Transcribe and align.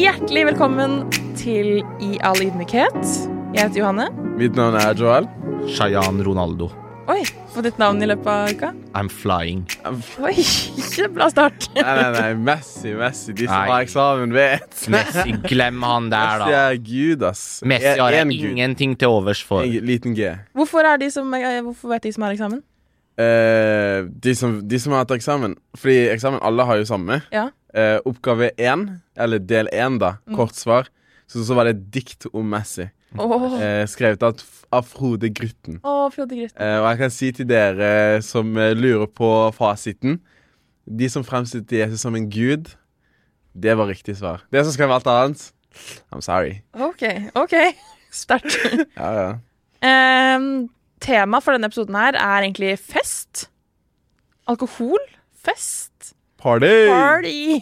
Hjertelig 0.00 0.46
velkommen 0.48 0.92
til 1.36 1.82
I 2.00 2.14
all 2.24 2.38
ydmykhet. 2.40 2.94
Jeg 3.52 3.66
heter 3.66 3.82
Johanne. 3.82 4.06
Mitt 4.38 4.54
navn 4.56 4.78
er 4.80 4.94
Joel. 4.96 5.26
Shayan 5.68 6.22
Ronaldo. 6.24 6.70
Oi, 7.12 7.18
fått 7.52 7.66
ditt 7.68 7.76
navn 7.82 8.00
i 8.00 8.08
løpet 8.08 8.30
av 8.32 8.54
uka? 8.54 8.70
I'm 8.96 9.10
flying. 9.12 9.66
Oi, 10.24 10.32
ikke 10.80 11.10
bra 11.12 11.28
start. 11.28 11.68
Nei, 11.76 11.84
nei, 11.84 12.08
nei, 12.16 12.30
Messi, 12.48 12.94
Messi. 12.96 13.34
De 13.36 13.44
som 13.44 13.52
Nei. 13.58 13.68
har 13.74 13.84
eksamen, 13.84 14.32
vet. 14.38 14.80
Messi, 14.96 15.36
glem 15.52 15.84
han 15.84 16.08
der, 16.08 16.46
da. 16.46 16.48
Messi 16.48 16.58
er 16.62 16.80
gud, 16.88 17.28
ass. 17.34 17.44
Messi 17.68 17.94
har 18.00 18.16
jeg 18.22 18.40
ingenting 18.40 18.96
til 18.96 19.20
overs 19.20 19.44
for. 19.44 19.68
En 19.68 19.92
liten 19.92 20.16
G. 20.16 20.32
Hvorfor, 20.56 20.94
er 20.94 21.04
de 21.04 21.12
som, 21.12 21.28
eh, 21.36 21.60
hvorfor 21.66 21.92
vet 21.92 22.08
de 22.08 22.16
som 22.16 22.24
har 22.24 22.40
eksamen? 22.40 22.64
Uh, 23.20 24.08
de, 24.08 24.32
som, 24.32 24.62
de 24.64 24.80
som 24.80 24.94
har 24.94 25.02
hatt 25.02 25.10
eksamen 25.12 25.52
Fordi 25.76 26.06
eksamen, 26.08 26.38
alle 26.46 26.64
har 26.64 26.78
jo 26.80 26.86
samme. 26.88 27.20
Ja. 27.34 27.50
Eh, 27.74 27.98
oppgave 28.08 28.50
én, 28.58 28.88
eller 29.16 29.38
del 29.38 29.70
én, 29.72 29.98
da. 30.02 30.16
Mm. 30.26 30.36
Kort 30.36 30.58
svar. 30.58 30.90
Så, 31.30 31.44
så 31.46 31.54
var 31.54 31.68
det 31.68 31.76
et 31.76 31.84
dikt 31.94 32.26
om 32.32 32.48
Messi. 32.50 32.88
Oh. 33.18 33.54
Eh, 33.58 33.84
skrevet 33.90 34.22
av, 34.22 34.42
av 34.74 34.86
Frode 34.86 35.30
Grytten. 35.34 35.80
Oh, 35.82 36.06
Frode 36.14 36.36
Grytten. 36.36 36.58
Eh, 36.62 36.78
og 36.78 36.88
jeg 36.92 37.00
kan 37.00 37.14
si 37.14 37.30
til 37.34 37.48
dere 37.50 38.20
som 38.26 38.50
eh, 38.58 38.74
lurer 38.78 39.08
på 39.10 39.30
fasiten 39.56 40.20
De 40.86 41.08
som 41.10 41.26
fremstilte 41.26 41.78
Jesus 41.78 42.02
som 42.02 42.14
en 42.14 42.28
gud, 42.30 42.70
det 43.54 43.74
var 43.78 43.90
riktig 43.90 44.16
svar. 44.18 44.44
Det 44.50 44.62
som 44.64 44.74
skrev 44.74 44.94
alt 44.94 45.10
annet 45.10 45.42
I'm 46.10 46.22
sorry. 46.22 46.62
Ok, 46.74 47.02
ok. 47.34 47.54
Sterkt. 48.22 48.58
Ja, 48.98 49.10
ja. 49.14 49.30
Um, 50.36 50.68
Temaet 51.00 51.44
for 51.44 51.56
denne 51.56 51.70
episoden 51.70 51.96
her 51.96 52.18
er 52.18 52.44
egentlig 52.44 52.74
fest. 52.82 53.46
Alkohol. 54.50 54.98
Fest. 55.40 55.89
Party! 56.40 56.88
Party! 56.88 57.60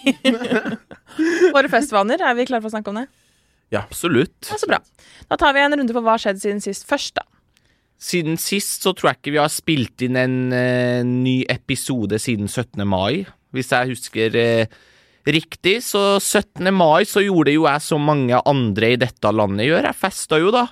Våre 1.54 1.70
festvaner. 1.72 2.22
Er 2.22 2.36
vi 2.38 2.46
klare 2.48 2.62
for 2.62 2.70
å 2.70 2.76
snakke 2.76 2.92
om 2.92 3.00
det? 3.02 3.08
Absolutt. 3.76 4.48
Ja, 4.48 4.58
så 4.60 4.68
bra. 4.70 4.78
Da 5.28 5.36
tar 5.40 5.56
vi 5.56 5.64
en 5.64 5.76
runde 5.76 5.94
på 5.96 6.02
hva 6.04 6.16
har 6.16 6.22
skjedd 6.22 6.40
siden 6.42 6.62
sist 6.64 6.88
først, 6.88 7.18
da. 7.18 7.26
Siden 7.98 8.38
sist 8.38 8.86
så 8.86 8.92
tror 8.94 9.10
jeg 9.10 9.18
ikke 9.18 9.34
vi 9.34 9.40
har 9.42 9.50
spilt 9.50 10.04
inn 10.06 10.16
en 10.16 10.36
uh, 10.54 11.02
ny 11.02 11.40
episode 11.50 12.20
siden 12.22 12.46
17. 12.46 12.84
mai. 12.86 13.26
Hvis 13.54 13.72
jeg 13.74 13.90
husker 13.90 14.38
uh, 14.38 14.78
riktig, 15.28 15.80
så 15.84 16.20
17. 16.20 16.70
mai 16.72 17.02
så 17.08 17.24
gjorde 17.24 17.56
jo 17.56 17.66
jeg 17.66 17.84
som 17.84 18.06
mange 18.06 18.38
andre 18.48 18.94
i 18.94 19.00
dette 19.02 19.32
landet 19.34 19.66
gjør. 19.66 19.90
Jeg 19.90 20.00
festa 20.06 20.38
jo, 20.40 20.54
da. 20.54 20.68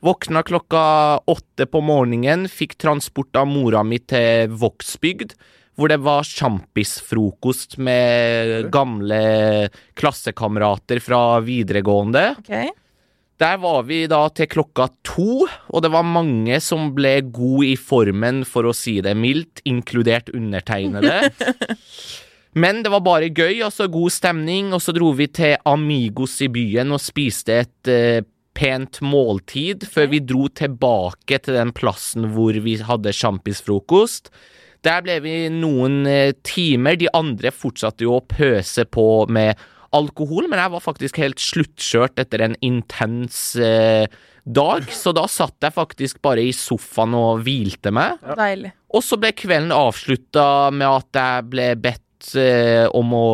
Våkna 0.00 0.40
klokka 0.46 0.82
åtte 1.28 1.68
på 1.68 1.82
morgenen, 1.84 2.48
fikk 2.48 2.78
transport 2.80 3.36
av 3.36 3.48
mora 3.50 3.84
mi 3.84 4.00
til 4.00 4.48
Vågsbygd. 4.48 5.36
Hvor 5.80 5.88
det 5.88 6.00
var 6.04 6.26
sjampisfrokost 6.28 7.78
med 7.80 8.68
gamle 8.74 9.20
klassekamerater 9.96 11.00
fra 11.00 11.40
videregående. 11.40 12.26
Okay. 12.42 12.68
Der 13.40 13.56
var 13.56 13.86
vi 13.88 14.02
da 14.04 14.26
til 14.36 14.50
klokka 14.52 14.90
to, 15.06 15.46
og 15.48 15.80
det 15.80 15.88
var 15.94 16.04
mange 16.04 16.58
som 16.60 16.90
ble 16.92 17.14
gode 17.32 17.70
i 17.70 17.76
formen, 17.80 18.42
for 18.44 18.68
å 18.68 18.74
si 18.76 18.98
det 19.00 19.14
mildt, 19.16 19.62
inkludert 19.64 20.28
undertegnede. 20.36 21.30
Men 22.60 22.82
det 22.84 22.92
var 22.92 23.00
bare 23.06 23.30
gøy, 23.32 23.62
altså 23.64 23.88
god 23.88 24.12
stemning, 24.12 24.74
og 24.76 24.84
så 24.84 24.92
dro 24.92 25.14
vi 25.16 25.30
til 25.32 25.56
Amigos 25.70 26.36
i 26.44 26.50
byen 26.52 26.92
og 26.92 27.00
spiste 27.00 27.62
et 27.62 27.90
eh, 27.90 28.20
pent 28.52 29.00
måltid, 29.00 29.86
før 29.88 30.10
vi 30.12 30.20
dro 30.20 30.48
tilbake 30.52 31.40
til 31.40 31.56
den 31.56 31.72
plassen 31.72 32.32
hvor 32.34 32.58
vi 32.60 32.76
hadde 32.84 33.14
sjampisfrokost. 33.16 34.28
Der 34.86 35.04
ble 35.04 35.18
vi 35.24 35.34
noen 35.52 36.06
eh, 36.08 36.32
timer, 36.46 36.96
de 37.00 37.10
andre 37.16 37.52
fortsatte 37.52 38.06
jo 38.06 38.16
å 38.16 38.24
pøse 38.24 38.86
på 38.88 39.06
med 39.32 39.58
alkohol, 39.96 40.46
men 40.48 40.60
jeg 40.62 40.72
var 40.72 40.84
faktisk 40.84 41.18
helt 41.20 41.42
sluttkjørt 41.42 42.20
etter 42.22 42.44
en 42.46 42.56
intens 42.64 43.40
eh, 43.58 44.06
dag, 44.44 44.86
så 44.94 45.12
da 45.16 45.26
satt 45.30 45.66
jeg 45.66 45.74
faktisk 45.74 46.20
bare 46.24 46.44
i 46.46 46.54
sofaen 46.56 47.16
og 47.18 47.42
hvilte 47.46 47.92
meg. 47.94 48.22
Deilig. 48.38 48.72
Og 48.94 49.04
så 49.06 49.18
ble 49.20 49.34
kvelden 49.36 49.74
avslutta 49.74 50.46
med 50.74 50.88
at 50.88 51.20
jeg 51.20 51.50
ble 51.52 51.68
bedt 51.82 52.32
eh, 52.38 52.86
om 52.96 53.14
å 53.16 53.28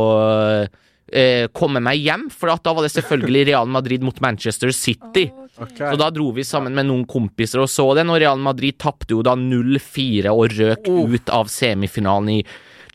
eh, 1.13 1.47
komme 1.57 1.83
meg 1.85 2.03
hjem, 2.03 2.29
for 2.33 2.53
at 2.53 2.65
da 2.67 2.75
var 2.77 2.87
det 2.87 2.95
selvfølgelig 2.97 3.47
Real 3.53 3.71
Madrid 3.71 4.05
mot 4.05 4.21
Manchester 4.25 4.73
City. 4.75 5.29
Ok. 5.59 5.79
Så 5.79 5.97
da 5.97 6.11
dro 6.13 6.31
vi 6.37 6.45
sammen 6.45 6.75
med 6.77 6.89
noen 6.89 7.07
kompiser 7.09 7.63
og 7.63 7.71
så 7.73 7.89
den, 7.97 8.11
og 8.13 8.21
Real 8.21 8.41
Madrid 8.43 8.77
tapte 8.83 9.17
jo 9.17 9.23
da 9.25 9.37
0-4 9.39 10.33
og 10.33 10.57
røk 10.59 10.91
ut 10.91 11.33
av 11.33 11.49
semifinalen 11.53 12.35
i 12.37 12.41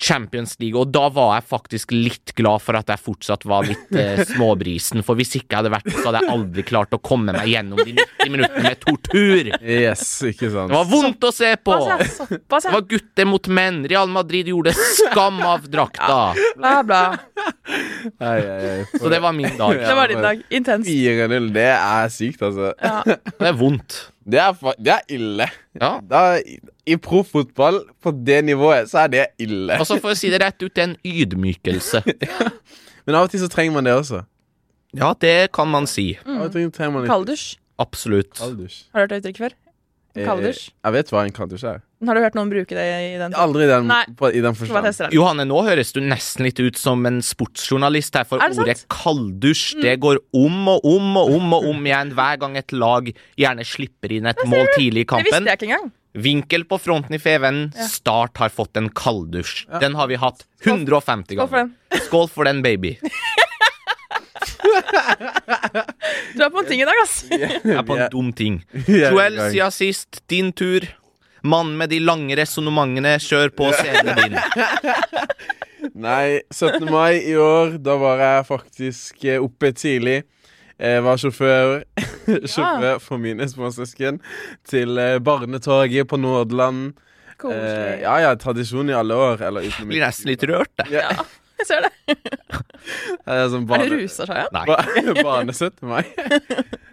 Champions 0.01 0.55
League, 0.59 0.73
og 0.81 0.89
da 0.95 1.03
var 1.13 1.35
jeg 1.37 1.45
faktisk 1.51 1.91
litt 1.93 2.31
glad 2.37 2.63
for 2.65 2.73
at 2.79 2.89
jeg 2.89 2.97
fortsatt 3.05 3.43
var 3.45 3.67
litt 3.69 3.91
eh, 3.93 4.23
småbrisen, 4.31 5.03
for 5.05 5.19
hvis 5.19 5.35
ikke 5.37 5.53
jeg 5.53 5.59
hadde 5.61 5.73
vært 5.75 5.85
det, 5.91 5.93
så 5.99 6.07
hadde 6.09 6.23
jeg 6.23 6.33
aldri 6.33 6.65
klart 6.65 6.95
å 6.97 6.99
komme 7.05 7.35
meg 7.35 7.51
gjennom 7.51 7.77
de 7.85 7.93
90 7.99 8.33
minuttene 8.33 8.63
med 8.65 8.81
tortur. 8.81 9.51
Yes, 9.61 10.05
ikke 10.25 10.49
sant. 10.53 10.71
Det 10.73 10.79
var 10.79 10.89
vondt 10.89 11.27
å 11.29 11.31
se 11.35 11.51
på! 11.61 11.77
Det 12.31 12.73
var 12.73 12.87
gutter 12.95 13.29
mot 13.29 13.51
menn. 13.53 13.83
Real 13.91 14.09
Madrid 14.09 14.49
gjorde 14.49 14.73
skam 14.97 15.37
av 15.45 15.69
drakta. 15.69 16.19
Så 18.99 19.09
det 19.09 19.19
var 19.19 19.33
min 19.37 19.57
dag. 19.57 19.77
Det 19.91 19.95
var 19.95 20.07
din 20.07 20.21
dag. 20.21 20.41
Intens. 20.49 20.87
4-0, 20.87 21.51
det 21.53 21.67
er 21.73 22.09
sykt, 22.13 22.41
altså. 22.45 22.71
Ja. 22.81 23.01
Det 23.05 23.47
er 23.51 23.55
vondt. 23.57 23.97
Det 24.31 24.39
er, 24.41 24.53
fa- 24.57 24.75
det 24.77 24.93
er 24.93 25.13
ille. 25.17 25.47
Ja. 25.77 25.93
Da, 26.05 26.21
I 26.89 26.97
profffotball 26.97 27.81
på 28.01 28.11
det 28.25 28.39
nivået, 28.45 28.89
så 28.89 29.03
er 29.03 29.11
det 29.13 29.25
ille. 29.39 29.77
Og 29.77 29.85
så 29.85 29.99
for 30.01 30.15
å 30.15 30.17
si 30.17 30.31
det 30.33 30.41
rett 30.41 30.57
ut, 30.63 30.71
det 30.73 30.81
er 30.81 30.89
en 30.89 30.97
ydmykelse. 31.05 32.01
Men 33.05 33.17
av 33.17 33.27
og 33.27 33.33
til 33.33 33.41
så 33.43 33.49
trenger 33.51 33.75
man 33.77 33.85
det 33.85 33.93
også. 33.99 34.23
Ja, 34.97 35.13
det 35.21 35.51
kan 35.55 35.69
man 35.71 35.87
si. 35.87 36.13
Litt 36.25 36.75
Kalddusj. 37.07 37.45
Absolutt. 37.81 38.33
kalddusj. 38.37 38.81
Har 38.93 38.99
du 38.99 39.03
hørt 39.05 39.13
det 39.13 39.21
uttrykket 39.21 39.45
før? 39.45 39.55
Kalddusj. 40.25 40.65
Eh, 40.67 40.75
jeg 40.85 40.97
vet 40.97 41.13
hva 41.13 41.23
en 41.25 41.35
kalddusj 41.37 41.67
er. 41.71 41.79
Har 42.01 42.17
du 42.17 42.21
hørt 42.23 42.35
noen 42.37 42.49
bruke 42.49 42.73
det 42.73 42.85
i 42.85 43.17
den? 43.19 43.35
Aldri 43.37 43.67
i 43.67 43.69
den, 43.69 43.85
Nei. 43.91 44.01
på, 44.17 44.31
i 44.33 44.41
den 44.41 44.55
forstand. 44.57 45.13
Johanne, 45.13 45.45
nå 45.45 45.59
høres 45.67 45.93
du 45.93 45.99
nesten 46.01 46.47
litt 46.47 46.59
ut 46.61 46.79
som 46.81 47.05
en 47.05 47.19
sportsjournalist 47.25 48.17
her, 48.17 48.25
for 48.25 48.41
Er 48.41 48.55
sant? 48.55 48.65
ordet 48.65 48.83
kalddusj 48.89 49.81
det 49.83 49.99
går 50.01 50.21
om 50.33 50.59
og 50.73 50.87
om 50.87 51.17
og 51.21 51.33
om 51.37 51.53
og 51.59 51.67
om 51.69 51.85
igjen 51.85 52.13
hver 52.17 52.41
gang 52.41 52.57
et 52.57 52.73
lag 52.73 53.11
gjerne 53.37 53.65
slipper 53.67 54.15
inn 54.17 54.29
et 54.31 54.41
mål 54.49 54.71
tidlig 54.75 55.05
i 55.05 55.09
kampen. 55.13 55.29
Det 55.29 55.37
visste 55.37 55.53
jeg 55.53 55.61
ikke 55.61 55.69
engang. 55.69 55.91
Vinkel 56.11 56.65
på 56.67 56.79
fronten 56.81 57.15
i 57.15 57.21
Feven. 57.21 57.61
Ja. 57.77 57.87
Start 57.87 58.41
har 58.41 58.49
fått 58.51 58.75
en 58.81 58.89
kalddusj. 58.89 59.67
Den 59.79 59.95
har 59.95 60.09
vi 60.11 60.17
hatt 60.19 60.43
150 60.65 61.37
Skål 61.37 61.47
for 61.47 61.55
ganger. 61.55 61.71
den. 61.93 62.05
Skål 62.09 62.27
for 62.33 62.49
den, 62.49 62.65
baby. 62.65 62.97
Du 66.35 66.41
er 66.43 66.49
på 66.51 66.61
en 66.61 66.67
ting 66.69 66.81
i 66.81 66.87
dag, 66.87 66.99
ass. 67.03 67.15
Jeg 67.29 67.61
er 67.75 67.83
på 67.85 67.97
en 67.97 68.07
dum 68.13 68.31
ting. 68.35 68.61
Joel, 68.87 69.37
siden 69.51 69.73
sist, 69.75 70.21
din 70.31 70.51
tur. 70.55 70.85
Mann 71.43 71.73
med 71.77 71.89
de 71.89 71.99
lange 72.03 72.35
resonnementene, 72.37 73.15
kjør 73.23 73.49
på 73.57 73.71
scenen 73.73 74.17
din. 74.19 74.35
Nei, 76.05 76.41
17. 76.53 76.85
mai 76.91 77.17
i 77.31 77.35
år, 77.41 77.77
da 77.81 77.95
var 78.01 78.21
jeg 78.21 78.45
faktisk 78.49 79.25
eh, 79.25 79.41
oppe 79.41 79.71
tidlig. 79.77 80.21
Jeg 80.81 81.03
var 81.05 81.17
sjåfør, 81.21 81.83
sjåfør 82.53 82.99
for 83.03 83.21
mine 83.21 83.45
småsøsken 83.49 84.17
til 84.69 84.97
eh, 85.01 85.17
barnetoget 85.23 86.07
på 86.09 86.19
Nordland 86.21 86.91
Eh, 87.41 88.03
ja, 88.03 88.19
ja, 88.21 88.35
tradisjon 88.37 88.91
i 88.91 88.93
alle 88.93 89.15
år. 89.17 89.39
Eller 89.47 89.63
utenom 89.65 89.87
Blir 89.89 90.03
nesten 90.05 90.29
litt 90.29 90.43
rørt, 90.45 90.69
det. 90.77 90.91
Ja, 90.93 91.07
Jeg 91.57 91.65
ser 91.65 91.87
det. 91.87 91.89
det 93.25 93.33
er 93.33 93.47
sånn 93.49 93.63
Er 93.63 93.71
barne, 93.71 93.87
du 93.89 93.95
rusa 93.97 94.27
seg, 94.29 94.43
ja? 94.43 94.45
Nei. 94.53 94.61
ba- 94.69 95.23
barne 95.25 95.55
17. 95.57 95.81
mai. 95.89 96.03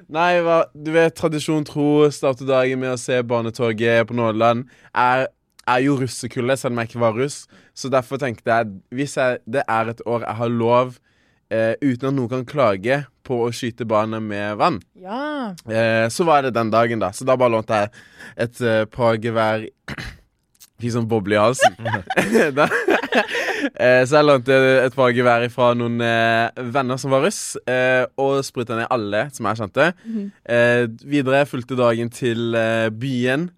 Nei, 0.09 0.39
hva, 0.41 0.63
du 0.73 0.89
vet, 0.95 1.13
tradisjon 1.19 1.67
tro, 1.69 2.07
starte 2.15 2.47
dagen 2.49 2.81
med 2.81 2.95
å 2.95 3.01
se 3.01 3.19
barnetoget 3.29 4.07
på 4.09 4.17
Nordland. 4.17 4.65
Jeg 4.97 5.27
er 5.69 5.83
jo 5.85 5.99
russekullet, 6.01 6.57
selv 6.61 6.73
om 6.73 6.81
jeg 6.81 6.89
ikke 6.93 7.03
var 7.03 7.19
russ. 7.19 7.43
Så 7.77 7.91
derfor 7.93 8.21
tenkte 8.23 8.49
jeg, 8.55 8.71
hvis 8.97 9.19
jeg, 9.21 9.43
det 9.45 9.67
er 9.69 9.91
et 9.93 10.01
år 10.09 10.25
jeg 10.25 10.39
har 10.41 10.55
lov, 10.55 10.95
eh, 11.53 11.75
uten 11.85 12.09
at 12.09 12.17
noen 12.17 12.33
kan 12.33 12.47
klage, 12.49 13.03
på 13.29 13.43
å 13.45 13.51
skyte 13.53 13.85
barnet 13.85 14.25
med 14.25 14.57
vann, 14.57 14.79
Ja. 14.97 15.53
eh, 15.69 16.09
så 16.09 16.25
var 16.25 16.41
det 16.47 16.55
den 16.57 16.71
dagen, 16.73 16.99
da. 17.05 17.11
Så 17.13 17.27
da 17.29 17.37
bare 17.37 17.53
lånte 17.59 17.77
jeg 17.83 17.91
et 18.39 18.61
eh, 18.65 18.85
par 18.89 19.19
gevær 19.21 19.67
Fikk 20.79 20.93
sånn 20.95 21.09
boble 21.11 21.35
i 21.35 21.41
halsen. 21.43 21.75
da, 22.59 22.69
eh, 23.75 24.05
så 24.07 24.21
jeg 24.21 24.27
lånte 24.29 24.57
et 24.85 24.95
par 24.95 25.11
gevær 25.15 25.47
fra 25.51 25.73
noen 25.75 25.97
eh, 26.05 26.61
venner 26.71 27.01
som 27.03 27.11
var 27.11 27.25
russ, 27.27 27.57
eh, 27.67 28.05
og 28.21 28.39
spruta 28.47 28.77
ned 28.79 28.87
alle 28.95 29.25
som 29.35 29.49
jeg 29.51 29.59
kjente. 29.63 29.89
eh, 30.47 30.85
videre 31.03 31.41
fulgte 31.51 31.79
dagen 31.79 32.13
til 32.15 32.55
eh, 32.55 32.91
byen. 32.95 33.49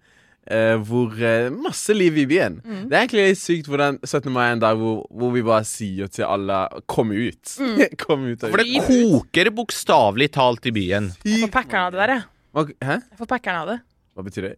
eh, 0.49 0.73
hvor 0.81 1.13
eh, 1.21 1.51
Masse 1.53 1.93
liv 1.93 2.17
i 2.17 2.25
byen. 2.25 2.57
Det 2.89 2.97
er 2.97 3.03
egentlig 3.05 3.27
litt 3.29 3.41
sykt 3.43 3.69
hvordan 3.69 3.99
17. 4.01 4.31
mai 4.33 4.47
er 4.47 4.55
en 4.57 4.63
dag 4.65 4.81
hvor, 4.81 5.03
hvor 5.13 5.31
vi 5.35 5.43
bare 5.45 5.63
sier 5.69 6.09
til 6.09 6.25
alle 6.25 6.63
Kom 6.89 7.13
ut. 7.13 7.53
Kom 8.01 8.25
ut 8.31 8.47
For 8.49 8.57
det 8.65 8.81
koker 8.89 9.53
bokstavelig 9.61 10.31
talt 10.33 10.65
i 10.65 10.73
byen. 10.73 11.13
Jeg 11.21 11.45
får 11.45 11.53
packeren 11.53 11.85
av 11.85 11.93
det 11.93 12.01
der, 12.01 12.15
jeg. 12.17 12.75
Hæ? 12.81 12.97
Jeg 13.13 13.21
får 13.21 13.29
packeren 13.37 13.61
av 13.61 13.73
det. 13.75 13.79
Hva 14.17 14.25
betyr 14.25 14.49
det? 14.49 14.55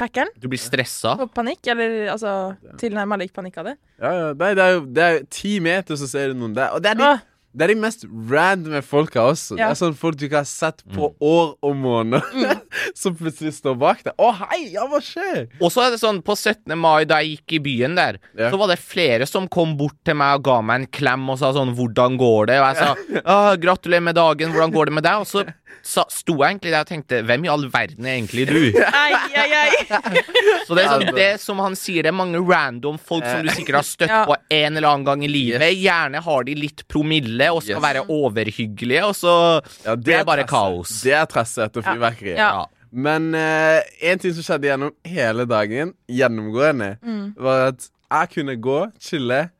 Packeren? 0.00 0.30
Du 0.40 0.48
blir 0.48 0.60
stressa. 0.60 1.14
Får 1.20 1.28
panikk, 1.36 1.60
eller 1.74 2.12
altså 2.14 2.34
tilnærma 2.80 3.18
lik 3.20 3.34
panikk 3.36 3.58
av 3.60 3.70
det. 3.70 3.74
Ja, 4.00 4.12
ja, 4.16 4.30
nei, 4.32 4.52
det 4.56 4.64
er 4.64 4.76
jo 4.78 4.84
det 4.96 5.08
er 5.08 5.18
ti 5.28 5.58
meter, 5.60 5.98
så 6.00 6.08
ser 6.08 6.32
du 6.32 6.40
noen 6.40 6.56
der. 6.56 6.72
Og 6.76 6.80
det 6.84 6.94
er, 6.94 7.02
litt, 7.02 7.26
Det 7.52 7.64
er 7.66 7.72
de 7.72 7.80
mest 7.82 8.04
randome 8.30 8.78
folka 8.86 9.24
også. 9.32 9.56
Det 9.58 9.64
er 9.66 9.74
sånn 9.74 9.96
folk 9.98 10.14
du 10.20 10.26
ikke 10.28 10.38
har 10.44 10.46
sett 10.46 10.84
på 10.94 11.08
år 11.18 11.56
og 11.66 11.72
måneder, 11.74 12.22
som 13.00 13.16
plutselig 13.18 13.56
står 13.56 13.74
bak 13.80 14.04
deg. 14.06 14.14
Å, 14.22 14.28
hei! 14.44 14.60
Ja, 14.76 14.84
hva 14.86 15.00
skjer? 15.02 15.48
Og 15.58 15.72
så 15.74 15.82
er 15.82 15.90
det 15.96 15.98
sånn, 15.98 16.20
på 16.22 16.36
17. 16.38 16.76
mai, 16.78 17.02
da 17.10 17.18
jeg 17.24 17.40
gikk 17.40 17.56
i 17.58 17.62
byen 17.64 17.96
der, 17.98 18.20
Ja. 18.38 18.52
så 18.54 18.60
var 18.60 18.70
det 18.70 18.78
flere 18.78 19.26
som 19.26 19.48
kom 19.50 19.74
bort 19.80 19.98
til 20.06 20.14
meg 20.20 20.38
og 20.38 20.44
ga 20.46 20.60
meg 20.62 20.84
en 20.84 20.86
klem 20.94 21.26
og 21.34 21.40
sa 21.42 21.50
sånn 21.56 21.74
'Hvordan 21.74 22.16
går 22.22 22.46
det?' 22.52 22.60
Og 22.62 22.68
jeg 22.70 22.76
sa 22.76 22.94
ah, 23.24 23.56
'Gratulerer 23.58 24.02
med 24.06 24.14
dagen, 24.14 24.52
hvordan 24.54 24.70
går 24.72 24.84
det 24.86 24.94
med 24.94 25.04
deg?' 25.04 25.18
Og 25.20 25.26
så 25.26 25.42
sa, 25.82 26.04
sto 26.08 26.34
jeg 26.38 26.54
egentlig 26.54 26.70
der 26.70 26.80
og 26.86 26.86
tenkte 26.86 27.22
'Hvem 27.26 27.44
i 27.46 27.48
all 27.50 27.66
verden 27.66 28.06
er 28.06 28.14
egentlig 28.20 28.46
du?' 28.46 28.78
Ai, 28.78 29.12
ai, 29.34 29.50
ai. 29.64 30.22
Så 30.70 30.76
det 30.78 30.84
er 30.84 30.88
sånn, 30.94 31.06
det- 31.10 31.16
det 31.18 31.40
som 31.40 31.58
han 31.58 31.74
sier, 31.74 32.02
det 32.06 32.12
er 32.14 32.18
mange 32.20 32.38
random 32.38 32.96
folk 32.98 33.24
som 33.26 33.42
du 33.42 33.50
sikkert 33.50 33.74
har 33.80 33.82
støtt 33.90 34.08
Ja. 34.14 34.24
på 34.24 34.36
en 34.50 34.76
eller 34.76 34.86
annen 34.88 35.04
gang 35.04 35.24
i 35.24 35.28
livet. 35.28 35.66
Gjerne 35.74 36.22
har 36.22 36.44
de 36.44 36.54
litt 36.54 36.86
promille 36.86 37.39
og 37.48 37.62
skal 37.62 37.76
Yes. 37.76 37.82
være 37.82 38.04
overhyggelige, 38.08 39.04
og 39.06 39.14
så 39.14 39.60
Ja, 39.86 39.94
det 39.96 40.14
er 40.14 40.24
bare 40.24 40.44
trasset. 40.44 40.48
kaos. 40.50 41.00
Det 41.02 41.12
er 41.12 41.24
trasset 41.24 41.64
etter 41.64 41.82
fyrverkeri. 41.82 42.34
Ja. 42.36 42.64
Men 42.92 43.34
én 43.34 43.82
en 44.02 44.18
ting 44.18 44.34
som 44.34 44.42
skjedde 44.42 44.66
gjennom 44.68 44.90
hele 45.06 45.44
dagen, 45.46 45.92
gjennomgående, 46.10 46.96
Mm. 47.02 47.34
var 47.38 47.66
at 47.68 47.88
jeg 48.10 48.28
kunne 48.34 48.56
gå, 48.60 48.86
chille. 49.00 49.50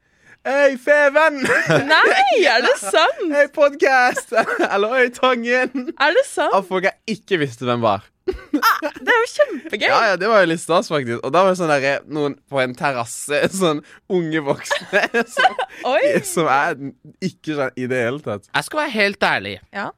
Hei, 0.47 0.77
Feven! 0.81 1.43
Nei, 1.45 2.45
er 2.49 2.63
det 2.65 2.77
sant? 2.81 3.27
Hei, 3.35 3.45
podkast! 3.53 4.31
Eller 4.73 4.95
Oi, 4.97 5.09
Tangen! 5.13 5.91
Er 6.01 6.15
det 6.17 6.23
sant? 6.29 6.55
Av 6.57 6.65
folk 6.69 6.87
jeg 6.89 7.19
ikke 7.19 7.39
visste 7.43 7.67
hvem 7.69 7.83
var. 7.85 8.07
Det 8.31 9.11
er 9.11 9.19
jo 9.19 9.27
kjempegøy. 9.35 9.85
Ja, 9.91 9.99
ja, 10.13 10.15
Det 10.21 10.31
var 10.31 10.45
jo 10.45 10.49
litt 10.53 10.63
stas, 10.63 10.89
faktisk. 10.89 11.21
Og 11.27 11.35
da 11.35 11.43
var 11.45 11.53
det 11.53 11.59
sånn 11.61 11.73
der, 11.75 12.05
noen 12.09 12.37
på 12.49 12.61
en 12.63 12.73
terrasse, 12.79 13.43
sånn 13.61 13.83
unge 14.17 14.41
voksne, 14.47 15.03
som, 15.29 15.61
Oi. 15.93 16.05
som 16.25 16.49
er 16.53 16.79
ikke 17.27 17.59
sånn 17.59 17.77
i 17.77 17.89
det 17.91 18.01
hele 18.07 18.23
tatt. 18.25 18.49
Jeg 18.55 18.69
skal 18.71 18.83
være 18.85 18.95
helt 18.97 19.27
ærlig. 19.29 19.57
Ja. 19.77 19.91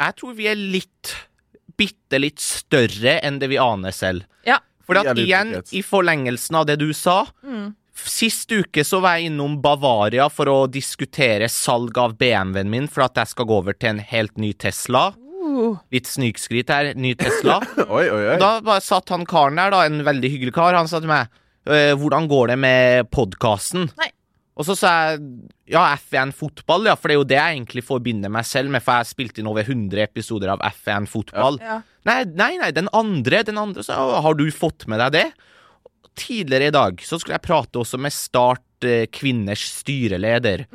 Jeg 0.00 0.16
tror 0.22 0.38
vi 0.38 0.48
er 0.52 0.56
litt 0.60 1.16
Bitte 1.80 2.18
litt 2.20 2.36
større 2.44 3.14
enn 3.24 3.38
det 3.40 3.46
vi 3.48 3.56
aner 3.56 3.92
selv. 3.96 4.26
Ja. 4.44 4.58
For 4.84 4.98
at 5.00 5.16
igjen, 5.16 5.54
i 5.72 5.80
forlengelsen 5.86 6.58
av 6.60 6.66
det 6.68 6.74
du 6.82 6.90
sa 6.96 7.22
Mm. 7.40 7.70
Sist 8.08 8.52
uke 8.52 8.84
så 8.86 9.00
var 9.02 9.18
jeg 9.18 9.30
innom 9.30 9.58
Bavaria 9.62 10.28
for 10.32 10.50
å 10.52 10.58
diskutere 10.70 11.48
salg 11.52 11.96
av 12.00 12.16
BMW-en 12.20 12.70
min, 12.72 12.88
for 12.90 13.04
at 13.06 13.18
jeg 13.20 13.32
skal 13.32 13.48
gå 13.50 13.58
over 13.62 13.76
til 13.76 13.94
en 13.94 14.02
helt 14.12 14.36
ny 14.40 14.52
Tesla. 14.54 15.10
Uh, 15.40 15.76
Litt 15.92 16.06
snikskryt 16.08 16.70
her. 16.72 16.92
Ny 16.94 17.14
Tesla. 17.18 17.58
Oi, 17.88 18.06
oi, 18.06 18.22
oi. 18.34 18.38
Da 18.40 18.56
bare 18.64 18.84
satt 18.84 19.10
han 19.14 19.26
karen 19.28 19.58
der, 19.60 19.72
da, 19.74 19.84
en 19.88 20.04
veldig 20.06 20.30
hyggelig 20.36 20.54
kar, 20.56 20.76
han 20.78 20.88
sa 20.90 21.00
til 21.02 21.10
meg 21.10 21.28
«Eh, 21.68 21.92
Hvordan 21.98 22.28
går 22.30 22.52
det 22.54 22.58
med 22.62 23.10
podkasten? 23.12 23.88
Og 24.60 24.66
så 24.68 24.74
sa 24.76 24.90
jeg 25.12 25.20
ja, 25.72 25.82
F1 25.96 26.32
fotball, 26.36 26.88
ja, 26.88 26.96
for 26.98 27.08
det 27.08 27.14
er 27.14 27.20
jo 27.20 27.28
det 27.28 27.36
jeg 27.38 27.56
egentlig 27.56 27.84
forbinder 27.86 28.32
meg 28.32 28.44
selv 28.48 28.72
med, 28.72 28.82
for 28.84 28.96
jeg 28.96 29.04
har 29.04 29.08
spilt 29.08 29.38
inn 29.40 29.48
over 29.48 29.64
100 29.64 30.02
episoder 30.04 30.52
av 30.52 30.64
F1 30.72 31.08
fotball. 31.08 31.60
ja. 31.64 31.78
Nei, 32.08 32.22
nei, 32.24 32.54
nei, 32.56 32.70
den 32.72 32.88
andre, 32.96 33.42
den 33.44 33.58
andre, 33.60 33.84
så 33.84 33.92
har 34.24 34.36
du 34.38 34.46
fått 34.56 34.86
med 34.88 35.02
deg 35.04 35.12
det? 35.18 35.26
Tidligere 36.18 36.70
i 36.70 36.74
dag 36.74 37.02
så 37.06 37.18
skulle 37.20 37.36
jeg 37.38 37.46
prate 37.46 37.80
også 37.80 38.00
med 38.00 38.12
Start 38.14 38.86
eh, 38.86 39.06
kvinners 39.12 39.62
styreleder. 39.80 40.66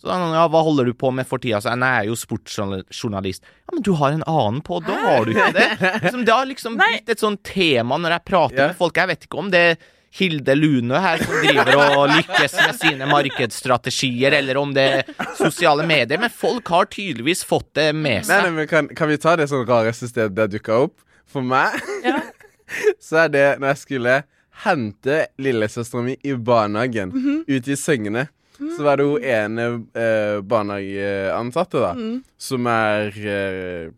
Så 0.00 0.10
da, 0.10 0.18
ja, 0.34 0.44
hva 0.52 0.60
holder 0.66 0.90
du 0.90 0.92
på 1.00 1.08
med 1.16 1.24
for 1.24 1.40
tida? 1.40 1.62
Så 1.64 1.70
jeg, 1.72 1.80
nei, 1.80 1.88
jeg 1.94 2.04
er 2.04 2.10
jo 2.12 2.18
sportsjournalist. 2.20 3.46
Ja, 3.64 3.72
men 3.72 3.84
du 3.86 3.94
har 3.96 4.12
en 4.12 4.24
annen 4.28 4.60
på, 4.66 4.82
da 4.84 4.98
har 5.00 5.24
du 5.24 5.32
ikke 5.32 5.50
det? 5.56 5.68
Liksom, 6.02 6.24
det 6.28 6.34
har 6.34 6.48
liksom 6.50 6.76
Nei. 6.80 6.90
blitt 6.98 7.14
et 7.14 7.24
sånt 7.24 7.40
tema 7.48 7.96
når 8.02 8.18
jeg 8.18 8.26
prater 8.28 8.60
yeah. 8.60 8.72
med 8.72 8.80
folk. 8.82 9.00
Jeg 9.00 9.12
vet 9.14 9.24
ikke 9.28 9.40
om 9.40 9.48
det 9.54 9.62
er 9.72 9.78
Hilde 10.14 10.54
Lune 10.54 11.00
her 11.02 11.24
som 11.24 11.32
driver 11.42 11.72
og 11.96 12.12
lykkes 12.12 12.52
med 12.60 12.76
sine 12.78 13.08
markedsstrategier, 13.10 14.36
eller 14.38 14.60
om 14.60 14.70
det 14.76 14.84
er 15.00 15.08
sosiale 15.34 15.82
medier, 15.88 16.20
men 16.22 16.30
folk 16.30 16.70
har 16.70 16.86
tydeligvis 16.92 17.42
fått 17.48 17.72
det 17.74 17.88
med 17.96 18.20
Nei, 18.20 18.28
seg. 18.28 18.44
nei, 18.44 18.52
men 18.60 18.68
kan, 18.70 18.90
kan 18.94 19.10
vi 19.10 19.18
ta 19.18 19.34
det 19.40 19.48
sånn 19.50 19.64
rareste 19.66 20.06
stedet 20.12 20.36
det 20.36 20.46
dukka 20.54 20.84
opp? 20.86 21.00
For 21.26 21.42
meg 21.42 21.74
Ja. 22.06 22.20
så 23.02 23.24
er 23.24 23.32
det 23.34 23.48
når 23.58 23.72
jeg 23.72 23.80
skulle 23.82 24.20
hente 24.64 25.26
lillesøstera 25.38 26.02
mi 26.04 26.16
i 26.24 26.34
barnehagen 26.36 27.10
Mhm. 27.12 27.44
ute 27.48 27.72
i 27.72 27.76
sengene. 27.76 28.28
Så 28.54 28.82
var 28.86 28.96
det 28.96 29.04
hun 29.06 29.22
ene 29.22 29.84
eh, 29.98 30.40
barnehageansatte, 30.40 31.80
da, 31.82 31.92
Mm. 31.94 32.22
som 32.38 32.66
er 32.66 33.10
eh, 33.18 33.90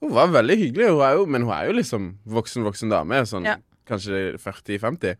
Hun 0.00 0.12
var 0.14 0.28
veldig 0.28 0.56
hyggelig, 0.58 0.90
hun 0.90 1.00
er 1.02 1.12
jo, 1.16 1.26
men 1.26 1.42
hun 1.42 1.50
er 1.52 1.66
jo 1.66 1.72
liksom 1.72 2.14
voksen, 2.28 2.62
voksen 2.62 2.88
dame. 2.90 3.14
Sånn 3.26 3.44
Ja. 3.44 3.56
kanskje 3.88 4.38
40-50. 4.38 5.16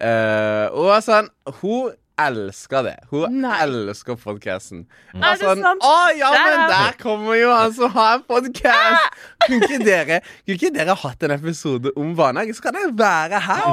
Eh, 0.00 0.68
og 0.72 1.00
sånn 1.02 1.28
Hun 1.60 1.92
elsker 2.20 2.84
det. 2.86 2.94
Hun 3.10 3.40
Nei. 3.42 3.56
elsker 3.64 4.16
podkasten. 4.20 4.86
Er 5.12 5.36
det 5.36 5.44
sant? 5.60 5.84
Å 5.84 5.94
ja, 6.16 6.30
men 6.32 6.62
Der. 6.72 6.96
kommer 7.00 7.36
jo 7.36 7.50
han 7.52 7.74
som 7.76 7.92
har 7.92 8.18
en 8.18 8.24
podkast! 8.28 9.18
Kunne 9.46 9.68
ikke 9.68 9.80
dere 9.84 10.20
Kunne 10.24 10.56
ikke 10.56 10.72
dere 10.74 10.96
hatt 10.96 11.26
en 11.28 11.34
episode 11.36 11.92
om 11.96 12.14
barnehage? 12.16 12.56
Så 12.56 12.64
kan 12.64 12.76
dere 12.78 12.92
være 12.96 13.40
her! 13.46 13.68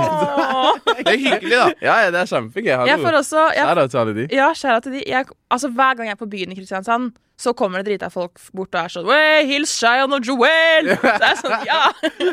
Det 1.00 1.14
er 1.14 1.20
hyggelig, 1.24 1.56
da. 1.56 1.68
Ja, 1.82 1.98
ja, 2.06 2.12
det 2.14 2.24
er 2.24 2.32
kjempegøy. 2.34 2.74
Jeg 2.92 3.00
får 3.04 3.20
også 3.24 3.46
jeg, 3.56 3.64
Shout 3.64 3.92
til 3.94 4.02
alle 4.04 4.16
de. 4.20 4.28
Ja, 4.36 4.50
skjæra 4.58 4.84
til 4.84 4.98
de. 4.98 5.04
Jeg, 5.08 5.30
altså, 5.50 5.72
hver 5.72 5.96
gang 6.00 6.12
jeg 6.12 6.18
er 6.18 6.24
på 6.26 6.30
byen 6.36 6.52
i 6.52 6.60
Kristiansand, 6.60 7.14
så 7.40 7.54
kommer 7.58 7.82
det 7.82 7.94
drita 7.94 8.12
folk 8.14 8.38
bort 8.54 8.76
og 8.76 8.80
er 8.84 8.92
sånn 8.94 9.08
Wey, 9.10 9.48
hils 9.50 9.72
Shayan 9.80 10.14
og 10.14 10.28
Joel! 10.28 10.92
Så 10.94 11.16
det 11.24 11.32
er 11.32 11.40
sånn, 11.40 11.66
ja. 11.66 11.82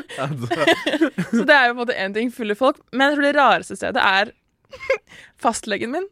Så 1.39 1.47
det 1.47 1.57
er 1.57 1.71
jo 1.71 1.73
på 1.73 1.79
en 1.79 1.81
måte 1.81 1.97
én 1.97 2.15
ting, 2.17 2.35
fulle 2.35 2.59
folk. 2.59 2.83
Men 2.93 3.09
jeg 3.09 3.17
tror 3.17 3.27
det 3.29 3.35
rareste 3.39 3.79
stedet 3.79 4.05
er 4.05 4.35
fastlegen 5.45 5.95
min. 5.95 6.09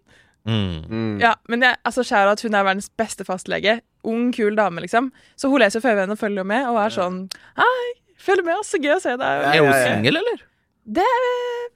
Mm. 0.48 0.84
Mm. 0.88 1.14
Ja, 1.20 1.34
men 1.48 1.62
jeg, 1.62 1.76
altså, 1.84 2.04
at 2.16 2.42
hun 2.42 2.54
er 2.56 2.64
verdens 2.64 2.90
beste 2.96 3.24
fastlege. 3.28 3.80
Ung, 4.08 4.30
kul 4.32 4.56
dame, 4.56 4.80
liksom. 4.84 5.10
Så 5.36 5.50
hun 5.52 5.60
leser 5.60 5.82
Føyvennen 5.84 6.14
og 6.14 6.20
følger 6.20 6.44
jo 6.44 6.48
med, 6.48 6.68
og 6.70 6.78
er 6.80 6.94
sånn 6.94 7.24
Hei, 7.58 7.88
følg 8.22 8.46
med, 8.46 8.62
så 8.64 8.80
gøy 8.80 8.94
å 8.96 9.00
se 9.02 9.16
deg. 9.18 9.48
Er 9.50 9.64
hun 9.66 9.74
singel, 9.74 10.20
eller? 10.22 10.44
Det 10.88 11.04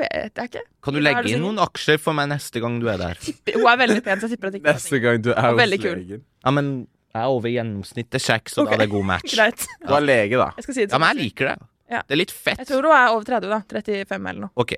vet 0.00 0.38
jeg 0.40 0.49
ikke. 0.49 0.62
Kan 0.87 0.96
du 0.96 1.02
legge 1.02 1.34
inn 1.34 1.43
noen 1.44 1.61
aksjer 1.61 1.99
for 2.00 2.17
meg 2.17 2.31
neste 2.31 2.62
gang 2.64 2.79
du 2.81 2.88
er 2.88 3.00
der? 3.02 3.19
Hun 3.52 3.67
er 3.69 3.82
veldig 3.82 4.05
pen, 4.06 4.23
så 4.23 4.31
jeg 4.31 4.38
tipper 4.38 4.49
at 4.49 4.56
ikke 4.56 4.73
Neste 4.73 5.00
gang 5.02 5.20
du 5.20 5.35
er 5.35 5.50
hos 5.50 5.69
legen. 5.69 6.23
Ja, 6.23 6.55
men 6.55 6.73
jeg 7.12 7.20
er 7.20 7.35
over 7.35 7.52
gjennomsnittet 7.52 8.25
kjekk, 8.25 8.49
så 8.49 8.62
okay. 8.62 8.70
da 8.73 8.78
er 8.78 8.87
det 8.87 8.93
god 8.94 9.05
match. 9.11 9.35
Greit. 9.37 9.67
Du 9.85 9.93
er 9.93 10.06
lege, 10.06 10.40
da. 10.40 10.49
Jeg 10.56 10.64
skal 10.64 10.78
si 10.78 10.87
det 10.87 10.94
Ja, 10.94 11.02
men 11.02 11.12
jeg 11.12 11.26
liker 11.26 11.50
det. 11.50 11.58
Ja. 11.93 12.00
Det 12.08 12.17
er 12.17 12.20
litt 12.23 12.32
fett. 12.32 12.62
Jeg 12.62 12.70
tror 12.70 12.88
hun 12.88 12.96
er 12.96 13.12
over 13.12 13.28
30, 13.28 13.52
da. 13.52 13.61
35 13.69 14.31
eller 14.32 14.44
noe. 14.46 14.55
Ok, 14.64 14.73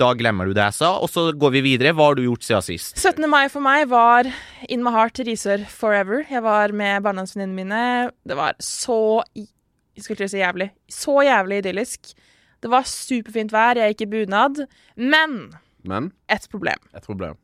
da 0.00 0.10
glemmer 0.18 0.48
du 0.48 0.54
det 0.56 0.64
jeg 0.70 0.76
sa, 0.80 0.90
og 0.98 1.10
så 1.10 1.28
går 1.38 1.52
vi 1.54 1.62
videre. 1.68 1.92
Hva 1.94 2.08
har 2.10 2.18
du 2.18 2.24
gjort 2.24 2.42
siden 2.46 2.64
sist? 2.66 2.96
17. 2.98 3.28
mai 3.30 3.46
for 3.52 3.62
meg 3.64 3.86
var 3.92 4.26
in 4.68 4.82
my 4.82 4.90
heart 4.94 5.20
Risør 5.26 5.62
forever. 5.70 6.24
Jeg 6.30 6.42
var 6.42 6.74
med 6.74 7.04
barndomsvenninnene 7.06 7.58
mine. 7.60 7.82
Det 8.26 8.38
var 8.38 8.58
så 8.62 9.22
Skulle 9.24 9.46
til 9.94 10.02
skulle 10.02 10.24
ikke 10.24 10.32
si 10.32 10.40
jævlig. 10.42 10.66
Så 10.90 11.12
jævlig 11.22 11.60
idyllisk. 11.62 12.08
Det 12.64 12.70
var 12.72 12.86
superfint 12.88 13.52
vær, 13.54 13.78
jeg 13.78 13.94
gikk 13.94 14.06
i 14.08 14.10
bunad. 14.10 14.64
Men 14.96 15.52
Men 15.86 16.10
et 16.28 16.48
problem. 16.50 16.80
et 16.96 17.06
problem. 17.06 17.36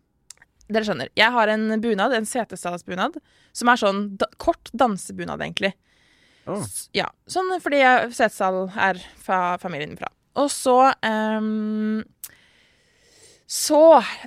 Dere 0.70 0.86
skjønner. 0.86 1.10
Jeg 1.18 1.30
har 1.30 1.48
en 1.48 1.80
bunad, 1.82 2.12
en 2.14 2.26
setesdalsbunad, 2.26 3.20
som 3.52 3.68
er 3.68 3.78
sånn 3.78 4.16
da 4.18 4.26
kort 4.38 4.70
dansebunad, 4.74 5.42
egentlig. 5.42 5.74
Å. 6.46 6.58
Ja, 6.96 7.06
sånn 7.30 7.52
fordi 7.62 7.82
Setesdal 8.10 8.70
er 8.74 8.98
fra 9.22 9.58
familien 9.62 9.92
min 9.92 10.00
fra. 10.00 10.10
Og 10.40 10.48
så 10.50 10.76
ehm, 11.04 12.02
Så 13.50 13.78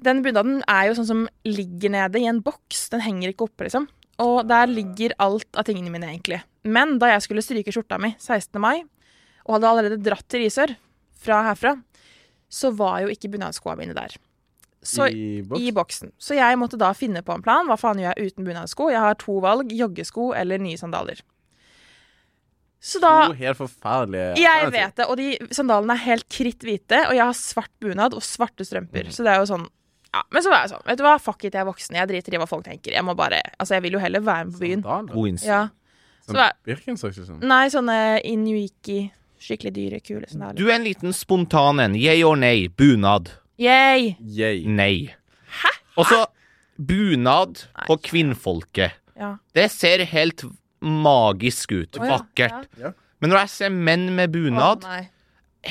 Den 0.04 0.20
bunaden 0.24 0.58
er 0.68 0.90
jo 0.90 0.98
sånn 0.98 1.08
som 1.08 1.22
ligger 1.48 1.94
nede 1.94 2.20
i 2.20 2.28
en 2.28 2.42
boks. 2.44 2.90
Den 2.92 3.04
henger 3.06 3.32
ikke 3.32 3.48
oppe, 3.48 3.70
liksom. 3.70 3.88
Og 4.24 4.44
der 4.50 4.68
ligger 4.70 5.16
alt 5.24 5.48
av 5.58 5.66
tingene 5.68 5.94
mine, 5.94 6.10
egentlig. 6.12 6.42
Men 6.68 6.98
da 7.00 7.14
jeg 7.14 7.24
skulle 7.26 7.44
stryke 7.44 7.72
skjorta 7.74 7.98
mi 8.02 8.14
16. 8.20 8.60
mai, 8.62 8.84
og 9.48 9.56
hadde 9.56 9.72
allerede 9.72 10.04
dratt 10.04 10.28
til 10.32 10.44
Risør 10.44 10.76
fra 11.24 11.40
herfra, 11.48 11.78
så 12.52 12.72
var 12.76 13.02
jo 13.04 13.12
ikke 13.16 13.32
bunadskoa 13.34 13.78
mine 13.80 13.96
der. 13.96 14.16
Så 14.84 15.08
I 15.08 15.42
boks? 15.48 15.62
i 15.64 15.72
boksen. 15.72 16.12
Så 16.20 16.36
jeg 16.36 16.60
måtte 16.60 16.78
da 16.80 16.92
finne 16.96 17.24
på 17.24 17.34
en 17.34 17.44
plan. 17.44 17.68
Hva 17.70 17.80
faen 17.80 18.02
gjør 18.04 18.12
jeg 18.12 18.34
uten 18.34 18.48
bunadsko? 18.48 18.90
Jeg 18.92 19.00
har 19.00 19.16
to 19.20 19.40
valg. 19.44 19.72
Joggesko 19.72 20.34
eller 20.36 20.60
nye 20.60 20.80
sandaler. 20.80 21.24
Så 22.84 23.00
da 23.00 23.12
To 23.30 23.36
helt 23.40 23.56
forferdelige 23.58 24.34
Jeg 24.42 24.72
vet 24.74 24.98
det, 25.00 25.06
og 25.08 25.16
de 25.18 25.28
sandalene 25.56 25.96
er 25.96 26.02
helt 26.04 26.26
kritthvite, 26.28 26.98
og 27.08 27.14
jeg 27.16 27.24
har 27.24 27.38
svart 27.40 27.72
bunad 27.80 28.14
og 28.18 28.26
svarte 28.28 28.66
strømper. 28.68 29.08
Så 29.16 29.24
det 29.24 29.32
er 29.32 29.40
jo 29.40 29.48
sånn 29.54 29.64
ja, 30.14 30.22
Men 30.30 30.44
så 30.44 30.52
var 30.52 30.66
jeg 30.66 30.74
sånn, 30.74 30.84
vet 30.86 31.00
du 31.00 31.04
hva, 31.06 31.14
fuck 31.24 31.46
it, 31.48 31.54
jeg 31.56 31.62
er 31.64 31.70
voksen. 31.70 31.96
Jeg 31.98 32.10
driter 32.12 32.36
i 32.36 32.42
hva 32.42 32.48
folk 32.50 32.66
tenker. 32.68 32.92
Jeg 32.94 33.06
må 33.08 33.16
bare 33.18 33.40
Altså, 33.58 33.78
jeg 33.78 33.86
vil 33.88 33.96
jo 33.98 34.00
heller 34.04 34.22
være 34.22 34.46
med 34.46 34.54
på 34.54 34.60
byen. 34.66 34.84
Sandaler? 34.84 35.46
Ja. 35.48 35.62
Sånn 36.28 36.36
Så 36.36 36.40
hva- 36.42 36.52
Birkenstocks 36.68 37.22
sånn. 37.24 37.40
Nei, 37.44 37.64
sånne 37.74 37.98
inuiki, 38.30 39.00
skikkelig 39.40 39.74
dyre, 39.74 40.00
kule 40.04 40.28
sandaler. 40.30 40.56
Du 40.60 40.68
er 40.70 40.76
en 40.76 40.84
liten 40.86 41.14
spontan 41.16 41.80
en. 41.80 41.96
Yay 41.96 42.22
or 42.24 42.36
nay? 42.36 42.68
Bunad? 42.68 43.32
Yay! 43.58 44.16
Yay. 44.20 44.66
Nei. 44.68 45.16
Hæ? 45.64 45.72
Og 45.98 46.06
så 46.12 46.26
bunad 46.78 47.64
på 47.88 47.98
kvinnfolket. 48.02 48.92
Ja. 49.18 49.38
Det 49.54 49.70
ser 49.72 50.04
helt 50.10 50.44
magisk 50.84 51.74
ut. 51.76 51.98
Å 52.00 52.06
ja, 52.06 52.12
Vakkert. 52.18 52.70
ja. 52.82 52.94
Men 53.24 53.32
når 53.32 53.46
jeg 53.46 53.52
ser 53.54 53.70
menn 53.72 54.10
med 54.18 54.34
bunad, 54.34 54.84
oh, 54.84 55.04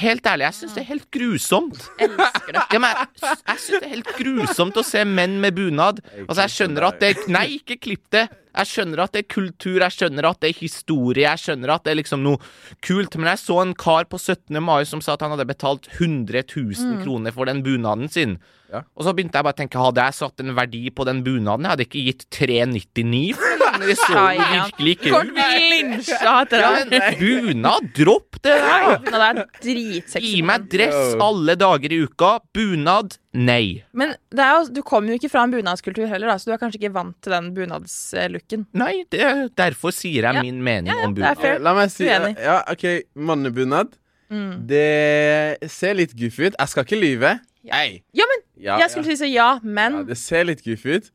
helt 0.01 0.25
ærlig, 0.27 0.47
jeg 0.49 0.57
syns 0.57 0.77
det 0.77 0.81
er 0.83 0.89
helt 0.89 1.09
grusomt. 1.13 1.83
Elsker 2.01 2.55
det. 2.57 2.63
Ja, 2.73 2.79
men 2.81 2.95
jeg, 2.97 3.09
jeg 3.21 3.61
syns 3.65 3.75
det 3.75 3.83
er 3.83 3.93
helt 3.93 4.13
grusomt 4.17 4.79
å 4.81 4.85
se 4.89 5.03
menn 5.09 5.35
med 5.43 5.59
bunad. 5.59 6.01
Altså, 6.25 6.47
jeg 6.47 6.55
skjønner 6.57 6.89
at 6.89 7.03
det 7.03 7.11
Nei, 7.29 7.45
ikke 7.59 7.77
klipp 7.89 8.07
det. 8.15 8.25
Jeg 8.53 8.69
skjønner 8.69 9.01
at 9.05 9.13
det 9.15 9.23
er 9.23 9.29
kultur, 9.33 9.79
jeg 9.81 9.95
skjønner 9.97 10.27
at 10.29 10.41
det 10.43 10.51
er 10.51 10.59
historie, 10.59 11.25
jeg 11.25 11.41
skjønner 11.41 11.73
at 11.73 11.85
det 11.87 11.93
er 11.95 11.99
liksom 12.03 12.21
noe 12.25 12.41
kult, 12.85 13.15
men 13.17 13.31
jeg 13.31 13.41
så 13.41 13.57
en 13.63 13.73
kar 13.81 14.05
på 14.13 14.21
17. 14.21 14.59
mai 14.61 14.83
som 14.89 15.01
sa 15.05 15.15
at 15.17 15.25
han 15.25 15.33
hadde 15.33 15.49
betalt 15.49 15.89
100 15.95 16.45
000 16.53 16.99
kroner 17.01 17.33
for 17.33 17.49
den 17.49 17.63
bunaden 17.65 18.13
sin. 18.13 18.37
Ja. 18.73 18.83
Og 18.97 19.05
så 19.07 19.13
begynte 19.17 19.41
jeg 19.41 19.45
bare 19.49 19.57
å 19.57 19.61
tenke, 19.63 19.81
hadde 19.81 20.05
jeg 20.05 20.19
satt 20.21 20.45
en 20.45 20.53
verdi 20.57 20.87
på 20.93 21.05
den 21.09 21.21
bunaden? 21.25 21.65
Jeg 21.65 21.75
hadde 21.75 21.87
ikke 21.89 22.05
gitt 22.09 22.27
399 22.33 23.25
for 23.41 23.52
den. 23.65 23.87
Det 23.89 23.97
så 23.99 24.23
jo 24.37 24.47
virkelig 24.53 24.93
ikke 24.99 25.13
ut. 25.23 25.33
lynsja 25.73 26.33
etter 26.43 26.63
Ja, 26.65 26.71
det. 26.91 27.01
bunad, 27.21 27.89
dropp 27.97 28.39
det 28.43 28.57
der! 28.59 28.83
Ja, 28.83 28.97
det 29.07 29.21
er 29.29 29.41
dritsexy. 29.63 30.23
Gi 30.27 30.43
meg 30.49 30.69
dress 30.73 31.15
alle 31.23 31.55
dager 31.61 31.93
i 31.95 32.01
uka. 32.07 32.33
Bunad, 32.55 33.17
nei. 33.35 33.83
Men 33.93 34.15
det 34.35 34.43
er 34.47 34.53
jo, 34.59 34.65
du 34.79 34.83
kommer 34.83 35.13
jo 35.15 35.21
ikke 35.21 35.31
fra 35.33 35.45
en 35.47 35.55
bunadskultur 35.55 36.07
heller, 36.11 36.33
da, 36.33 36.37
så 36.43 36.51
du 36.51 36.55
er 36.57 36.61
kanskje 36.63 36.81
ikke 36.83 36.93
vant 36.97 37.17
til 37.23 37.33
den 37.37 37.53
bunadslooken. 37.57 38.67
Nei, 38.75 39.05
det, 39.15 39.31
derfor 39.59 39.95
sier 39.95 40.27
jeg 40.29 40.35
Ja. 40.35 40.43
min 40.43 40.63
mening 40.63 40.93
Ja, 40.93 40.99
ja, 41.01 41.07
om 41.07 41.15
bunad. 41.15 41.63
La 41.63 41.75
meg 41.75 41.91
si 41.95 42.05
Uenig. 42.09 42.37
Ja, 42.43 42.63
OK, 42.71 42.87
mannebunad. 43.15 43.95
Mm. 44.33 44.67
Det 44.67 45.71
ser 45.71 45.95
litt 45.99 46.15
goofy 46.17 46.47
ut. 46.51 46.55
Jeg 46.59 46.69
skal 46.73 46.85
ikke 46.87 47.01
lyve. 47.01 47.35
Ja, 47.63 47.83
men 48.27 48.39
Ja, 48.63 48.77
jeg 48.79 48.91
skulle 48.91 49.07
si 49.07 49.17
så 49.19 49.27
ja, 49.31 49.59
men 49.63 49.93
Ja, 50.01 50.03
det 50.09 50.17
ser 50.19 50.45
litt 50.49 50.63
goofy 50.65 50.97
ut. 50.99 51.11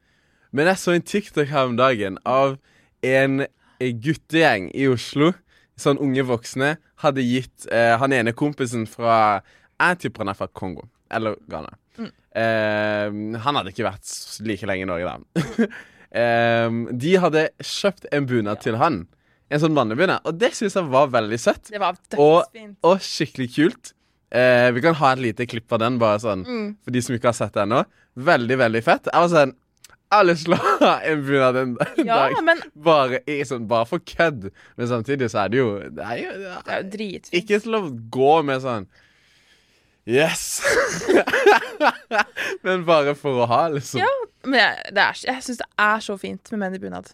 Men 0.55 0.69
jeg 0.71 0.79
så 0.81 0.93
en 0.95 1.01
TikTok 1.05 1.49
her 1.51 1.65
om 1.69 1.75
dagen 1.79 2.17
av 2.25 2.57
en 3.05 3.45
guttegjeng 3.79 4.69
i 4.75 4.87
Oslo. 4.91 5.33
Sånn 5.77 5.99
unge 6.01 6.23
voksne. 6.25 6.75
Hadde 7.03 7.21
gitt 7.25 7.67
eh, 7.71 7.93
han 8.01 8.13
ene 8.15 8.33
kompisen 8.33 8.87
fra 8.89 9.41
Jeg 9.77 9.99
tipper 10.01 10.23
han 10.25 10.31
er 10.33 10.37
fra 10.39 10.47
Kongo. 10.49 10.87
Eller 11.13 11.35
Ghana. 11.51 11.75
Mm. 11.99 12.09
Eh, 12.41 13.41
han 13.43 13.59
hadde 13.59 13.73
ikke 13.73 13.85
vært 13.85 14.15
like 14.47 14.65
lenge 14.69 14.87
i 14.87 14.89
Norge, 14.89 15.11
da. 15.13 15.67
eh, 16.23 16.79
de 17.03 17.13
hadde 17.21 17.45
kjøpt 17.61 18.09
en 18.13 18.25
bunad 18.29 18.63
til 18.65 18.79
han. 18.81 19.03
En 19.53 19.61
sånn 19.63 19.75
mannebunad. 19.77 20.25
Og 20.27 20.39
det 20.41 20.49
syns 20.57 20.75
jeg 20.75 20.89
var 20.91 21.11
veldig 21.13 21.37
søtt. 21.39 21.69
det 21.71 21.79
var 21.83 21.95
Og-. 22.17 22.57
Og 22.87 22.97
skikkelig 23.05 23.51
kult. 23.55 23.93
Eh, 24.35 24.71
vi 24.75 24.81
kan 24.83 24.97
ha 24.99 25.13
et 25.13 25.21
lite 25.23 25.45
klipp 25.47 25.71
av 25.71 25.79
den, 25.85 25.99
bare 26.01 26.19
sånn 26.19 26.41
Mm. 26.43 26.65
for 26.83 26.91
de 26.91 27.01
som 27.05 27.15
ikke 27.15 27.29
har 27.31 27.37
sett 27.37 27.53
det 27.55 27.63
ennå. 27.63 27.85
Veldig, 28.17 28.57
veldig 28.59 28.81
fett. 28.83 29.07
Jeg 29.13 29.23
var 29.23 29.29
sånn 29.31 29.53
Jeg 30.07 30.15
har 30.21 30.23
lyst 30.29 30.45
til 30.47 30.53
å 30.55 30.57
ha 30.79 30.91
en 31.03 31.23
bunad 31.27 31.57
en 31.59 31.73
Ja, 31.99 32.15
dag. 32.29 32.37
men 32.47 32.61
Bare, 32.85 33.19
i, 33.27 33.41
sånn, 33.43 33.65
bare 33.67 33.85
for 33.89 33.99
kødd. 34.07 34.45
Men 34.79 34.87
samtidig 34.87 35.27
så 35.33 35.41
er 35.43 35.51
det 35.51 35.59
jo 35.59 35.67
Det 35.83 36.05
er 36.05 36.21
jo 36.21 36.29
det 36.31 36.45
det 36.45 36.53
er 36.53 36.77
er, 36.77 36.79
jo 36.83 36.89
dritfint. 36.93 37.33
Ikke 37.41 37.59
til 37.65 37.75
å 37.75 37.81
gå 38.15 38.31
med 38.47 38.63
sånn 38.63 38.87
Yes! 40.07 40.61
Men 42.63 42.85
bare 42.87 43.11
for 43.19 43.41
å 43.43 43.47
ha, 43.51 43.65
liksom. 43.73 43.99
Ja, 43.99 44.07
men 44.47 44.55
jeg, 44.61 44.93
det 44.95 45.03
er, 45.03 45.17
jeg 45.27 45.43
syns 45.43 45.57
det 45.59 45.67
er 45.83 46.03
så 46.05 46.15
fint 46.21 46.51
med 46.53 46.61
menn 46.61 46.77
i 46.77 46.79
bunad. 46.79 47.09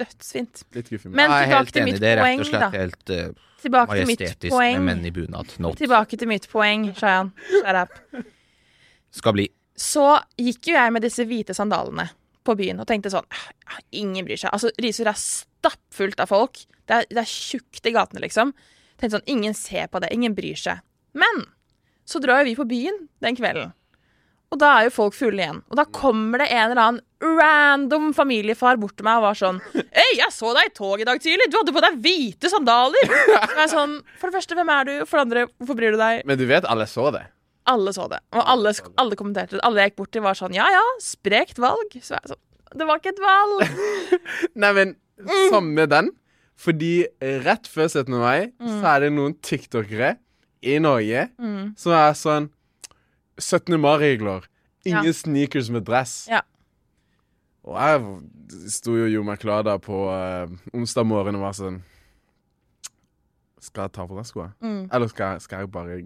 Dødsfint. 0.00 0.64
Litt 0.74 0.90
guffig. 0.90 1.12
Men 1.14 1.30
jeg 1.30 1.46
er 1.46 1.46
tilbake 1.46 1.54
helt 1.54 1.70
til 1.76 1.82
enig. 1.84 1.92
mitt 1.92 2.02
Det 2.02 2.10
er 2.10 2.18
rett 2.18 2.26
poeng, 2.26 2.42
og 2.42 2.48
slett 2.50 2.64
da. 2.64 2.70
helt 2.74 3.12
uh, 3.14 3.52
Tilbake 3.62 3.94
til 4.00 4.08
mitt 4.10 4.24
majestetisk 4.24 4.56
poeng. 4.56 4.74
med 4.80 4.88
menn 4.88 5.06
i 5.06 5.12
bunad. 5.14 5.54
Not. 5.62 5.78
Tilbake 5.78 6.18
til 6.18 6.30
mitt 6.32 6.48
poeng, 6.50 6.88
Shayan. 6.98 7.30
Shut 7.52 7.78
up. 7.84 7.94
Skal 9.22 9.36
bli. 9.38 9.46
Så 9.78 10.08
gikk 10.42 10.72
jo 10.72 10.74
jeg 10.80 10.96
med 10.98 11.06
disse 11.06 11.22
hvite 11.30 11.54
sandalene 11.54 12.08
på 12.46 12.56
byen 12.58 12.80
og 12.82 12.88
tenkte 12.90 13.12
sånn 13.12 13.26
«Ah, 13.30 13.80
Ingen 13.94 14.26
bryr 14.26 14.40
seg. 14.40 14.50
Altså, 14.52 14.72
Risør 14.82 15.12
er 15.12 15.18
stappfullt 15.20 16.22
av 16.22 16.30
folk. 16.32 16.64
Det 16.88 16.96
er, 16.98 17.06
det 17.10 17.22
er 17.22 17.30
tjukt 17.30 17.86
i 17.86 17.94
gatene, 17.94 18.22
liksom. 18.24 18.54
Tenkte 18.98 19.16
sånn, 19.18 19.28
Ingen 19.30 19.54
ser 19.58 19.86
på 19.92 20.02
det. 20.02 20.10
Ingen 20.14 20.34
bryr 20.38 20.58
seg. 20.58 20.82
Men 21.18 21.46
så 22.08 22.20
drar 22.22 22.42
jo 22.42 22.50
vi 22.50 22.58
på 22.58 22.68
byen 22.68 23.06
den 23.22 23.38
kvelden. 23.38 23.72
Og 24.52 24.58
da 24.60 24.68
er 24.76 24.86
jo 24.88 24.92
folk 24.92 25.14
fulle 25.16 25.40
igjen. 25.40 25.62
Og 25.72 25.78
da 25.78 25.86
kommer 25.88 26.42
det 26.42 26.50
en 26.52 26.72
eller 26.74 26.82
annen 26.82 27.38
random 27.38 28.10
familiefar 28.16 28.76
bort 28.82 28.98
til 28.98 29.06
meg 29.06 29.20
og 29.20 29.28
var 29.28 29.38
sånn 29.38 29.60
Hei, 29.72 30.08
jeg 30.18 30.34
så 30.34 30.50
deg 30.56 30.68
i 30.68 30.72
tog 30.76 31.00
i 31.00 31.06
dag 31.08 31.20
tidlig! 31.22 31.46
Du 31.48 31.56
hadde 31.60 31.72
på 31.72 31.80
deg 31.84 32.00
hvite 32.04 32.50
sandaler! 32.52 33.06
Og 33.06 33.54
jeg 33.54 33.62
er 33.64 33.70
sånn, 33.72 33.94
For 34.20 34.28
det 34.28 34.36
første, 34.36 34.58
hvem 34.58 34.72
er 34.74 34.88
du? 34.88 34.92
For 35.06 35.16
det 35.16 35.24
andre, 35.24 35.44
hvorfor 35.56 35.78
bryr 35.78 35.94
du 35.96 36.00
deg? 36.02 36.26
Men 36.28 36.40
du 36.40 36.44
vet 36.50 36.68
alle 36.68 36.88
så 36.90 37.06
det. 37.14 37.22
Alle 37.70 37.92
så 37.94 38.08
det. 38.10 38.18
Og 38.34 38.42
alle, 38.50 38.72
alle 38.98 39.16
kommenterte 39.16 39.56
det. 39.56 39.60
Alle 39.62 39.80
jeg 39.84 39.92
gikk 39.92 39.98
bort 40.00 40.10
til, 40.16 40.22
var 40.24 40.34
sånn 40.38 40.54
Ja 40.56 40.66
ja, 40.72 40.82
sprekt 41.00 41.60
valg. 41.62 41.94
Så 42.02 42.16
jeg 42.18 42.32
sånn 42.32 42.40
Det 42.78 42.86
var 42.88 42.98
ikke 42.98 43.12
et 43.12 43.20
valg. 43.22 43.76
Nei, 44.62 44.72
men 44.78 44.96
samme 45.52 45.86
den. 45.86 46.10
Fordi 46.62 47.06
rett 47.44 47.66
før 47.70 47.88
17. 47.90 48.10
mai 48.18 48.50
så 48.60 48.86
er 48.94 49.00
det 49.06 49.12
noen 49.14 49.34
tiktokere 49.42 50.16
i 50.62 50.76
Norge 50.78 51.28
Mm. 51.38 51.72
som 51.76 51.92
er 51.96 52.12
sånn 52.18 52.50
17. 53.38 53.78
mai-regler. 53.80 54.44
Ingen 54.86 55.04
Ja. 55.10 55.12
sneakers 55.12 55.70
med 55.70 55.84
dress. 55.86 56.26
Ja. 56.30 56.40
Og 57.64 57.76
jeg 57.78 58.70
sto 58.70 58.96
jo 58.98 59.04
og 59.06 59.10
gjorde 59.14 59.26
meg 59.30 59.38
klar 59.42 59.62
da 59.62 59.76
på 59.78 60.00
uh, 60.10 60.50
onsdag 60.74 61.06
morgen 61.06 61.36
og 61.38 61.42
var 61.46 61.52
sånn 61.54 61.82
Skal 63.62 63.84
jeg 63.86 63.92
ta 63.94 64.06
på 64.10 64.16
deg 64.18 64.26
skoene? 64.26 64.54
Mm. 64.62 64.88
Eller 64.90 65.10
skal 65.12 65.38
skal 65.44 65.60
jeg 65.62 65.70
bare 65.70 66.00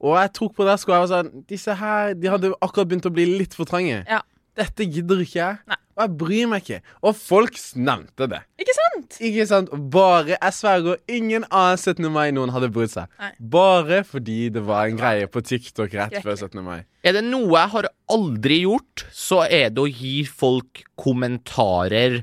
Og 0.00 0.16
jeg 0.16 0.32
tok 0.38 0.54
på 0.56 0.66
det 0.68 0.78
skoene 0.80 1.02
og 1.02 1.06
var 1.06 1.12
sånn 1.12 1.44
Disse 1.50 1.74
her 1.76 2.14
De 2.16 2.30
hadde 2.32 2.54
akkurat 2.64 2.88
begynt 2.88 3.08
å 3.08 3.12
bli 3.12 3.26
litt 3.40 3.56
for 3.56 3.68
trange. 3.68 4.02
Ja. 4.08 4.22
Dette 4.58 4.84
gidder 4.88 5.20
ikke 5.22 5.38
jeg. 5.38 5.58
Nei. 5.70 5.76
Og 5.96 6.02
jeg 6.04 6.12
bryr 6.20 6.48
meg 6.48 6.64
ikke. 6.64 6.78
Og 7.04 7.16
folk 7.18 7.56
nevnte 7.76 8.26
det. 8.32 8.40
Ikke 8.62 8.74
sant? 8.76 9.16
Ikke 9.20 9.44
sant? 9.48 9.72
Bare 9.92 10.36
Jeg 10.36 10.56
sverger, 10.56 10.96
ingen 11.12 11.44
annen 11.50 11.76
17. 11.80 12.08
mai 12.12 12.30
noen 12.34 12.52
hadde 12.54 12.70
brydd 12.72 12.92
seg. 12.94 13.10
Nei. 13.20 13.30
Bare 13.52 14.00
fordi 14.08 14.38
det 14.54 14.62
var 14.66 14.88
en 14.88 14.98
greie 15.00 15.28
på 15.30 15.42
TikTok 15.44 15.94
rett 16.00 16.16
før 16.24 16.38
17. 16.38 16.62
mai. 16.64 16.80
Er 17.04 17.16
det 17.18 17.24
noe 17.26 17.52
jeg 17.52 17.72
har 17.74 17.90
aldri 18.10 18.62
gjort, 18.64 19.04
så 19.12 19.42
er 19.46 19.68
det 19.74 19.84
å 19.84 19.88
gi 19.90 20.22
folk 20.24 20.82
kommentarer 21.00 22.22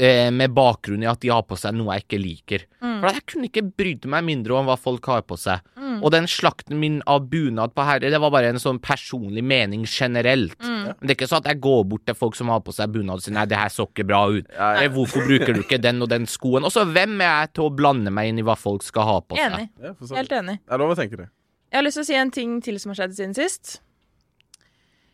med 0.00 0.54
bakgrunn 0.56 1.02
i 1.04 1.08
at 1.10 1.20
de 1.20 1.28
har 1.28 1.42
på 1.44 1.58
seg 1.60 1.74
noe 1.76 1.96
jeg 1.96 2.06
ikke 2.06 2.20
liker. 2.22 2.62
Mm. 2.80 2.94
For 3.02 3.08
jeg 3.10 3.24
kunne 3.28 3.48
ikke 3.50 3.64
brydd 3.80 4.06
meg 4.12 4.24
mindre 4.24 4.56
om 4.56 4.68
hva 4.70 4.76
folk 4.80 5.04
har 5.10 5.24
på 5.28 5.36
seg. 5.40 5.60
Mm. 5.76 5.98
Og 6.00 6.12
den 6.14 6.28
slakten 6.30 6.78
min 6.80 7.00
av 7.10 7.26
bunad 7.28 7.74
på 7.76 7.84
herre, 7.84 8.12
det 8.12 8.20
var 8.22 8.32
bare 8.32 8.52
en 8.54 8.60
sånn 8.62 8.80
personlig 8.82 9.44
mening 9.44 9.84
generelt. 9.84 10.56
Mm. 10.62 10.86
Men 10.86 11.02
det 11.02 11.12
er 11.12 11.18
ikke 11.18 11.30
sånn 11.30 11.42
at 11.42 11.50
jeg 11.52 11.60
går 11.66 11.82
bort 11.90 12.06
til 12.08 12.16
folk 12.16 12.38
som 12.38 12.52
har 12.52 12.62
på 12.64 12.74
seg 12.76 12.94
bunad 12.94 13.20
og 13.20 13.26
sier 13.26 13.36
nei, 13.36 13.46
det 13.50 13.60
her 13.60 13.72
så 13.74 13.88
ikke 13.88 14.06
bra 14.08 14.22
ut. 14.32 14.48
Ja, 14.56 14.70
ja. 14.78 14.88
Hvorfor 14.94 15.26
bruker 15.28 15.52
du 15.56 15.62
ikke 15.64 15.80
den 15.82 16.00
og 16.04 16.10
den 16.12 16.28
skoen? 16.30 16.64
Og 16.66 16.74
så 16.74 16.86
hvem 16.88 17.18
er 17.20 17.30
jeg 17.44 17.52
til 17.58 17.68
å 17.68 17.74
blande 17.82 18.14
meg 18.14 18.32
inn 18.32 18.40
i 18.40 18.46
hva 18.46 18.56
folk 18.58 18.86
skal 18.86 19.08
ha 19.08 19.20
på 19.20 19.38
seg? 19.38 19.60
Enig. 19.60 19.68
Ja, 19.84 19.94
Helt 20.16 20.34
enig. 20.40 20.58
Det 20.64 20.76
er 20.76 20.84
lov 20.84 20.94
å 20.94 20.98
tenke 20.98 21.20
det. 21.20 21.28
Jeg 21.70 21.78
har 21.78 21.86
lyst 21.86 22.00
til 22.00 22.06
å 22.06 22.08
si 22.08 22.18
en 22.18 22.34
ting 22.34 22.58
til 22.64 22.80
som 22.82 22.94
har 22.94 23.02
skjedd 23.02 23.16
siden 23.18 23.36
sist. 23.38 23.78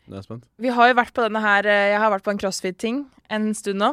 Er. 0.07 0.23
Vi 0.63 0.71
har 0.71 0.93
jo 0.93 0.95
vært 0.95 1.17
på 1.17 1.25
denne 1.25 1.41
her 1.43 1.67
eh, 1.67 1.89
Jeg 1.91 1.99
har 1.99 2.13
vært 2.13 2.23
på 2.23 2.31
en 2.31 2.39
crossfit-ting 2.39 3.01
en 3.35 3.49
stund 3.59 3.83
nå. 3.83 3.89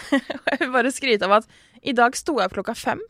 Og 0.42 0.48
jeg 0.50 0.60
vil 0.62 0.72
bare 0.74 0.92
skryte 0.94 1.28
av 1.28 1.38
at 1.40 1.48
i 1.82 1.94
dag 1.96 2.16
sto 2.18 2.36
jeg 2.38 2.48
opp 2.50 2.56
klokka 2.58 2.74
fem 2.78 3.00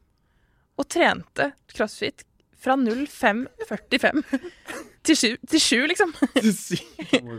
og 0.81 0.89
trente 0.89 1.51
crossfit 1.75 2.25
fra 2.63 2.77
05.45 2.79 4.23
til 5.07 5.19
sju, 5.19 5.31
til 5.51 5.61
7 5.61 5.87
liksom. 5.91 6.15
Hvem 7.11 7.31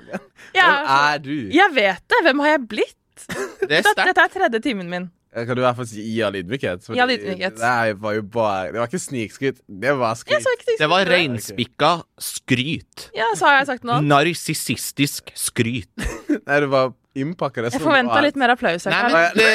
er 0.54 1.18
du? 1.24 1.36
jeg 1.54 1.76
vet 1.76 2.06
det! 2.12 2.22
Hvem 2.28 2.44
har 2.44 2.56
jeg 2.58 2.64
blitt? 2.76 3.00
Det 3.24 3.70
er 3.70 3.84
Dette, 3.86 3.94
dette 4.04 4.24
er 4.26 4.32
tredje 4.34 4.60
timen 4.66 4.90
min. 4.92 5.12
Kan 5.34 5.56
du 5.58 5.64
i 5.64 5.66
hvert 5.66 5.78
fall 5.80 5.88
si 5.90 6.04
ja 6.14 6.28
ydmykhet? 6.30 6.90
Ja, 6.94 7.08
ydmykhet. 7.10 7.56
Det 7.58 7.96
var 8.02 8.14
jo 8.14 8.24
bare 8.36 8.68
Det 8.70 8.82
var 8.82 8.90
ikke 8.92 9.02
snikskryt, 9.02 9.62
det 9.66 9.94
var 9.98 10.18
skryt. 10.20 10.46
Ikke 10.46 10.76
Det 10.78 10.90
var 10.92 11.10
reinspikka 11.10 11.92
skryt. 12.22 13.08
Ja, 13.18 13.32
så 13.38 13.50
har 13.50 13.62
jeg 13.62 13.70
sagt 13.72 13.88
noe 13.90 14.02
Narsissistisk 14.06 15.34
skryt. 15.40 15.90
Nei, 16.36 16.60
det 16.62 16.70
var 16.70 16.94
innpakka. 17.18 17.68
Jeg 17.70 17.82
forventa 17.84 18.20
litt 18.26 18.38
mer 18.40 18.54
applaus. 18.56 18.86
Nei, 18.90 19.02
men 19.12 19.38
det, 19.38 19.50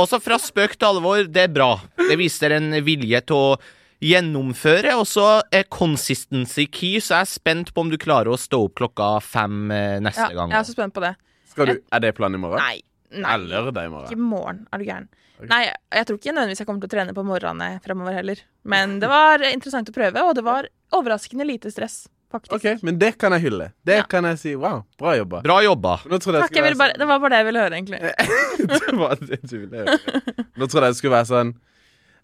Også 0.00 0.20
fra 0.22 0.38
spøk 0.40 0.76
til 0.78 0.88
alvor, 0.88 1.26
det 1.28 1.48
er 1.48 1.52
bra. 1.52 1.72
Det 1.98 2.16
viser 2.20 2.54
en 2.56 2.70
vilje 2.86 3.20
til 3.28 3.36
å 3.36 3.58
gjennomføre. 4.04 4.94
Og 5.00 5.06
så 5.08 5.26
er 5.54 5.68
consistency 5.72 6.66
key, 6.70 7.00
så 7.02 7.18
jeg 7.20 7.26
er 7.26 7.32
spent 7.32 7.72
på 7.74 7.84
om 7.84 7.92
du 7.92 7.98
klarer 8.00 8.32
å 8.32 8.40
stå 8.40 8.62
opp 8.68 8.76
klokka 8.80 9.16
fem 9.24 9.70
eh, 9.74 9.98
neste 10.04 10.30
ja, 10.30 10.34
gang. 10.38 10.52
jeg 10.54 10.62
er 10.62 10.68
så 10.68 10.76
spent 10.76 10.96
på 10.96 11.04
det. 11.04 11.14
Skal 11.52 11.72
du, 11.72 11.78
Er 11.92 12.04
det 12.04 12.12
planen 12.16 12.38
i 12.40 12.42
morgen? 12.42 12.60
Nei. 12.60 12.82
nei. 13.22 13.36
Lørdag 13.46 13.86
i 13.86 13.88
Ikke 13.88 13.94
morgen? 13.94 14.12
i 14.12 14.28
morgen, 14.32 14.66
er 14.72 14.82
du 14.82 14.88
gæren. 14.88 15.08
Okay. 15.36 15.48
Nei, 15.52 15.62
jeg 15.92 16.08
tror 16.08 16.16
ikke 16.16 16.32
nødvendigvis 16.32 16.60
jeg 16.62 16.68
kommer 16.68 16.80
til 16.82 16.88
å 16.88 16.94
trene 16.94 17.14
på 17.16 17.24
morgenene 17.28 17.80
fremover 17.84 18.14
heller. 18.16 18.40
Men 18.64 18.96
det 19.02 19.08
var 19.12 19.42
interessant 19.50 19.90
å 19.92 19.96
prøve, 19.96 20.22
og 20.24 20.36
det 20.38 20.44
var 20.46 20.68
overraskende 20.96 21.44
lite 21.48 21.72
stress, 21.72 22.06
faktisk. 22.44 22.54
OK, 22.76 22.82
men 22.84 22.98
det 22.98 23.12
kan 23.18 23.32
jeg 23.32 23.40
hylle. 23.46 23.72
Det 23.86 23.96
Ja. 23.96 24.02
kan 24.10 24.24
jeg 24.24 24.38
si. 24.38 24.54
Wow, 24.56 24.82
bra 24.98 25.14
jobba. 25.16 25.40
Bra 25.42 25.56
jobba. 25.64 25.94
Nå 26.06 26.18
trodde 26.20 26.40
jeg 26.40 26.48
Takk, 26.48 26.56
jeg 26.56 26.64
ville 26.64 26.78
bare, 26.80 26.92
det 26.98 27.06
var 27.08 27.18
bare 27.18 27.30
det 27.30 27.38
jeg 27.42 27.46
ville 27.46 27.60
høre, 27.64 27.74
egentlig. 27.78 28.00
være 28.00 28.16
Det 28.88 28.96
var 28.98 29.14
det 29.20 29.40
du 29.50 29.56
ville 29.58 29.76
høre. 29.76 30.44
Nå 30.56 30.66
trodde 30.68 30.84
jeg 30.86 30.92
det 30.92 31.00
skulle 31.00 31.16
være 31.16 31.30
sånn 31.30 31.54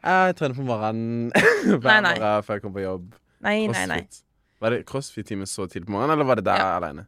Jeg 0.02 0.36
trener 0.36 0.54
på 0.58 0.64
morgenen 0.66 1.32
hver 1.82 1.88
Nei, 1.88 2.00
nei. 2.02 2.14
morgen 2.18 2.42
før 2.46 2.54
jeg 2.58 2.62
kommer 2.66 2.76
på 2.80 2.84
jobb. 2.86 3.08
Nei, 3.42 3.56
nei, 3.66 3.86
nei. 3.86 4.00
Crossfit. 4.02 4.22
Var 4.62 4.70
det 4.70 4.84
crossfit-time 4.86 5.46
så 5.50 5.66
tidlig 5.66 5.86
på 5.88 5.94
morgenen, 5.96 6.14
eller 6.14 6.24
var 6.28 6.36
det 6.38 6.44
der 6.46 6.56
Ja. 6.62 6.70
alene? 6.78 7.06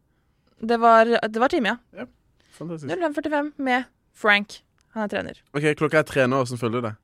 Det 0.65 0.79
var, 0.81 1.05
det 1.05 1.41
var 1.43 1.49
time, 1.53 1.77
ja. 1.95 2.07
Fantastisk. 2.55 2.91
05.45 2.95 3.53
med 3.59 3.85
Frank. 4.15 4.61
Han 4.95 5.03
er 5.03 5.09
trener. 5.11 5.41
OK, 5.55 5.65
klokka 5.79 5.99
er 5.99 6.07
tre 6.07 6.27
nå. 6.31 6.39
Hvordan 6.45 6.59
føler 6.61 6.81
du 6.81 6.87
det? 6.87 6.95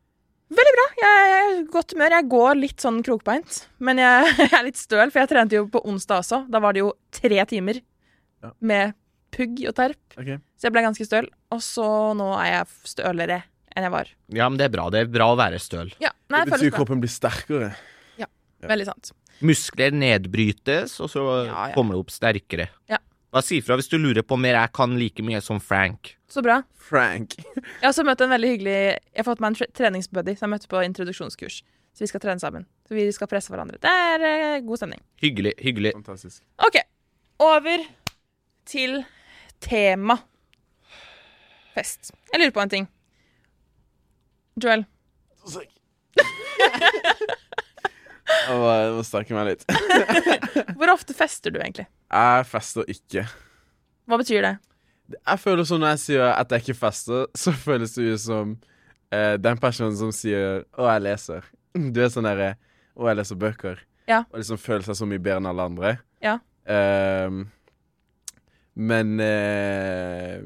Veldig 0.50 0.73
bra. 0.75 0.85
Jeg 0.99 1.35
er 1.35 1.50
i 1.52 1.64
godt 1.71 1.92
humør. 1.95 2.14
Jeg 2.16 2.28
går 2.33 2.57
litt 2.59 2.83
sånn 2.83 3.02
krokbeint. 3.07 3.61
Men 3.78 4.00
jeg, 4.02 4.33
jeg 4.42 4.54
er 4.59 4.64
litt 4.66 4.80
støl, 4.80 5.11
for 5.12 5.23
jeg 5.23 5.30
trente 5.30 5.59
jo 5.59 5.69
på 5.71 5.83
onsdag 5.87 6.25
også. 6.25 6.40
Da 6.50 6.61
var 6.62 6.75
det 6.76 6.83
jo 6.85 6.92
tre 7.14 7.45
timer 7.50 7.78
Ja. 8.42 8.50
med 8.61 8.95
pugg 9.30 9.61
og 9.69 9.75
terp. 9.78 10.00
Okay. 10.19 10.40
Så 10.59 10.66
jeg 10.66 10.75
ble 10.75 10.83
ganske 10.87 11.07
støl. 11.07 11.28
Og 11.54 11.61
så 11.62 11.87
nå 12.19 12.33
er 12.40 12.50
jeg 12.59 12.66
stølere 12.95 13.42
enn 13.76 13.87
jeg 13.87 13.92
var. 13.95 14.09
Ja, 14.35 14.49
men 14.50 14.59
det 14.59 14.66
er 14.66 14.73
bra. 14.75 14.88
Det 14.90 15.04
er 15.04 15.11
bra 15.12 15.28
å 15.30 15.37
være 15.38 15.61
støl. 15.62 15.92
Ja, 16.02 16.11
nei, 16.33 16.42
Det 16.49 16.57
betyr 16.57 16.73
kroppen 16.75 17.02
blir 17.04 17.12
sterkere. 17.12 17.69
Ja, 18.19 18.26
Veldig 18.66 18.88
sant. 18.90 19.12
Muskler 19.47 19.95
nedbrytes, 19.97 20.99
og 21.00 21.09
så 21.12 21.23
Ja, 21.47 21.69
ja. 21.71 21.75
kommer 21.76 21.95
det 21.95 22.02
opp 22.02 22.11
sterkere. 22.12 22.66
Ja. 22.90 22.99
Bare 23.30 23.46
si 23.46 23.60
ifra 23.60 23.76
hvis 23.78 23.90
du 23.90 23.96
lurer 24.00 24.25
på 24.26 24.34
om 24.34 24.46
jeg 24.49 24.72
kan 24.75 24.96
like 24.99 25.22
mye 25.22 25.40
som 25.44 25.60
Frank. 25.62 26.16
Så 26.30 26.42
bra. 26.42 26.60
Frank. 26.90 27.37
Jeg 27.38 27.82
har 27.82 27.92
også 27.92 28.04
møtt 28.06 28.22
en 28.25 28.32
veldig 28.32 28.49
hyggelig 28.50 28.75
Jeg 28.75 29.20
har 29.20 29.28
fått 29.28 29.42
meg 29.42 29.54
en 29.54 29.75
treningsbuddy 29.78 30.34
som 30.38 30.49
jeg 30.49 30.54
møtte 30.56 30.70
på 30.70 30.82
introduksjonskurs. 30.87 31.60
Så 31.94 32.04
vi 32.04 32.10
skal 32.10 32.22
trene 32.22 32.42
sammen. 32.42 32.66
Så 32.88 32.94
vi 32.99 33.06
skal 33.14 33.30
presse 33.30 33.52
hverandre. 33.52 33.78
Det 33.82 33.90
er 33.90 34.26
eh, 34.26 34.62
god 34.66 34.80
stemning. 34.80 35.02
Hyggelig, 35.22 35.54
hyggelig. 35.62 35.92
Fantastisk. 35.99 36.42
OK. 36.66 36.80
Over 37.42 37.87
til 38.66 39.00
tema 39.62 40.18
fest. 41.75 42.12
Jeg 42.32 42.42
lurer 42.42 42.54
på 42.54 42.64
en 42.64 42.72
ting. 42.72 42.88
Joel, 44.60 44.82
må, 45.40 45.62
jeg 48.50 48.94
må 48.96 49.04
sterke 49.06 49.37
meg 49.37 49.52
litt. 49.52 49.64
hvor 50.78 50.92
ofte 50.94 51.16
fester 51.16 51.54
du 51.54 51.60
egentlig? 51.60 51.87
Jeg 52.10 52.49
fester 52.50 52.88
ikke. 52.90 53.26
Hva 54.10 54.18
betyr 54.20 54.46
det? 54.46 54.56
Jeg 55.18 55.42
føler 55.42 55.66
som 55.66 55.80
når 55.82 55.96
jeg 55.96 56.02
sier 56.04 56.26
at 56.30 56.52
jeg 56.54 56.64
ikke 56.64 56.78
fester, 56.78 57.26
så 57.34 57.54
føles 57.54 57.94
det 57.96 58.12
ut 58.14 58.22
som 58.22 58.56
eh, 59.14 59.37
den 59.42 59.58
personen 59.58 59.96
som 59.99 60.12
sier 60.14 60.64
'Å, 60.70 60.87
jeg 60.94 61.06
leser'. 61.06 61.46
Du 61.75 62.02
er 62.02 62.10
sånn 62.12 62.28
derre 62.28 62.54
'Å, 62.96 63.08
jeg 63.10 63.18
leser 63.18 63.40
bøker'. 63.40 63.82
Ja. 64.10 64.25
Og 64.30 64.40
liksom 64.42 64.58
føler 64.58 64.87
seg 64.87 64.99
så 64.99 65.06
mye 65.06 65.22
bedre 65.22 65.42
enn 65.42 65.50
alle 65.50 65.66
andre. 65.70 65.92
Ja. 66.22 66.38
Ehm, 66.70 67.44
men 68.75 69.20
uh, 69.20 70.40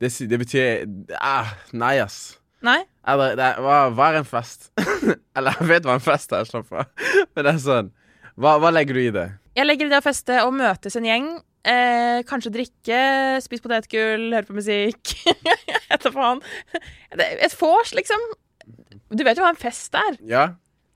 det, 0.00 0.10
det 0.30 0.38
betyr 0.38 0.86
ah, 1.20 1.54
Nei, 1.72 1.96
ass. 2.02 2.38
Nei? 2.64 2.78
Eller 3.06 3.34
det 3.36 3.44
er, 3.44 3.58
hva, 3.62 3.78
hva 3.94 4.06
er 4.12 4.20
en 4.22 4.28
fest? 4.28 4.70
Eller 5.36 5.58
jeg 5.60 5.68
vet 5.68 5.84
hva 5.86 5.96
en 5.98 6.04
fest 6.04 6.32
er, 6.32 6.46
slapp 6.48 6.72
av. 6.80 6.86
Men 7.34 7.44
det 7.44 7.52
er 7.52 7.60
sånn 7.62 7.90
hva, 8.36 8.56
hva 8.60 8.70
legger 8.72 8.96
du 8.96 9.00
i 9.00 9.12
det? 9.14 9.26
Jeg 9.56 9.64
legger 9.68 9.88
i 9.88 9.92
det 9.94 10.00
å 10.02 10.04
feste 10.04 10.40
og 10.44 10.52
møtes 10.56 10.96
en 10.98 11.06
gjeng. 11.08 11.28
Eh, 11.66 12.20
kanskje 12.28 12.52
drikke, 12.54 12.98
spise 13.42 13.64
potetgull, 13.64 14.26
høre 14.34 14.44
på 14.48 14.56
musikk. 14.58 15.14
Etter 15.94 16.12
faen. 16.14 16.42
Er 17.16 17.22
Et 17.46 17.54
vors, 17.60 17.92
liksom. 17.96 18.20
Du 19.16 19.22
vet 19.24 19.38
jo 19.40 19.44
hva 19.46 19.52
en 19.54 19.60
fest 19.60 19.96
er. 19.96 20.18
Ja? 20.28 20.44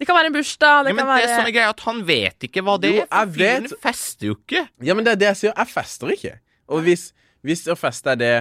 Det 0.00 0.06
kan 0.08 0.16
være 0.16 0.30
en 0.30 0.36
bursdag, 0.36 0.84
det 0.84 0.92
Ja, 0.92 0.96
men 0.96 1.04
kan 1.04 1.08
det 1.10 1.16
er 1.16 1.26
være 1.28 1.38
sånne 1.40 1.54
greier 1.56 1.72
at 1.74 1.82
han 1.86 1.98
vet 2.08 2.46
ikke 2.48 2.62
hva 2.64 2.76
det 2.80 2.92
Jo, 2.94 3.02
er. 3.02 3.08
For 3.08 3.18
jeg 3.20 3.32
vet- 3.36 3.66
fyren 3.70 3.82
fester 3.88 4.28
jo 4.30 4.36
ikke. 4.38 4.62
Ja, 4.88 4.94
men 4.96 5.04
det 5.08 5.12
er 5.16 5.20
det 5.24 5.28
jeg 5.30 5.40
sier. 5.42 5.56
Jeg 5.56 5.72
fester 5.74 6.12
ikke. 6.14 6.34
Og 6.72 6.84
hvis, 6.86 7.08
hvis 7.44 7.64
å 7.72 7.76
feste 7.80 8.12
er 8.14 8.20
det 8.20 8.32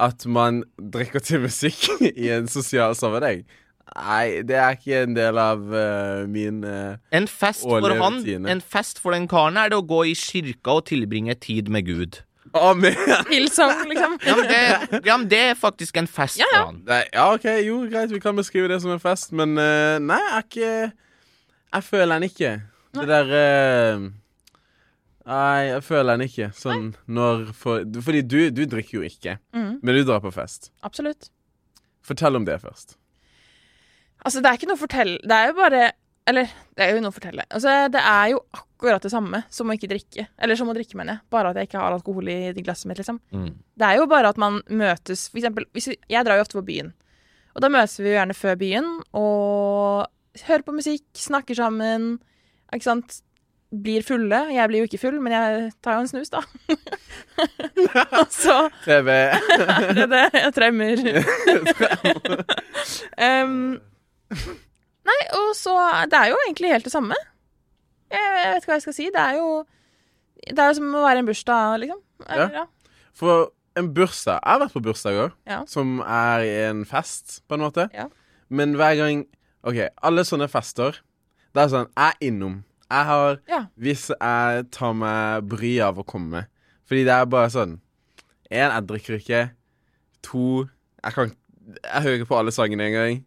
at 0.00 0.24
man 0.26 0.62
drikker 0.78 1.20
til 1.20 1.42
musikk 1.44 1.88
i 2.24 2.30
en 2.32 2.48
sosial 2.48 2.96
sammenheng 2.98 3.44
Nei, 3.92 4.40
det 4.46 4.56
er 4.56 4.76
ikke 4.78 5.02
en 5.04 5.14
del 5.16 5.36
av 5.36 5.60
uh, 5.68 6.22
min 6.30 6.62
uh, 6.64 6.94
En 7.12 7.26
fest 7.28 7.66
for 7.66 7.92
han, 7.92 8.20
rutine. 8.22 8.48
en 8.48 8.62
fest 8.64 9.00
for 9.02 9.12
den 9.12 9.26
karen 9.28 9.58
er 9.60 9.68
det 9.68 9.76
å 9.76 9.84
gå 9.84 9.98
i 10.08 10.14
kirka 10.16 10.78
og 10.78 10.86
tilbringe 10.88 11.34
tid 11.36 11.68
med 11.68 11.84
Gud. 11.90 12.22
Amen! 12.56 12.96
Hillsong, 13.32 13.82
liksom. 13.90 14.16
Ja, 14.24 14.36
men 14.38 14.48
det, 14.48 14.62
ja, 15.04 15.18
men 15.18 15.28
det 15.28 15.42
er 15.50 15.58
faktisk 15.58 15.98
en 16.00 16.08
fest 16.08 16.40
Ja, 16.40 16.48
ja. 16.54 16.62
for 16.62 16.70
han. 16.70 16.80
Nei, 16.88 17.02
ja, 17.10 17.26
OK, 17.34 17.46
jo, 17.66 17.82
greit, 17.92 18.14
vi 18.14 18.22
kan 18.22 18.38
beskrive 18.38 18.70
det 18.72 18.80
som 18.80 18.94
en 18.94 19.02
fest, 19.02 19.34
men 19.36 19.58
uh, 19.60 19.98
nei, 20.00 20.20
jeg 20.22 20.38
er 20.38 20.48
ikke 20.48 20.72
Jeg 21.76 21.86
føler 21.90 22.14
den 22.14 22.28
ikke. 22.30 22.54
Det 22.96 23.06
der 23.08 23.30
eh, 23.42 24.08
Nei, 25.28 25.68
jeg 25.68 25.84
føler 25.86 26.16
den 26.16 26.26
ikke. 26.26 26.48
Sånn 26.56 26.90
når 27.06 27.52
for, 27.54 27.84
Fordi 28.06 28.24
du, 28.26 28.38
du 28.54 28.64
drikker 28.66 28.98
jo 29.00 29.06
ikke, 29.06 29.36
mm. 29.54 29.78
men 29.82 29.98
du 29.98 30.02
drar 30.06 30.22
på 30.24 30.32
fest. 30.34 30.72
absolutt. 30.82 31.30
Fortell 32.02 32.36
om 32.36 32.46
det 32.46 32.58
først. 32.62 32.96
Altså, 34.26 34.42
det 34.42 34.50
er 34.50 34.58
ikke 34.58 34.68
noe 34.70 34.78
å 34.78 34.82
fortelle 34.82 35.18
Det 35.26 35.34
er 35.34 35.48
jo 35.50 35.54
bare 35.58 35.80
Eller, 36.30 36.50
det 36.78 36.84
er 36.84 36.92
jo 36.94 37.02
noe 37.02 37.10
å 37.10 37.14
fortelle. 37.14 37.44
Altså, 37.50 37.72
det 37.90 38.02
er 38.06 38.32
jo 38.32 38.40
akkurat 38.54 39.02
det 39.02 39.10
samme 39.10 39.40
som 39.50 39.70
å 39.70 39.74
ikke 39.74 39.90
drikke. 39.90 40.26
Eller 40.38 40.58
som 40.58 40.70
å 40.70 40.74
drikke, 40.76 40.94
mener 40.98 41.16
jeg. 41.16 41.24
Bare 41.34 41.50
at 41.50 41.58
jeg 41.58 41.66
ikke 41.66 41.80
har 41.82 41.94
alkohol 41.94 42.30
i 42.30 42.52
glasset 42.62 42.86
mitt, 42.90 43.00
liksom. 43.02 43.18
Mm. 43.34 43.48
Det 43.78 43.88
er 43.88 43.98
jo 43.98 44.06
bare 44.10 44.30
at 44.30 44.38
man 44.38 44.60
møtes 44.70 45.24
For 45.30 45.42
eksempel, 45.42 45.66
hvis 45.74 45.90
vi, 45.90 45.96
jeg 46.14 46.26
drar 46.26 46.38
jo 46.38 46.44
ofte 46.46 46.58
på 46.60 46.66
byen. 46.70 46.92
Og 47.56 47.64
da 47.64 47.70
møtes 47.74 47.98
vi 47.98 48.12
jo 48.12 48.14
gjerne 48.14 48.38
før 48.38 48.58
byen 48.60 48.88
og 49.18 50.44
hører 50.46 50.64
på 50.66 50.76
musikk, 50.76 51.04
snakker 51.18 51.58
sammen. 51.58 52.14
Ikke 52.72 52.86
sant? 52.86 53.18
Blir 53.72 54.02
fulle. 54.04 54.36
Jeg 54.52 54.68
blir 54.68 54.82
jo 54.82 54.86
ikke 54.88 54.98
full, 55.00 55.14
men 55.24 55.32
jeg 55.32 55.70
tar 55.80 55.96
jo 55.96 56.02
en 56.04 56.08
snus, 56.10 56.28
da. 56.28 56.42
og 58.20 58.28
så 58.34 58.56
er 58.92 59.94
det 59.96 60.08
det. 60.12 60.26
Jeg 60.36 60.52
tremmer. 60.52 61.00
um, 63.28 63.78
nei, 65.08 65.20
og 65.38 65.54
så 65.56 65.72
Det 66.10 66.18
er 66.18 66.26
jo 66.32 66.36
egentlig 66.46 66.72
helt 66.74 66.84
det 66.84 66.92
samme. 66.92 67.16
Jeg, 68.12 68.20
jeg 68.20 68.50
vet 68.52 68.60
ikke 68.60 68.72
hva 68.72 68.76
jeg 68.76 68.84
skal 68.86 68.96
si. 68.98 69.06
Det 69.14 69.22
er 69.22 69.34
jo 69.40 69.48
Det 70.42 70.58
er 70.58 70.68
jo 70.72 70.76
som 70.80 70.94
å 70.98 71.04
være 71.06 71.18
en 71.22 71.28
bursdag, 71.30 71.78
liksom. 71.84 72.00
Eller, 72.28 72.50
ja. 72.60 72.64
For 73.16 73.48
en 73.78 73.88
bursdag 73.96 74.36
Jeg 74.42 74.50
har 74.52 74.60
vært 74.66 74.76
på 74.76 74.82
bursdager 74.84 75.30
Ja. 75.48 75.62
som 75.66 76.00
er 76.04 76.44
en 76.68 76.84
fest, 76.84 77.40
på 77.48 77.54
en 77.56 77.64
måte. 77.64 77.88
Ja. 77.96 78.10
Men 78.52 78.76
hver 78.76 78.98
gang 79.00 79.24
OK, 79.64 79.80
alle 80.02 80.24
sånne 80.28 80.48
fester 80.50 80.98
Det 81.54 81.62
er 81.64 81.68
sånn 81.72 81.88
Jeg 81.96 82.12
er 82.12 82.16
innom. 82.28 82.60
Jeg 82.92 83.08
har 83.08 83.38
Ja. 83.48 83.60
Hvis 83.80 84.06
jeg 84.12 84.66
tar 84.74 84.92
meg 85.00 85.48
bryet 85.48 85.86
av 85.88 85.98
å 86.02 86.04
komme 86.06 86.44
Fordi 86.88 87.04
det 87.08 87.14
er 87.16 87.24
bare 87.32 87.48
sånn 87.54 87.78
En, 88.52 88.68
jeg 88.76 88.84
drikker 88.90 89.16
ikke. 89.16 89.42
To 90.28 90.42
Jeg 91.02 91.14
kan 91.16 91.32
Jeg 91.72 92.02
hører 92.04 92.18
ikke 92.20 92.28
på 92.28 92.38
alle 92.38 92.52
sangene 92.52 92.84
engang. 92.90 93.22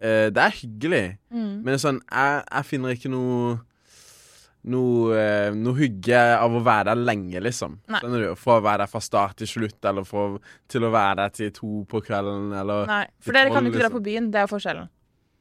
Uh, 0.00 0.28
det 0.32 0.36
er 0.42 0.54
hyggelig, 0.58 1.18
Mm. 1.32 1.62
men 1.64 1.78
sånn 1.78 2.00
Jeg, 2.10 2.44
jeg 2.50 2.64
finner 2.64 2.94
ikke 2.96 3.10
noe 3.12 3.58
noe, 4.68 5.16
uh, 5.16 5.54
noe 5.56 5.76
hygge 5.78 6.18
av 6.36 6.52
å 6.52 6.60
være 6.64 6.90
der 6.90 7.00
lenge, 7.08 7.40
liksom. 7.40 7.78
For 8.36 8.58
å 8.58 8.64
være 8.64 8.82
der 8.84 8.90
fra 8.92 9.00
start 9.00 9.38
til 9.40 9.48
slutt, 9.48 9.78
eller 9.88 10.04
fra, 10.04 10.26
til 10.68 10.84
å 10.84 10.90
være 10.92 11.16
der 11.22 11.28
til 11.38 11.50
to 11.56 11.70
på 11.88 12.02
kvelden, 12.04 12.50
eller 12.60 12.86
Nei. 12.90 13.06
For 13.24 13.32
dere 13.32 13.48
dere 13.48 13.54
kan 13.54 13.64
jo 13.64 13.72
ikke 13.72 13.78
dra 13.80 13.88
liksom. 13.88 13.96
på 13.96 14.04
byen. 14.10 14.30
Det 14.34 14.42
er 14.42 14.50
forskjellen. 14.50 14.90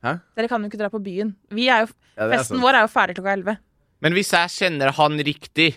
Hæ? 0.06 0.14
Dere 0.38 0.48
kan 0.48 0.64
jo 0.64 0.70
ikke 0.72 0.80
dra 0.80 0.90
på 0.94 1.02
byen. 1.04 1.34
Vi 1.52 1.68
er 1.70 1.86
jo, 1.86 1.94
Ja, 2.16 2.26
er 2.30 2.38
festen 2.38 2.56
sant. 2.58 2.64
vår 2.64 2.78
er 2.80 2.86
jo 2.88 2.92
ferdig 2.94 3.16
klokka 3.20 3.34
elleve. 3.36 3.58
Men 4.02 4.14
hvis 4.16 4.32
jeg 4.32 4.52
kjenner 4.56 4.94
han 4.96 5.18
riktig, 5.28 5.74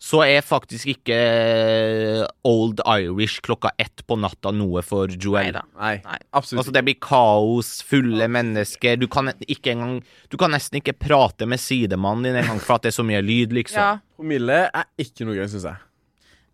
så 0.00 0.20
er 0.26 0.42
faktisk 0.44 0.88
ikke 0.92 1.16
eh, 1.16 2.22
Old 2.44 2.80
Irish 2.84 3.40
klokka 3.44 3.70
ett 3.80 4.02
på 4.06 4.16
natta 4.20 4.50
noe 4.52 4.82
for 4.84 5.08
Joel. 5.08 5.48
Neida. 5.50 5.62
Nei, 5.80 5.94
Nei. 6.04 6.18
absolutt 6.36 6.60
Altså, 6.62 6.74
det 6.76 6.82
blir 6.84 6.98
kaos, 7.00 7.70
fulle 7.88 8.28
mennesker. 8.28 8.98
Du 9.00 9.06
kan 9.12 9.32
ikke 9.48 9.72
engang 9.72 9.98
Du 10.32 10.36
kan 10.40 10.52
nesten 10.52 10.80
ikke 10.80 10.96
prate 11.00 11.48
med 11.48 11.60
sidemannen 11.60 12.28
din 12.28 12.36
engang 12.42 12.60
for 12.60 12.76
at 12.76 12.84
det 12.84 12.92
er 12.92 12.98
så 12.98 13.04
mye 13.08 13.22
lyd, 13.24 13.52
liksom. 13.56 13.80
Ja. 13.80 13.98
Promille 14.16 14.60
er 14.68 14.88
ikke 15.00 15.24
noe 15.28 15.36
gøy, 15.36 15.46
syns 15.52 15.64
jeg. 15.68 15.80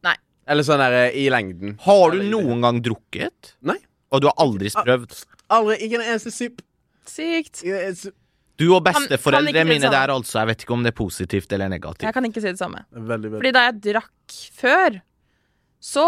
Nei. 0.07 0.15
Eller 0.51 0.67
sånn 0.67 0.83
der 0.83 0.99
eh, 1.05 1.19
i 1.23 1.29
lengden. 1.31 1.77
Har 1.87 2.15
du 2.15 2.23
noen 2.23 2.63
gang 2.63 2.83
drukket? 2.83 3.57
Nei. 3.63 3.79
Og 4.13 4.23
du 4.23 4.29
har 4.31 4.39
aldri 4.43 4.71
prøvd? 4.75 5.19
Aldri. 5.53 5.79
Ikke 5.87 5.99
en 6.01 6.07
eneste 6.13 6.31
sipp. 6.35 6.63
Sykt. 7.09 7.63
Du 8.61 8.69
og 8.77 8.83
besteforeldrene 8.87 9.65
mine 9.67 9.91
der, 9.91 10.13
altså. 10.13 10.39
Jeg 10.43 10.51
vet 10.53 10.65
ikke 10.65 10.75
om 10.77 10.83
det 10.85 10.93
er 10.93 10.99
positivt 10.99 11.53
eller 11.57 11.71
negativt. 11.73 12.05
Jeg 12.07 12.15
kan 12.15 12.27
ikke 12.29 12.43
si 12.45 12.53
det 12.53 12.61
samme. 12.61 12.85
Veldig, 12.93 13.31
veldig. 13.33 13.39
Fordi 13.41 13.55
da 13.57 13.63
jeg 13.69 13.79
drakk 13.89 14.37
før, 14.59 14.99
så 15.83 16.05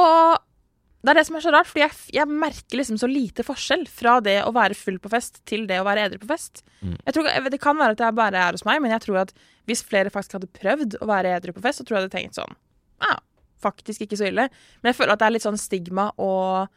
Det 1.04 1.10
er 1.12 1.18
det 1.18 1.26
som 1.28 1.36
er 1.36 1.42
så 1.44 1.50
rart, 1.52 1.68
fordi 1.68 1.82
jeg, 1.82 1.96
jeg 2.16 2.28
merker 2.32 2.78
liksom 2.80 2.96
så 2.96 3.04
lite 3.10 3.44
forskjell 3.44 3.82
fra 3.92 4.14
det 4.24 4.38
å 4.40 4.54
være 4.56 4.72
full 4.72 4.96
på 5.02 5.10
fest 5.12 5.42
til 5.44 5.66
det 5.68 5.76
å 5.76 5.84
være 5.84 6.06
edru 6.08 6.22
på 6.22 6.30
fest. 6.30 6.62
Mm. 6.80 6.94
Jeg 6.96 7.12
tror, 7.12 7.28
det 7.52 7.58
kan 7.60 7.76
være 7.76 7.92
at 7.92 8.00
det 8.00 8.08
bare 8.16 8.40
er 8.40 8.56
hos 8.56 8.64
meg, 8.64 8.80
men 8.80 8.94
jeg 8.94 9.02
tror 9.04 9.18
at 9.20 9.34
hvis 9.68 9.82
flere 9.84 10.08
faktisk 10.14 10.38
hadde 10.38 10.48
prøvd 10.56 10.96
å 11.04 11.08
være 11.10 11.34
edru 11.36 11.52
på 11.52 11.60
fest, 11.66 11.82
så 11.82 11.84
tror 11.84 11.98
jeg 11.98 12.06
jeg 12.06 12.08
hadde 12.08 12.16
tenkt 12.16 12.38
sånn 12.40 12.56
Ja, 13.04 13.18
faktisk 13.60 14.06
ikke 14.06 14.16
så 14.16 14.30
ille. 14.30 14.48
Men 14.80 14.92
jeg 14.94 14.96
føler 15.02 15.12
at 15.12 15.20
det 15.20 15.28
er 15.28 15.36
litt 15.36 15.44
sånn 15.44 15.60
stigma 15.60 16.08
og 16.16 16.72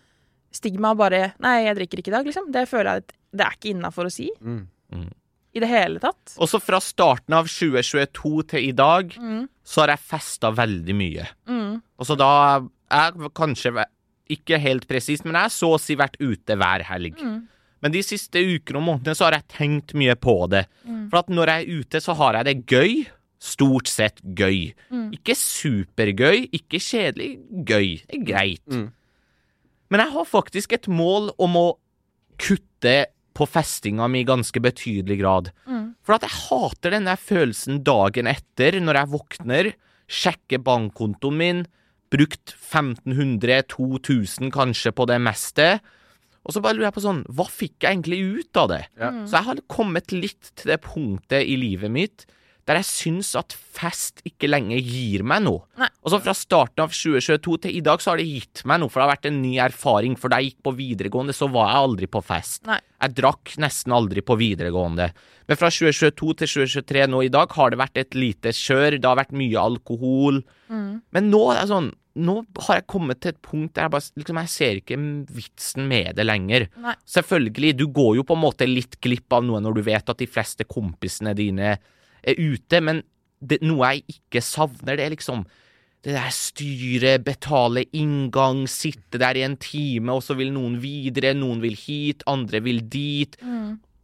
Stigma 0.58 0.93
bare 0.95 1.34
Nei, 1.43 1.58
jeg 1.65 1.75
drikker 1.80 1.99
ikke 2.01 2.12
i 2.12 2.17
dag, 2.17 2.27
liksom. 2.27 2.51
Det 2.51 2.67
føler 2.67 2.88
jeg 2.91 3.03
at 3.06 3.16
det 3.35 3.45
er 3.45 3.55
ikke 3.57 3.73
innafor 3.75 4.07
å 4.09 4.11
si. 4.13 4.29
Mm. 4.41 5.09
I 5.57 5.59
det 5.63 5.67
hele 5.71 5.99
tatt. 5.99 6.35
Også 6.43 6.59
fra 6.61 6.79
starten 6.83 7.33
av 7.33 7.47
2022 7.49 8.43
til 8.53 8.67
i 8.69 8.71
dag, 8.77 9.09
Mm. 9.17 9.47
så 9.65 9.81
har 9.81 9.87
jeg 9.95 9.99
festa 10.05 10.51
veldig 10.53 10.95
mye. 10.95 11.27
Mm. 11.47 11.81
Og 11.99 12.05
så 12.05 12.17
da 12.17 12.61
Jeg 12.89 13.13
kanskje 13.35 13.83
ikke 14.29 14.57
helt 14.63 14.87
presist, 14.87 15.25
men 15.25 15.33
jeg 15.35 15.41
har 15.41 15.49
så 15.49 15.73
å 15.75 15.79
si 15.79 15.93
vært 15.95 16.15
ute 16.21 16.55
hver 16.55 16.83
helg. 16.87 17.17
Mm. 17.19 17.47
Men 17.81 17.91
de 17.91 17.99
siste 18.01 18.39
ukene 18.39 18.77
og 18.79 18.83
månedene 18.85 19.15
så 19.15 19.25
har 19.25 19.33
jeg 19.33 19.47
tenkt 19.49 19.93
mye 19.93 20.15
på 20.15 20.47
det. 20.49 20.67
Mm. 20.87 21.09
For 21.09 21.19
at 21.19 21.27
når 21.27 21.47
jeg 21.51 21.65
er 21.67 21.81
ute, 21.81 21.99
så 22.01 22.15
har 22.15 22.33
jeg 22.39 22.45
det 22.45 22.65
gøy. 22.65 23.07
Stort 23.39 23.87
sett 23.87 24.21
gøy. 24.23 24.73
Mm. 24.89 25.11
Ikke 25.13 25.35
supergøy, 25.35 26.47
ikke 26.53 26.79
kjedelig. 26.79 27.39
Gøy. 27.67 28.01
Det 28.07 28.15
er 28.21 28.23
greit. 28.25 28.65
Mm. 28.71 28.87
Men 29.91 29.99
jeg 29.99 30.11
har 30.15 30.25
faktisk 30.25 30.73
et 30.73 30.87
mål 30.87 31.31
om 31.37 31.53
å 31.59 31.67
kutte 32.39 33.05
på 33.38 33.45
festinga 33.45 34.08
mi 34.10 34.19
i 34.23 34.28
ganske 34.28 34.60
betydelig 34.63 35.17
grad. 35.21 35.45
For 36.06 36.13
at 36.17 36.26
jeg 36.26 36.34
hater 36.47 36.89
den 36.95 37.06
der 37.10 37.19
følelsen 37.21 37.84
dagen 37.86 38.28
etter, 38.32 38.71
når 38.82 38.95
jeg 39.02 39.12
våkner, 39.13 39.65
sjekker 40.08 40.60
bankkontoen 40.63 41.38
min, 41.38 41.60
brukt 42.13 42.56
1500-2000 42.56 44.50
kanskje 44.56 44.91
på 44.95 45.04
det 45.10 45.19
meste, 45.21 45.67
og 46.47 46.56
så 46.56 46.62
bare 46.63 46.78
lurer 46.78 46.88
jeg 46.88 46.95
på 46.95 47.04
sånn, 47.04 47.26
hva 47.36 47.43
fikk 47.52 47.84
jeg 47.84 47.91
egentlig 47.91 48.21
ut 48.39 48.56
av 48.62 48.67
det? 48.71 48.84
Ja. 48.95 49.10
Så 49.28 49.34
jeg 49.36 49.47
har 49.50 49.58
kommet 49.67 50.13
litt 50.15 50.52
til 50.56 50.71
det 50.71 50.80
punktet 50.86 51.43
i 51.43 51.58
livet 51.60 51.91
mitt 51.91 52.23
der 52.67 52.82
jeg 52.82 52.88
syns 52.89 53.32
at 53.39 53.56
fest 53.56 54.19
ikke 54.27 54.49
lenger 54.49 54.82
gir 54.82 55.23
meg 55.27 55.45
noe. 55.45 55.63
Nei. 55.80 55.88
Og 56.03 56.12
så 56.12 56.19
fra 56.23 56.34
starten 56.36 56.84
av 56.84 56.91
2022 56.91 57.58
til 57.63 57.77
i 57.77 57.84
dag 57.86 58.01
så 58.03 58.12
har 58.12 58.19
det 58.19 58.27
gitt 58.27 58.63
meg 58.67 58.82
noe, 58.82 58.91
for 58.91 58.99
det 58.99 59.06
har 59.06 59.13
vært 59.13 59.30
en 59.30 59.39
ny 59.43 59.53
erfaring. 59.63 60.17
For 60.19 60.34
da 60.34 60.41
jeg 60.41 60.51
gikk 60.51 60.65
på 60.67 60.75
videregående, 60.80 61.36
så 61.38 61.47
var 61.53 61.71
jeg 61.71 61.86
aldri 61.88 62.10
på 62.12 62.23
fest. 62.27 62.65
Nei. 62.67 62.80
Jeg 63.06 63.15
drakk 63.19 63.53
nesten 63.62 63.93
aldri 63.95 64.23
på 64.25 64.36
videregående. 64.39 65.12
Men 65.47 65.60
fra 65.60 65.69
2022 65.71 66.34
til 66.41 66.51
2023 66.56 67.06
nå 67.13 67.23
i 67.23 67.32
dag 67.32 67.53
har 67.56 67.71
det 67.71 67.80
vært 67.80 68.01
et 68.01 68.17
lite 68.17 68.51
kjør, 68.58 68.97
det 68.97 69.08
har 69.08 69.19
vært 69.21 69.36
mye 69.38 69.63
alkohol. 69.63 70.41
Men 70.67 71.32
nå 71.32 71.47
er 71.53 71.63
det 71.63 71.71
sånn 71.71 71.93
Nå 72.17 72.34
har 72.65 72.80
jeg 72.80 72.88
kommet 72.89 73.19
til 73.21 73.30
et 73.30 73.38
punkt 73.45 73.75
der 73.77 73.86
jeg 73.86 73.91
bare 73.93 74.17
liksom, 74.17 74.38
Jeg 74.41 74.49
ser 74.49 74.80
ikke 74.80 74.95
vitsen 75.38 75.84
med 75.86 76.15
det 76.17 76.23
lenger. 76.25 76.65
Nei. 76.82 76.95
Selvfølgelig, 77.13 77.75
du 77.77 77.84
går 77.93 78.15
jo 78.17 78.23
på 78.25 78.34
en 78.34 78.41
måte 78.41 78.65
litt 78.65 78.97
glipp 79.06 79.36
av 79.38 79.45
noe 79.45 79.62
når 79.62 79.77
du 79.77 79.84
vet 79.86 80.10
at 80.10 80.17
de 80.17 80.25
fleste 80.25 80.65
kompisene 80.65 81.36
dine 81.38 81.75
er 82.33 82.41
ute, 82.41 82.81
men 82.83 83.01
det, 83.39 83.61
noe 83.65 83.93
jeg 83.93 84.17
ikke 84.17 84.41
savner, 84.43 84.97
det 84.97 85.05
er 85.07 85.15
liksom 85.15 85.45
det 86.05 86.13
der 86.13 86.29
styret, 86.31 87.23
betale 87.25 87.81
inngang, 87.97 88.61
sitte 88.69 89.19
der 89.19 89.35
i 89.35 89.43
en 89.43 89.57
time, 89.59 90.13
og 90.13 90.21
så 90.23 90.35
vil 90.37 90.53
noen 90.55 90.77
videre, 90.79 91.33
noen 91.35 91.59
vil 91.63 91.75
hit, 91.75 92.21
andre 92.29 92.61
vil 92.63 92.83
dit. 92.87 93.35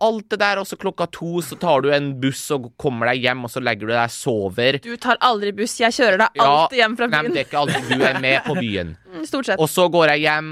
Alt 0.03 0.33
det 0.33 0.39
der, 0.41 0.59
og 0.59 0.67
så 0.67 0.75
klokka 0.75 1.05
to 1.15 1.37
så 1.45 1.55
tar 1.61 1.85
du 1.85 1.91
en 1.95 2.09
buss 2.19 2.41
og 2.51 2.71
kommer 2.81 3.07
deg 3.13 3.23
hjem, 3.23 3.45
og 3.47 3.53
så 3.53 3.61
legger 3.63 3.87
du 3.87 3.93
deg 3.93 4.01
og 4.09 4.11
sover. 4.17 4.79
Du 4.83 4.91
tar 4.99 5.21
aldri 5.23 5.53
buss, 5.55 5.77
jeg 5.79 5.95
kjører 5.95 6.25
deg 6.25 6.43
alltid 6.43 6.81
hjem 6.81 6.97
fra 6.99 7.07
byen. 7.07 7.15
Nei, 7.15 7.23
men 7.29 7.37
det 7.37 7.43
er 7.45 7.47
ikke 7.47 7.61
alltid 7.61 7.93
du 7.93 8.05
er 8.09 8.19
med 8.25 8.43
på 8.49 8.57
byen. 8.59 8.93
Mm, 9.13 9.25
Stort 9.29 9.45
sett. 9.45 9.59
Og 9.61 9.69
så 9.69 9.83
går 9.93 10.15
jeg 10.15 10.23
hjem, 10.25 10.47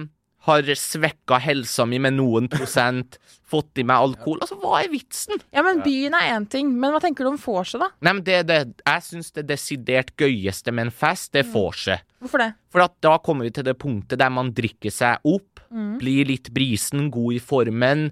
har 0.47 0.65
svekka 0.77 1.37
helsa 1.41 1.85
mi 1.85 1.99
med 2.01 2.15
noen 2.17 2.47
prosent, 2.49 3.19
fått 3.51 3.81
i 3.81 3.85
meg 3.85 4.01
alkohol. 4.07 4.39
Altså, 4.41 4.57
hva 4.61 4.79
er 4.79 4.89
vitsen? 4.93 5.41
Ja, 5.53 5.63
men 5.65 5.83
byen 5.85 6.15
er 6.17 6.31
én 6.33 6.47
ting, 6.49 6.71
men 6.79 6.93
hva 6.93 7.01
tenker 7.03 7.27
du 7.27 7.33
om 7.33 7.39
vorset, 7.41 7.81
da? 7.83 7.91
Nei, 8.01 8.15
men 8.15 8.23
det, 8.25 8.39
det, 8.49 8.59
Jeg 8.87 9.05
syns 9.09 9.31
det 9.35 9.45
desidert 9.49 10.13
gøyeste 10.19 10.73
med 10.73 10.87
en 10.87 10.95
fest, 10.95 11.33
det 11.35 11.43
er 11.43 11.51
vorset. 11.51 12.07
Hvorfor 12.23 12.45
det? 12.45 12.51
For 12.71 12.85
at 12.85 12.95
da 13.03 13.17
kommer 13.23 13.47
vi 13.47 13.53
til 13.55 13.67
det 13.67 13.77
punktet 13.81 14.21
der 14.21 14.31
man 14.33 14.53
drikker 14.55 14.93
seg 14.93 15.25
opp, 15.27 15.61
blir 15.71 16.27
litt 16.27 16.49
brisen, 16.51 17.09
god 17.13 17.37
i 17.37 17.41
formen. 17.43 18.09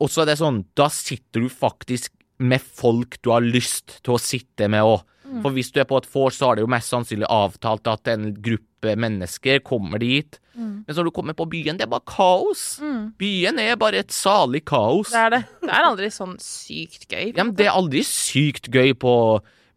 Og 0.00 0.10
så 0.10 0.22
er 0.22 0.30
det 0.30 0.40
sånn, 0.40 0.64
da 0.78 0.86
sitter 0.92 1.42
du 1.44 1.50
faktisk 1.50 2.12
med 2.40 2.62
folk 2.62 3.18
du 3.24 3.32
har 3.34 3.44
lyst 3.44 3.98
til 4.04 4.16
å 4.16 4.22
sitte 4.22 4.68
med 4.72 4.86
òg. 4.86 5.02
For 5.42 5.54
hvis 5.54 5.70
du 5.72 5.80
er 5.82 5.86
på 5.88 5.98
et 6.00 6.08
vors, 6.10 6.36
så 6.38 6.50
har 6.50 6.58
det 6.58 6.64
jo 6.64 6.70
mest 6.70 6.90
sannsynlig 6.92 7.28
avtalt 7.30 7.86
at 7.90 8.10
en 8.10 8.30
gruppe 8.34 8.94
mennesker 8.98 9.60
kommer 9.66 10.00
dit. 10.02 10.38
Men 10.56 10.84
når 10.88 11.08
du 11.08 11.12
kommer 11.14 11.36
på 11.36 11.46
byen, 11.48 11.78
det 11.78 11.86
er 11.86 11.92
bare 11.92 12.06
kaos. 12.08 12.64
Byen 13.20 13.60
er 13.62 13.78
bare 13.80 14.02
et 14.02 14.12
salig 14.12 14.64
kaos. 14.68 15.12
Det 15.14 15.22
er 15.22 15.34
det. 15.36 15.42
Det 15.62 15.72
er 15.72 15.86
aldri 15.88 16.10
sånn 16.12 16.36
sykt 16.42 17.06
gøy. 17.08 17.30
Ja, 17.36 17.44
men 17.44 17.54
det 17.58 17.68
er 17.68 17.76
aldri 17.78 18.02
sykt 18.06 18.68
gøy 18.74 18.92
på 18.98 19.14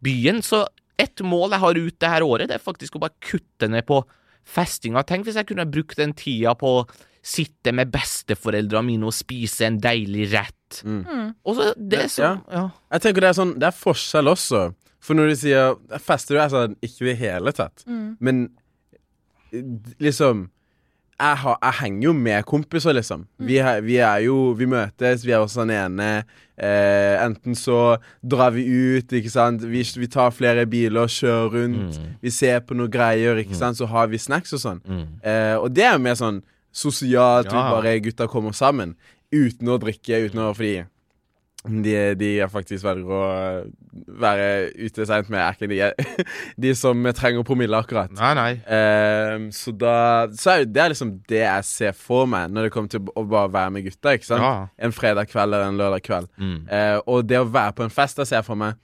byen, 0.04 0.42
så 0.44 0.66
et 1.00 1.22
mål 1.24 1.56
jeg 1.56 1.62
har 1.64 1.80
ut 1.80 1.96
det 2.00 2.10
her 2.12 2.26
året, 2.26 2.50
det 2.50 2.58
er 2.58 2.62
faktisk 2.62 2.98
å 2.98 3.02
bare 3.02 3.16
kutte 3.24 3.70
ned 3.70 3.86
på 3.88 4.02
festinga. 4.44 5.02
Tenk 5.08 5.26
hvis 5.26 5.38
jeg 5.40 5.48
kunne 5.48 5.66
brukt 5.70 5.96
den 5.98 6.12
tida 6.16 6.52
på 6.58 6.78
å 6.80 6.86
sitte 7.24 7.72
med 7.72 7.88
besteforeldrene 7.88 8.84
mine 8.90 9.08
og 9.08 9.16
spise 9.16 9.64
en 9.66 9.78
deilig 9.80 10.28
rett. 10.34 10.82
Og 10.84 11.56
så 11.56 11.70
det 11.78 12.08
som 12.12 12.24
ja. 12.24 12.32
ja. 12.52 12.64
Jeg 12.96 13.04
tenker 13.06 13.24
det 13.24 13.30
er 13.30 13.36
sånn 13.38 13.54
Det 13.62 13.68
er 13.70 13.76
forskjell 13.78 14.28
også. 14.32 14.64
For 15.04 15.14
når 15.18 15.28
du 15.34 15.36
sier 15.36 15.74
Fester 16.00 16.38
du 16.38 16.40
er 16.40 16.48
sånn 16.52 16.76
Ikke 16.80 17.04
i 17.04 17.10
det 17.12 17.18
hele 17.20 17.52
tatt. 17.52 17.84
Men 18.24 18.46
eh, 19.52 19.62
liksom 20.00 20.46
jeg, 21.14 21.36
har, 21.44 21.58
jeg 21.62 21.76
henger 21.78 22.02
jo 22.08 22.12
med 22.18 22.44
kompiser, 22.50 22.92
liksom. 22.96 23.20
Vi, 23.38 23.58
er- 23.62 23.80
vi 23.86 24.00
er 24.02 24.24
jo 24.24 24.52
Vi 24.58 24.66
møtes, 24.66 25.22
vi 25.24 25.30
er 25.30 25.44
også 25.44 25.62
den 25.62 25.70
ene. 25.76 26.08
Eh, 26.58 27.14
enten 27.22 27.54
så 27.54 27.76
drar 28.26 28.50
vi 28.56 28.64
ut, 28.66 29.12
ikke 29.14 29.30
sant. 29.30 29.62
Vi, 29.62 29.84
vi 30.02 30.08
tar 30.10 30.32
flere 30.34 30.64
biler, 30.66 31.06
kjører 31.06 31.54
rundt. 31.54 32.00
Vi 32.20 32.30
ser 32.34 32.58
på 32.66 32.74
noen 32.74 32.90
greier, 32.90 33.38
ikke 33.44 33.54
sant. 33.54 33.78
Så 33.78 33.86
har 33.86 34.10
vi 34.10 34.18
snacks 34.18 34.56
og 34.58 34.64
sånn. 34.64 34.82
Eh, 35.22 35.54
og 35.62 35.70
det 35.72 35.84
er 35.86 35.94
jo 35.94 36.02
mer 36.02 36.18
sånn 36.18 36.42
sosialt, 36.74 37.46
vi 37.46 37.62
bare 37.78 37.94
gutta 38.08 38.26
kommer 38.26 38.52
sammen. 38.52 38.96
Uten 39.32 39.70
å 39.70 39.78
drikke, 39.78 40.18
uten 40.26 40.42
å 40.42 40.50
Fordi 40.54 40.82
de, 41.64 41.94
de 42.20 42.28
er 42.44 42.50
faktisk 42.52 42.84
velger 42.84 43.08
å 43.08 43.24
være 44.20 44.48
ute 44.84 45.06
seint 45.08 45.30
med, 45.32 45.40
er 45.40 45.56
ikke 45.56 45.68
de, 45.72 46.24
de 46.60 46.72
som 46.76 47.06
trenger 47.16 47.46
promille, 47.46 47.78
akkurat. 47.78 48.12
Nei, 48.18 48.32
nei. 48.36 48.50
Uh, 48.68 49.46
så 49.54 49.72
da 49.72 49.94
Så 50.36 50.52
er 50.52 50.66
det 50.68 50.82
er 50.82 50.92
liksom 50.92 51.14
det 51.30 51.40
jeg 51.40 51.68
ser 51.68 51.96
for 51.96 52.28
meg 52.28 52.52
når 52.52 52.68
det 52.68 52.74
kommer 52.74 52.92
til 52.92 53.08
å 53.14 53.24
bare 53.24 53.52
være 53.54 53.76
med 53.76 53.86
gutta. 53.88 54.12
ikke 54.18 54.28
sant? 54.28 54.44
Ja. 54.44 54.66
En 54.84 54.92
fredag 54.92 55.30
kveld 55.32 55.54
eller 55.54 55.70
en 55.70 55.80
lørdag 55.80 56.04
kveld. 56.04 56.28
Mm. 56.36 56.58
Uh, 56.68 56.98
og 57.06 57.24
det 57.30 57.40
å 57.40 57.48
være 57.48 57.78
på 57.78 57.86
en 57.86 57.94
fest, 57.94 58.20
da 58.20 58.28
ser 58.28 58.42
jeg 58.42 58.48
for 58.50 58.60
meg 58.60 58.76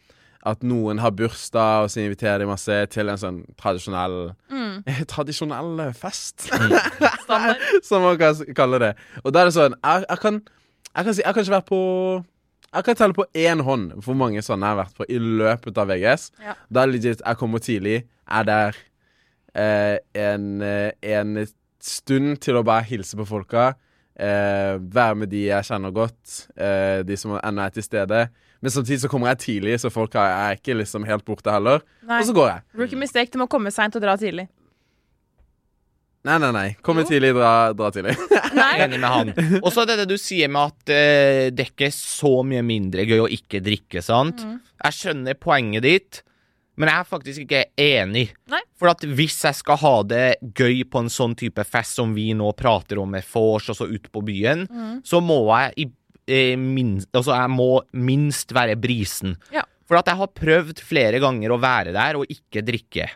at 0.49 0.62
noen 0.64 0.97
har 1.03 1.12
bursdag, 1.12 1.85
og 1.85 1.90
så 1.93 2.01
inviterer 2.01 2.40
de 2.40 2.47
masse 2.49 2.77
til 2.95 3.12
en 3.12 3.19
sånn 3.21 3.43
tradisjonell 3.61 4.31
Tradisjonell 5.12 5.83
fest, 5.93 6.47
Standard. 7.27 7.61
som 7.85 8.07
man 8.09 8.16
kan 8.21 8.40
kalle 8.57 8.81
det. 8.81 8.95
Og 9.21 9.35
da 9.35 9.43
er 9.45 9.51
det 9.51 9.57
sånn 9.59 9.77
Jeg, 9.77 10.07
jeg, 10.09 10.21
kan, 10.23 10.40
jeg, 10.40 11.05
kan, 11.05 11.12
si, 11.12 11.25
jeg 11.27 11.35
kan 11.37 11.45
ikke 11.45 11.57
være 11.59 11.69
på 11.69 11.83
Jeg 12.71 12.87
kan 12.87 12.99
telle 12.99 13.17
på 13.17 13.27
én 13.35 13.63
hånd 13.67 13.97
hvor 14.05 14.15
mange 14.19 14.43
sånne 14.47 14.69
jeg 14.69 14.77
har 14.77 14.81
vært 14.85 14.99
på 15.01 15.07
i 15.11 15.19
løpet 15.19 15.79
av 15.83 15.91
VGS. 15.91 16.27
Ja. 16.45 16.55
Da 16.71 16.85
det 16.87 16.95
legit 16.95 17.25
Jeg 17.27 17.39
kommer 17.41 17.63
tidlig, 17.65 17.97
er 18.31 18.47
der 18.47 18.77
eh, 19.59 19.97
en, 20.15 20.63
eh, 20.63 20.93
en 21.17 21.41
stund 21.83 22.39
til 22.45 22.61
å 22.61 22.63
bare 22.67 22.87
hilse 22.87 23.19
på 23.19 23.27
folka. 23.27 23.73
Eh, 24.15 24.77
være 24.79 25.19
med 25.19 25.33
de 25.33 25.49
jeg 25.49 25.67
kjenner 25.67 25.95
godt, 25.97 26.37
eh, 26.61 27.03
de 27.03 27.19
som 27.19 27.35
ennå 27.41 27.67
er 27.67 27.75
til 27.75 27.87
stede. 27.87 28.29
Men 28.61 28.71
samtidig 28.71 29.01
så 29.03 29.11
kommer 29.11 29.33
jeg 29.33 29.43
tidlig, 29.47 29.79
så 29.81 29.91
folk 29.91 30.15
er 30.21 30.55
ikke 30.59 30.77
liksom 30.77 31.07
helt 31.09 31.25
borte 31.25 31.51
heller. 31.51 31.81
Nei. 32.05 32.21
Og 32.21 32.29
så 32.29 32.37
går 32.37 32.51
jeg. 32.53 32.63
Rookie 32.77 33.01
mistake. 33.01 33.33
Du 33.33 33.41
må 33.41 33.49
komme 33.51 33.73
seint 33.75 33.97
og 33.97 34.05
dra 34.05 34.15
tidlig. 34.21 34.47
Nei, 36.29 36.37
nei, 36.43 36.51
nei. 36.53 36.69
Komme 36.85 37.01
Jo. 37.07 37.09
tidlig, 37.15 37.31
dra, 37.37 37.53
dra 37.73 37.89
tidlig. 37.95 38.13
Enig 38.85 38.99
med 39.01 39.09
han. 39.09 39.31
Og 39.63 39.71
så 39.73 39.83
er 39.87 39.93
det 39.93 39.99
det 40.03 40.09
du 40.11 40.19
sier 40.21 40.51
med 40.53 40.69
at 40.75 40.93
eh, 40.93 41.47
det 41.55 41.65
er 41.65 41.71
ikke 41.73 41.89
så 41.97 42.33
mye 42.45 42.61
mindre 42.67 43.07
gøy 43.09 43.23
å 43.25 43.31
ikke 43.33 43.63
drikke, 43.65 44.03
sant? 44.05 44.43
Jeg 44.85 44.97
skjønner 44.99 45.39
poenget 45.41 45.87
ditt, 45.87 46.21
men 46.81 46.89
jeg 46.93 47.03
er 47.03 47.09
faktisk 47.09 47.43
ikke 47.47 47.63
enig. 47.81 48.27
Nei. 48.53 48.61
For 48.81 48.93
at 48.93 49.03
hvis 49.05 49.39
jeg 49.49 49.57
skal 49.63 49.81
ha 49.81 49.95
det 50.09 50.27
gøy 50.57 50.85
på 50.93 51.03
en 51.05 51.11
sånn 51.13 51.35
type 51.41 51.65
fest 51.69 51.97
som 52.01 52.13
vi 52.17 52.31
nå 52.37 52.53
prater 52.57 53.01
om 53.01 53.11
med 53.17 53.25
vors 53.33 53.69
og 53.73 53.77
så 53.81 53.89
ute 53.89 54.13
på 54.13 54.23
byen, 54.29 54.67
så 55.05 55.21
må 55.25 55.41
jeg 55.51 55.73
i 55.87 55.89
eh, 56.29 56.55
minst, 56.61 57.09
altså 57.17 57.33
jeg 57.37 57.53
må 57.57 57.71
minst 57.97 58.53
være 58.57 58.77
brisen. 58.81 59.39
Ja. 59.57 59.65
For 59.90 59.98
at 59.98 60.07
jeg 60.07 60.20
har 60.20 60.31
prøvd 60.38 60.81
flere 60.87 61.18
ganger 61.18 61.50
å 61.50 61.57
være 61.59 61.90
der 61.96 62.14
og 62.20 62.29
ikke 62.31 62.62
drikke. 62.62 63.09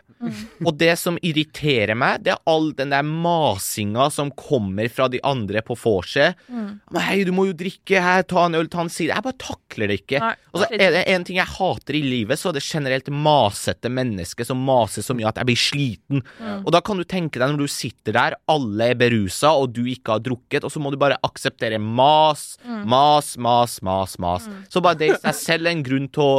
Og 0.65 0.73
det 0.75 0.91
som 0.99 1.15
irriterer 1.23 1.95
meg, 1.95 2.25
det 2.25 2.33
er 2.33 2.41
all 2.51 2.73
den 2.75 2.91
der 2.91 3.05
masinga 3.05 4.09
som 4.11 4.31
kommer 4.35 4.89
fra 4.91 5.07
de 5.11 5.21
andre 5.23 5.61
på 5.63 5.77
vorset. 5.79 6.35
Mm. 6.51 6.81
Hei, 6.99 7.21
du 7.23 7.31
må 7.35 7.45
jo 7.47 7.55
drikke, 7.55 8.01
her, 8.03 8.25
ta 8.27 8.43
en 8.49 8.57
øl, 8.59 8.67
ta 8.71 8.83
en 8.83 8.91
side. 8.91 9.13
Jeg 9.13 9.23
bare 9.23 9.39
takler 9.39 9.91
det 9.91 9.97
ikke. 10.01 10.19
Nei, 10.19 10.33
Og 10.51 10.63
så 10.63 10.67
er 10.75 10.97
det 10.97 11.03
en 11.13 11.27
ting 11.27 11.39
jeg 11.39 11.53
hater 11.53 11.95
i 11.95 12.01
livet, 12.03 12.41
så 12.41 12.51
er 12.51 12.57
det 12.57 12.65
generelt 12.65 13.07
masete 13.23 13.91
mennesker 13.93 14.49
som 14.49 14.65
maser 14.67 15.05
så 15.05 15.15
mye 15.15 15.29
at 15.31 15.39
jeg 15.39 15.49
blir 15.51 15.61
sliten. 15.61 16.25
Og 16.65 16.73
da 16.75 16.83
kan 16.83 16.99
du 16.99 17.05
tenke 17.07 17.39
deg 17.39 17.53
når 17.53 17.63
du 17.63 17.71
sitter 17.71 18.17
der, 18.19 18.35
alle 18.51 18.91
er 18.91 18.99
berusa, 18.99 19.53
og 19.55 19.71
du 19.77 19.85
ikke 19.91 20.17
har 20.17 20.25
drukket, 20.25 20.67
og 20.67 20.75
så 20.75 20.83
må 20.83 20.91
du 20.91 20.99
bare 20.99 21.21
akseptere 21.23 21.79
mas, 21.79 22.57
mas, 22.83 23.35
mas, 23.39 23.79
mas, 23.85 24.19
mas. 24.19 24.51
Så 24.67 24.83
bare 24.83 24.99
det 24.99 25.13
i 25.13 25.17
seg 25.23 25.39
selv 25.39 25.71
er 25.71 25.77
en 25.77 25.85
grunn 25.87 26.11
til 26.11 26.25
å 26.25 26.35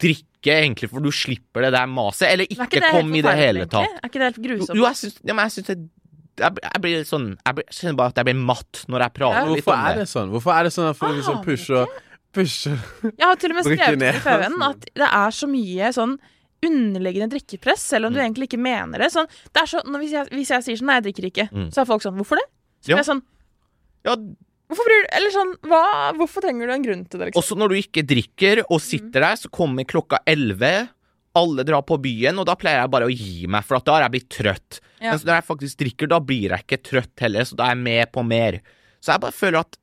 drikke, 0.00 0.52
egentlig, 0.56 0.88
for 0.90 1.00
du 1.04 1.10
slipper 1.12 1.66
det 1.66 1.72
der 1.76 1.86
maset. 1.92 2.26
Eller 2.30 2.44
er 2.48 2.54
ikke, 2.56 2.66
ikke 2.80 2.90
kom 2.96 3.14
i 3.14 3.22
det 3.22 3.34
hele 3.38 3.66
tatt. 3.66 3.84
egentlig? 3.86 4.00
Er 4.04 4.08
ikke 4.08 4.20
det 4.22 4.28
helt 4.30 4.42
grusomt? 4.48 4.76
jo, 4.80 4.84
jeg 4.88 4.96
syns, 5.02 5.18
ja, 5.24 5.34
men 5.34 5.44
jeg 5.46 5.52
syns 5.58 5.66
det 5.70 5.78
jeg, 6.40 6.52
blir- 6.56 6.64
jeg 6.72 6.80
blir 6.80 7.02
sånn 7.04 7.24
Jeg, 7.44 7.54
blir, 7.58 7.64
kjenner 7.74 7.96
bare 7.98 8.08
at 8.14 8.16
jeg 8.16 8.24
blir 8.30 8.38
matt 8.48 8.84
når 8.88 9.02
jeg 9.04 9.12
prater 9.18 9.48
litt 9.50 9.64
Hvorfor 9.64 9.74
om 9.76 9.84
er 9.84 9.94
det. 9.94 9.98
det 10.00 10.08
sånn? 10.08 10.30
Hvorfor 10.32 10.52
er 10.56 10.62
det 10.64 10.72
sånn 10.72 10.88
at 10.88 10.96
folk 10.96 11.16
liksom 11.18 11.40
pusher 11.44 11.86
pusher 12.32 12.78
Pusher 12.78 12.78
Jeg 13.18 13.26
har 13.26 13.36
til 13.42 13.50
og 13.50 13.56
med 13.58 13.64
skrevet 13.66 14.02
i 14.06 14.12
FVN 14.22 14.54
altså. 14.54 14.70
at 14.70 14.80
det 15.02 15.08
er 15.10 15.30
så 15.36 15.48
mye 15.50 15.90
sånn 15.92 16.14
underliggende 16.64 17.30
drikkepress, 17.34 17.80
selv 17.92 18.06
om 18.06 18.12
du 18.14 18.20
Mm. 18.20 18.24
egentlig 18.30 18.48
ikke 18.50 18.60
mener 18.60 18.98
det. 19.00 19.10
Sånn, 19.12 19.26
det 19.52 19.62
er 19.62 19.66
så, 19.66 19.82
når, 19.84 19.98
hvis, 20.04 20.10
jeg, 20.12 20.28
hvis 20.32 20.50
jeg 20.54 20.62
sier 20.64 20.76
sånn 20.80 20.86
Nei, 20.90 20.96
jeg 21.00 21.04
drikker 21.08 21.24
ikke, 21.30 21.46
Mm. 21.52 21.68
så 21.72 21.80
er 21.82 21.88
folk 21.88 22.02
sånn 22.02 22.16
Hvorfor 22.16 22.36
det? 22.40 22.46
Så 22.84 22.88
Ja. 22.88 22.96
blir 22.96 23.04
jeg 23.04 23.10
sånn 23.10 23.22
Ja, 24.04 24.16
Hvorfor 24.70 24.86
bryr 24.86 25.06
Eller 25.18 25.34
sånn 25.34 25.52
hva, 25.66 25.82
Hvorfor 26.14 26.44
trenger 26.44 26.70
du 26.70 26.74
en 26.76 26.84
grunn 26.86 27.04
til 27.10 27.18
det, 27.18 27.30
liksom? 27.30 27.42
Også 27.42 27.58
når 27.58 27.72
du 27.72 27.78
ikke 27.80 28.04
drikker 28.06 28.62
og 28.68 28.78
sitter 28.84 29.26
der, 29.26 29.38
så 29.40 29.50
kommer 29.52 29.88
klokka 29.88 30.22
elleve. 30.30 30.74
Alle 31.38 31.64
drar 31.66 31.82
på 31.86 31.98
byen, 32.02 32.38
og 32.42 32.46
da 32.48 32.56
pleier 32.58 32.82
jeg 32.82 32.92
bare 32.94 33.06
å 33.06 33.12
gi 33.12 33.46
meg, 33.50 33.66
for 33.66 33.82
da 33.86 33.96
har 33.96 34.06
jeg 34.06 34.14
blitt 34.16 34.30
trøtt. 34.34 34.80
Ja. 34.98 35.12
Men 35.12 35.22
når 35.26 35.36
jeg 35.36 35.46
faktisk 35.46 35.82
drikker, 35.82 36.10
da 36.10 36.18
blir 36.22 36.54
jeg 36.54 36.66
ikke 36.66 36.80
trøtt 36.90 37.22
heller, 37.22 37.46
så 37.46 37.58
da 37.58 37.68
er 37.68 37.76
jeg 37.76 37.84
med 37.84 38.10
på 38.14 38.24
mer. 38.26 38.58
Så 39.00 39.14
jeg 39.14 39.22
bare 39.22 39.36
føler 39.36 39.62
at 39.62 39.78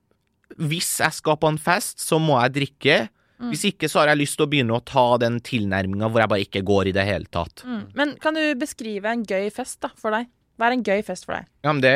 hvis 0.55 0.89
jeg 1.03 1.15
skal 1.17 1.39
på 1.39 1.51
en 1.51 1.59
fest, 1.61 2.01
så 2.03 2.19
må 2.21 2.37
jeg 2.41 2.55
drikke. 2.57 2.97
Mm. 3.37 3.51
Hvis 3.51 3.67
ikke, 3.69 3.89
så 3.91 4.01
har 4.01 4.11
jeg 4.11 4.21
lyst 4.23 4.37
til 4.39 4.47
å 4.47 4.49
begynne 4.49 4.77
å 4.77 4.83
ta 4.87 5.05
den 5.21 5.37
tilnærminga 5.45 6.09
hvor 6.09 6.23
jeg 6.23 6.31
bare 6.31 6.45
ikke 6.47 6.63
går 6.65 6.89
i 6.89 6.95
det 6.95 7.05
hele 7.07 7.29
tatt. 7.33 7.63
Mm. 7.67 7.83
Men 7.97 8.15
kan 8.21 8.37
du 8.37 8.43
beskrive 8.59 9.11
en 9.11 9.25
gøy 9.27 9.51
fest 9.53 9.79
da, 9.85 9.91
for 9.99 10.15
deg? 10.15 10.31
Hva 10.57 10.69
er 10.69 10.77
en 10.77 10.85
gøy 10.85 11.03
fest 11.05 11.27
for 11.27 11.37
deg? 11.37 11.49
Ja, 11.61 11.73
men 11.73 11.83
det 11.85 11.93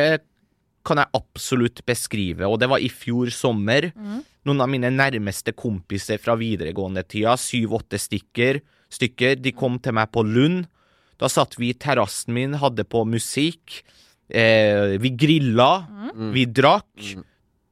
kan 0.84 0.98
jeg 1.02 1.12
absolutt 1.18 1.82
beskrive, 1.86 2.48
og 2.48 2.60
det 2.62 2.70
var 2.72 2.82
i 2.82 2.90
fjor 2.90 3.32
sommer. 3.34 3.92
Mm. 3.96 4.22
Noen 4.50 4.64
av 4.64 4.70
mine 4.72 4.90
nærmeste 4.94 5.54
kompiser 5.54 6.18
fra 6.22 6.36
videregående-tida, 6.40 7.36
syv-åtte 7.38 8.00
stykker, 8.02 8.62
stykker, 8.92 9.36
de 9.42 9.54
kom 9.54 9.78
til 9.80 9.94
meg 9.94 10.12
på 10.12 10.24
Lund. 10.26 10.66
Da 11.22 11.30
satt 11.30 11.54
vi 11.62 11.70
i 11.70 11.78
terrassen 11.78 12.34
min, 12.34 12.58
hadde 12.58 12.84
på 12.90 13.04
musikk. 13.06 13.84
Eh, 14.32 14.98
vi 14.98 15.12
grilla, 15.14 15.86
mm. 15.86 16.32
vi 16.34 16.48
drakk. 16.50 17.12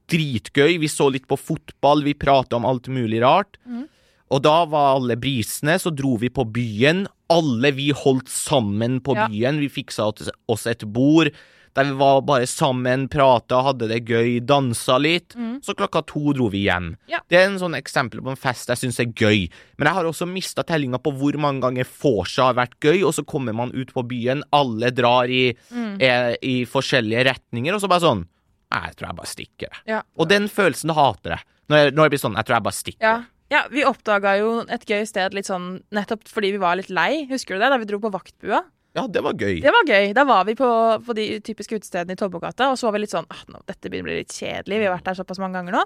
Dritgøy. 0.10 0.78
Vi 0.82 0.90
så 0.90 1.10
litt 1.14 1.28
på 1.30 1.38
fotball, 1.38 2.04
vi 2.06 2.16
prata 2.18 2.58
om 2.58 2.66
alt 2.66 2.90
mulig 2.94 3.22
rart. 3.22 3.58
Mm. 3.66 3.88
Og 4.30 4.42
da 4.46 4.64
var 4.70 4.96
alle 4.98 5.18
brisene, 5.18 5.80
så 5.82 5.90
dro 5.94 6.16
vi 6.22 6.30
på 6.34 6.46
byen. 6.54 7.08
Alle 7.34 7.72
vi 7.74 7.90
holdt 7.94 8.30
sammen 8.30 9.00
på 9.02 9.16
Ja. 9.18 9.28
byen. 9.28 9.60
Vi 9.60 9.70
fiksa 9.70 10.10
oss- 10.10 10.30
oss 10.48 10.68
et 10.68 10.86
bord 10.86 11.32
der 11.80 11.88
vi 11.90 11.96
var 12.00 12.22
bare 12.28 12.46
sammen, 12.52 13.08
prata, 13.12 13.62
hadde 13.66 13.88
det 13.90 14.02
gøy, 14.10 14.38
dansa 14.46 14.98
litt. 15.02 15.34
Mm. 15.40 15.58
Så 15.66 15.74
klokka 15.80 16.04
to 16.12 16.34
dro 16.38 16.50
vi 16.54 16.66
hjem. 16.68 16.92
Ja. 17.12 17.22
Det 17.32 17.40
er 17.40 17.48
en 17.50 17.60
sånn 17.62 17.78
eksempel 17.80 18.22
på 18.26 18.34
en 18.36 18.40
fest 18.40 18.70
jeg 18.70 18.82
syns 18.84 19.00
er 19.02 19.10
gøy. 19.16 19.48
Men 19.80 19.88
jeg 19.90 19.98
har 19.98 20.10
også 20.12 20.28
mista 20.30 20.66
tellinga 20.68 21.00
på 21.02 21.14
hvor 21.16 21.40
mange 21.42 21.64
ganger 21.64 21.88
vorsa 22.04 22.50
har 22.52 22.60
vært 22.60 22.76
gøy, 22.84 23.00
og 23.08 23.16
så 23.16 23.24
kommer 23.26 23.56
man 23.56 23.72
ut 23.74 23.94
på 23.96 24.04
byen, 24.12 24.44
alle 24.54 24.92
drar 24.92 25.32
i, 25.32 25.56
Mm. 25.72 25.98
eh, 26.02 26.36
i 26.44 26.66
forskjellige 26.70 27.26
retninger, 27.32 27.74
og 27.74 27.82
så 27.82 27.90
bare 27.90 28.06
sånn 28.06 28.26
jeg 28.70 28.96
tror 29.00 29.08
jeg 29.10 29.16
bare 29.18 29.30
stikker, 29.32 29.70
jeg. 29.74 29.82
Ja. 29.88 30.02
Og 30.20 30.28
den 30.30 30.44
følelsen 30.48 30.92
hater 30.94 31.32
jeg. 31.38 31.46
Når, 31.70 31.78
jeg. 31.78 31.94
når 31.98 32.04
jeg 32.06 32.12
blir 32.14 32.20
sånn 32.22 32.36
Jeg 32.38 32.46
tror 32.46 32.56
jeg 32.60 32.64
bare 32.68 32.78
stikker. 32.78 33.02
Ja. 33.02 33.24
ja, 33.50 33.62
vi 33.72 33.84
oppdaga 33.86 34.36
jo 34.38 34.52
et 34.70 34.86
gøy 34.86 35.08
sted 35.10 35.34
litt 35.34 35.46
sånn 35.50 35.82
nettopp 35.92 36.28
fordi 36.30 36.52
vi 36.54 36.62
var 36.62 36.76
litt 36.78 36.92
lei. 36.94 37.26
Husker 37.32 37.56
du 37.58 37.64
det? 37.64 37.70
Da 37.74 37.78
vi 37.82 37.86
dro 37.90 37.98
på 38.04 38.12
Vaktbua. 38.14 38.62
Ja, 38.98 39.06
det 39.08 39.22
var 39.22 39.38
gøy. 39.38 39.60
Det 39.62 39.74
var 39.74 39.86
gøy. 39.86 40.12
Da 40.18 40.26
var 40.28 40.46
vi 40.48 40.56
på, 40.58 40.70
på 41.06 41.16
de 41.18 41.26
typiske 41.46 41.78
utestedene 41.78 42.16
i 42.16 42.20
Tollbugata, 42.20 42.72
og 42.72 42.80
så 42.80 42.88
var 42.88 42.98
vi 42.98 43.04
litt 43.04 43.14
sånn 43.14 43.28
ah, 43.30 43.44
nå, 43.54 43.62
Dette 43.70 43.92
begynner 43.92 44.10
å 44.10 44.12
bli 44.12 44.24
litt 44.24 44.34
kjedelig, 44.34 44.80
vi 44.82 44.88
har 44.88 44.96
vært 44.96 45.12
der 45.12 45.20
såpass 45.20 45.42
mange 45.42 45.60
ganger 45.60 45.78
nå. 45.78 45.84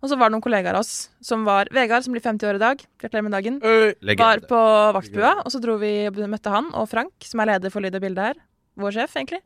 Og 0.00 0.08
så 0.08 0.16
var 0.16 0.30
det 0.30 0.34
noen 0.34 0.44
kollegaer 0.44 0.78
av 0.78 0.80
oss 0.80 1.10
som 1.24 1.44
var 1.44 1.68
Vegard, 1.76 2.06
som 2.06 2.14
blir 2.14 2.24
50 2.24 2.48
år 2.48 2.56
i 2.56 2.62
dag. 2.62 2.82
Gratulerer 3.02 3.26
med 3.26 3.34
dagen. 3.36 3.60
Øy. 3.60 4.16
Var 4.16 4.42
på 4.48 4.60
Vaktbua, 4.96 5.34
og 5.44 5.52
så 5.52 5.60
dro 5.60 5.76
vi 5.80 5.92
og 6.08 6.20
møtte 6.32 6.52
han 6.54 6.70
og 6.72 6.88
Frank, 6.88 7.12
som 7.28 7.42
er 7.44 7.52
leder 7.52 7.74
for 7.74 7.84
lyd 7.84 7.98
og 7.98 8.04
bilde 8.06 8.30
her. 8.30 8.40
Vår 8.80 8.96
sjef, 8.96 9.18
egentlig. 9.20 9.42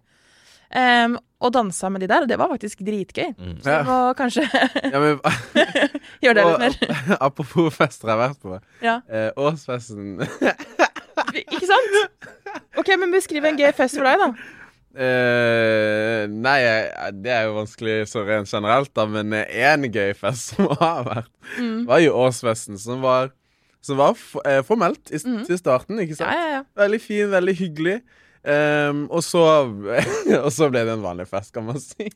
Um, 0.75 1.19
og 1.45 1.53
dansa 1.55 1.91
med 1.93 2.03
de 2.03 2.09
der, 2.09 2.25
og 2.25 2.31
det 2.31 2.39
var 2.39 2.49
faktisk 2.55 2.81
dritgøy. 2.87 3.35
Mm. 3.35 3.57
Så 3.63 3.67
det 3.67 3.81
var 3.87 4.15
kanskje 4.19 4.47
Ja, 4.95 5.03
men, 5.03 5.21
Gjør 6.25 6.39
det 6.39 6.47
litt 6.49 6.63
mer. 6.63 6.79
apropos 7.27 7.75
fester 7.75 8.11
jeg 8.11 8.15
har 8.15 8.23
vært 8.23 8.41
på. 8.43 8.59
Ja. 8.83 8.97
Eh, 9.11 9.31
årsfesten 9.37 10.23
Ikke 11.45 11.67
sant? 11.69 11.97
OK, 12.81 12.91
men 13.01 13.13
beskriv 13.15 13.45
en 13.49 13.59
gøy 13.59 13.73
fest 13.77 13.99
for 14.01 14.07
deg, 14.09 14.19
da. 14.23 14.29
Uh, 14.95 16.25
nei, 16.31 16.59
det 17.19 17.33
er 17.35 17.49
jo 17.49 17.57
vanskelig 17.59 17.97
så 18.11 18.23
rent 18.27 18.51
generelt, 18.51 18.93
da, 18.95 19.05
men 19.11 19.33
én 19.43 19.89
gøy 19.91 20.13
fest 20.19 20.51
som 20.55 20.69
har 20.81 21.03
vært, 21.09 21.31
Mm. 21.59 21.85
var 21.87 22.01
jo 22.01 22.15
årsfesten, 22.17 22.79
som 22.81 23.03
var, 23.05 23.29
som 23.85 23.99
var 24.01 24.15
eh, 24.49 24.63
formelt 24.65 25.11
i, 25.13 25.19
Mhm. 25.21 25.43
til 25.47 25.59
starten, 25.61 25.99
ikke 26.01 26.17
sant? 26.17 26.31
ja, 26.33 26.47
ja. 26.59 26.63
Veldig 26.79 27.01
fin, 27.05 27.29
veldig 27.31 27.55
hyggelig. 27.59 27.99
Um, 28.45 29.07
og, 29.11 29.23
så, 29.25 29.41
og 30.45 30.51
så 30.53 30.67
ble 30.73 30.83
det 30.85 30.93
en 30.99 31.05
vanlig 31.05 31.27
fest, 31.31 31.53
kan 31.55 31.65
man 31.65 31.79
si. 31.81 32.11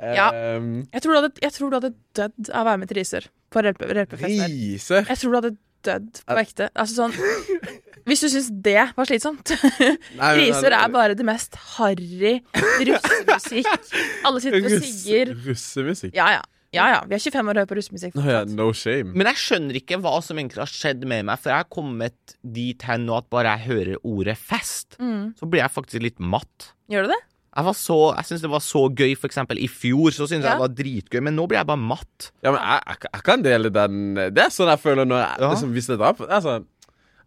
Ja. 0.00 0.30
Ehm, 0.32 0.86
Jeg 0.92 1.02
tror, 1.04 1.18
hadde, 1.20 1.32
jeg 1.42 1.52
tror 1.52 1.70
du 1.72 1.76
hadde 1.76 1.90
dødd 2.16 2.48
av 2.54 2.62
å 2.62 2.68
være 2.70 2.80
med 2.80 2.88
til 2.88 2.96
Risør 3.00 3.26
på. 3.52 3.60
Riser. 3.64 5.04
Jeg 5.10 5.18
tror 5.20 5.30
du 5.34 5.36
hadde 5.40 5.52
dødd 5.84 6.22
på 6.28 6.38
ekte. 6.40 6.70
Altså 6.80 6.94
sånn 7.02 7.12
Hvis 8.08 8.20
du 8.24 8.28
syns 8.32 8.48
det 8.64 8.76
var 8.96 9.04
slitsomt. 9.08 9.52
Nei, 10.20 10.30
men- 10.52 10.72
er 10.72 10.88
bare 10.94 11.14
det 11.18 11.26
mest 11.26 11.54
harry 11.76 12.40
russemusikk. 12.54 13.66
Alle 14.26 14.40
sitter 14.42 14.64
og 14.64 14.70
sigger. 14.86 15.34
Russemusikk? 15.46 16.14
Ja, 16.16 16.30
ja. 16.38 16.42
Ja, 16.70 16.84
ja. 16.92 16.98
Vi 17.10 17.16
er 17.16 17.18
25 17.18 17.48
år 17.50 17.50
og 17.50 17.58
hører 17.58 17.66
på 17.72 17.76
russemusikk. 17.80 18.12
No, 18.14 18.22
yeah, 18.28 18.44
no 18.46 18.68
shame. 18.78 19.10
Men 19.18 19.26
jeg 19.32 19.40
skjønner 19.42 19.78
ikke 19.80 19.96
hva 20.04 20.12
som 20.22 20.38
egentlig 20.38 20.62
har 20.62 20.70
skjedd 20.70 21.02
med 21.10 21.24
meg, 21.26 21.40
for 21.42 21.50
jeg 21.50 21.64
har 21.64 21.66
kommet 21.74 22.36
dit 22.46 22.84
hen 22.86 23.08
nå 23.08 23.16
at 23.18 23.26
bare 23.34 23.56
jeg 23.56 23.66
hører 23.72 23.98
ordet 24.06 24.36
fest, 24.38 24.94
Mm. 25.00 25.32
så 25.38 25.48
blir 25.50 25.64
jeg 25.64 25.74
faktisk 25.74 26.04
litt 26.06 26.20
matt. 26.22 26.70
Gjør 26.92 27.08
du 27.08 27.12
det? 27.14 27.18
Jeg, 27.50 27.64
var 27.66 27.74
så, 27.74 27.96
jeg 28.14 28.28
syns 28.28 28.42
det 28.46 28.50
var 28.52 28.62
så 28.62 28.84
gøy, 28.94 29.16
for 29.18 29.26
eksempel 29.26 29.58
i 29.58 29.66
fjor, 29.66 30.14
så 30.14 30.28
syntes 30.30 30.46
Ja. 30.46 30.52
jeg 30.54 30.60
det 30.60 30.62
var 30.62 30.74
dritgøy, 30.78 31.20
men 31.26 31.34
nå 31.34 31.48
blir 31.50 31.58
jeg 31.58 31.66
bare 31.66 31.82
matt. 31.82 32.30
Ja, 32.46 32.52
men 32.54 32.60
jeg, 32.62 32.82
jeg, 32.86 33.10
jeg 33.16 33.22
kan 33.26 33.42
dele 33.42 33.72
den 33.74 34.14
Det 34.14 34.38
er 34.44 34.54
sånn 34.54 34.70
jeg 34.70 34.78
føler 34.78 35.04
når 35.10 35.18
jeg, 35.24 35.40
Ja. 35.42 35.50
liksom, 35.50 35.72
Hvis 35.74 35.86
Det 35.90 35.98
er 35.98 36.40
sånn 36.46 36.66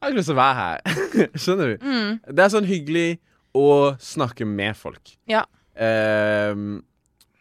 Jeg 0.04 0.10
har 0.10 0.12
ikke 0.12 0.20
lyst 0.20 0.30
til 0.30 0.36
å 0.36 0.42
være 0.42 0.56
her. 0.60 0.80
Skjønner 1.44 1.70
du? 1.72 1.86
Mm. 1.88 2.18
Det 2.36 2.44
er 2.44 2.50
sånn 2.52 2.68
hyggelig 2.68 3.06
å 3.56 3.68
snakke 4.04 4.46
med 4.50 4.76
folk. 4.76 5.14
Ja. 5.32 5.46
Um, 5.80 6.82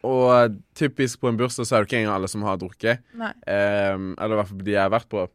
og 0.07 0.55
typisk 0.79 1.21
på 1.23 1.31
en 1.31 1.37
bursdag 1.39 1.67
så 1.67 1.77
er 1.77 1.83
det 1.85 1.89
ikke 1.91 1.99
engang 2.03 2.17
alle 2.21 2.31
som 2.31 2.43
har 2.47 2.57
drukket. 2.59 3.03
Ehm, 3.47 4.13
eller 4.19 4.35
i 4.35 4.39
hvert 4.41 4.49
fall 4.51 4.63
de 4.67 4.73
jeg 4.75 4.81
har 4.83 4.91
vært 4.95 5.09
på. 5.13 5.27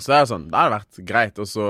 Så 0.00 0.12
det 0.12 0.18
er 0.20 0.28
sånn, 0.30 0.44
det 0.50 0.58
har 0.60 0.70
vært 0.74 1.00
greit, 1.08 1.40
og 1.42 1.48
så 1.50 1.66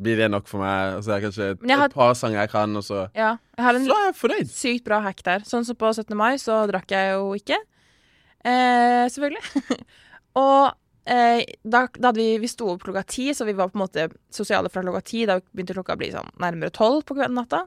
blir 0.00 0.16
det 0.20 0.28
nok 0.32 0.46
for 0.48 0.60
meg. 0.64 0.98
Og 0.98 1.04
så 1.04 1.12
er 1.14 1.20
det 1.20 1.26
kanskje 1.28 1.46
et, 1.54 1.64
har- 1.70 1.86
et 1.88 1.96
par 1.96 2.12
sanger 2.16 2.40
jeg 2.42 2.52
kan, 2.52 2.76
og 2.76 2.84
så 2.86 3.06
Ja. 3.16 3.30
Jeg 3.56 3.64
har 3.66 3.74
en 3.78 3.84
Så 3.88 3.96
er 3.96 4.04
jeg 4.10 4.18
fornøyd. 4.20 4.50
sykt 4.52 4.84
bra 4.84 5.00
hack 5.04 5.22
der. 5.26 5.40
Sånn 5.48 5.64
som 5.68 5.76
på 5.76 5.92
17. 5.92 6.16
mai, 6.16 6.34
så 6.40 6.62
drakk 6.70 6.88
jeg 6.96 7.12
jo 7.16 7.32
ikke. 7.36 7.58
Eh, 8.44 9.08
selvfølgelig. 9.12 9.80
og 10.40 10.72
eh, 11.10 11.42
da, 11.62 11.84
da 11.98 12.12
vi 12.16 12.38
Vi 12.42 12.48
sto 12.50 12.70
opp 12.74 12.84
klokka 12.86 13.02
ti, 13.08 13.30
så 13.34 13.46
vi 13.48 13.56
var 13.58 13.72
på 13.72 13.78
en 13.78 13.84
måte 13.84 14.08
sosiale 14.32 14.70
fra 14.72 14.84
klokka 14.84 15.02
ti. 15.06 15.24
Da 15.28 15.40
begynte 15.40 15.76
klokka 15.76 15.96
å 15.98 16.00
bli 16.00 16.12
sånn 16.14 16.30
nærmere 16.42 16.72
tolv 16.74 17.04
på 17.08 17.18
natta. 17.20 17.66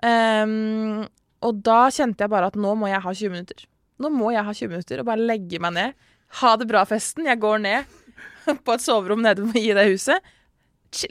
Um, 0.00 1.02
og 1.44 1.60
da 1.64 1.82
kjente 1.92 2.24
jeg 2.24 2.32
bare 2.32 2.48
at 2.48 2.56
nå 2.56 2.72
må 2.78 2.88
jeg 2.88 3.02
ha 3.04 3.12
20 3.12 3.34
minutter. 3.34 3.66
Nå 4.00 4.08
må 4.12 4.30
jeg 4.32 4.44
ha 4.46 4.54
20 4.56 4.72
minutter 4.72 5.02
og 5.02 5.08
bare 5.10 5.26
legge 5.28 5.60
meg 5.60 5.74
ned. 5.76 6.08
Ha 6.40 6.54
det 6.60 6.68
bra-festen. 6.70 7.28
Jeg 7.28 7.40
går 7.42 7.62
ned 7.64 7.98
på 8.64 8.76
et 8.76 8.84
soverom 8.84 9.24
nede 9.24 9.44
i 9.58 9.70
det 9.76 9.88
huset. 9.90 10.32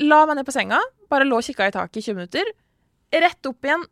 La 0.01 0.23
meg 0.27 0.39
ned 0.39 0.47
på 0.47 0.55
senga. 0.55 0.81
Bare 1.09 1.27
lå 1.27 1.39
og 1.41 1.45
kikka 1.45 1.69
i 1.69 1.75
taket 1.75 2.01
i 2.01 2.05
20 2.09 2.19
minutter. 2.19 2.53
Rett 3.25 3.49
opp 3.49 3.65
igjen. 3.65 3.85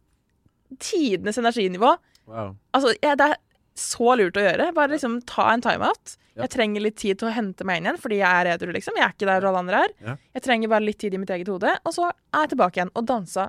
Tidenes 0.83 1.39
energinivå. 1.41 1.93
Wow. 2.27 2.55
Altså, 2.75 2.91
jeg, 2.99 3.17
det 3.19 3.31
er 3.31 3.37
så 3.79 4.15
lurt 4.17 4.39
å 4.39 4.45
gjøre. 4.45 4.71
Bare 4.75 4.93
liksom 4.93 5.19
ta 5.29 5.51
en 5.53 5.63
timeout. 5.63 6.15
Ja. 6.37 6.45
Jeg 6.45 6.53
trenger 6.53 6.83
litt 6.83 6.97
tid 7.01 7.19
til 7.19 7.29
å 7.29 7.33
hente 7.33 7.65
meg 7.65 7.79
inn 7.79 7.89
igjen, 7.89 8.01
fordi 8.01 8.19
jeg 8.19 8.41
er 8.41 8.51
edru, 8.53 8.73
liksom. 8.75 8.97
Jeg 8.99 9.07
er 9.07 9.15
ikke 9.15 9.29
der 9.29 9.47
alle 9.49 9.61
andre 9.63 9.83
er. 9.87 9.93
Ja. 10.05 10.17
Jeg 10.37 10.45
trenger 10.45 10.73
bare 10.73 10.85
litt 10.85 10.99
tid 11.01 11.15
i 11.17 11.21
mitt 11.21 11.33
eget 11.33 11.49
hode, 11.49 11.71
og 11.81 11.95
så 11.95 12.09
er 12.11 12.43
jeg 12.43 12.53
tilbake 12.53 12.81
igjen 12.81 12.93
og 12.93 13.07
dansa 13.09 13.47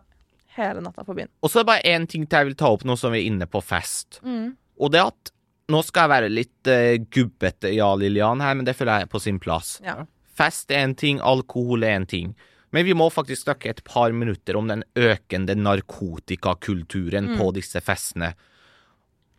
hele 0.58 0.82
natta 0.84 1.04
på 1.06 1.16
byen. 1.16 1.30
Og 1.44 1.50
så 1.50 1.60
er 1.60 1.66
det 1.66 1.70
bare 1.72 1.96
én 1.96 2.06
ting 2.10 2.24
til 2.26 2.40
jeg 2.40 2.50
vil 2.50 2.58
ta 2.58 2.70
opp 2.74 2.86
nå 2.88 2.96
som 2.98 3.12
vi 3.14 3.22
er 3.22 3.30
inne 3.30 3.48
på 3.50 3.62
fest. 3.64 4.22
Mm. 4.26 4.54
Og 4.80 4.94
det 4.94 5.04
at 5.06 5.34
Nå 5.68 5.82
skal 5.84 6.06
jeg 6.06 6.12
være 6.14 6.28
litt 6.32 6.68
uh, 6.72 6.94
gubbete, 7.12 7.68
ja, 7.76 7.90
Lillian, 8.00 8.40
her, 8.40 8.54
men 8.56 8.64
det 8.64 8.72
føler 8.72 9.02
jeg 9.02 9.04
er 9.04 9.10
på 9.12 9.20
sin 9.20 9.36
plass. 9.36 9.74
Ja. 9.84 9.98
Fest 10.38 10.72
er 10.72 10.86
en 10.86 10.94
ting, 10.96 11.18
alkohol 11.20 11.84
er 11.84 11.98
en 11.98 12.06
ting. 12.08 12.30
Men 12.72 12.86
vi 12.86 12.94
må 12.96 13.10
faktisk 13.12 13.42
snakke 13.44 13.74
et 13.74 13.82
par 13.84 14.14
minutter 14.16 14.56
om 14.56 14.70
den 14.70 14.80
økende 14.96 15.52
narkotikakulturen 15.60 17.34
på 17.36 17.50
disse 17.56 17.82
festene. 17.84 18.30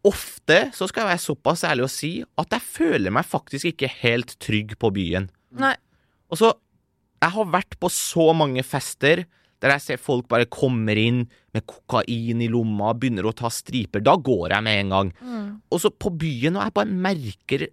Ofte 0.07 0.69
så 0.75 0.87
skal 0.87 1.03
jeg 1.03 1.09
være 1.11 1.23
såpass 1.25 1.63
ærlig 1.67 1.83
å 1.83 1.91
si 1.91 2.11
at 2.39 2.53
jeg 2.55 2.63
føler 2.63 3.11
meg 3.11 3.27
faktisk 3.27 3.65
ikke 3.73 3.89
helt 3.99 4.37
trygg 4.39 4.77
på 4.79 4.91
byen. 4.95 5.29
Nei. 5.59 5.75
Og 6.31 6.37
så 6.39 6.53
Jeg 7.19 7.33
har 7.35 7.49
vært 7.51 7.75
på 7.81 7.89
så 7.91 8.29
mange 8.33 8.63
fester 8.63 9.25
der 9.59 9.73
jeg 9.73 9.81
ser 9.83 9.97
folk 9.99 10.29
bare 10.31 10.45
kommer 10.47 10.95
inn 10.95 11.25
med 11.51 11.65
kokain 11.67 12.39
i 12.39 12.47
lomma, 12.47 12.93
begynner 12.95 13.25
å 13.27 13.33
ta 13.35 13.49
striper. 13.51 13.99
Da 13.99 14.13
går 14.15 14.53
jeg 14.53 14.63
med 14.63 14.79
en 14.85 14.89
gang. 14.93 15.09
Mm. 15.19 15.49
Og 15.69 15.81
så 15.83 15.91
på 15.91 16.13
byen, 16.15 16.55
og 16.55 16.63
jeg 16.63 16.73
bare 16.77 16.95
merker 16.95 17.65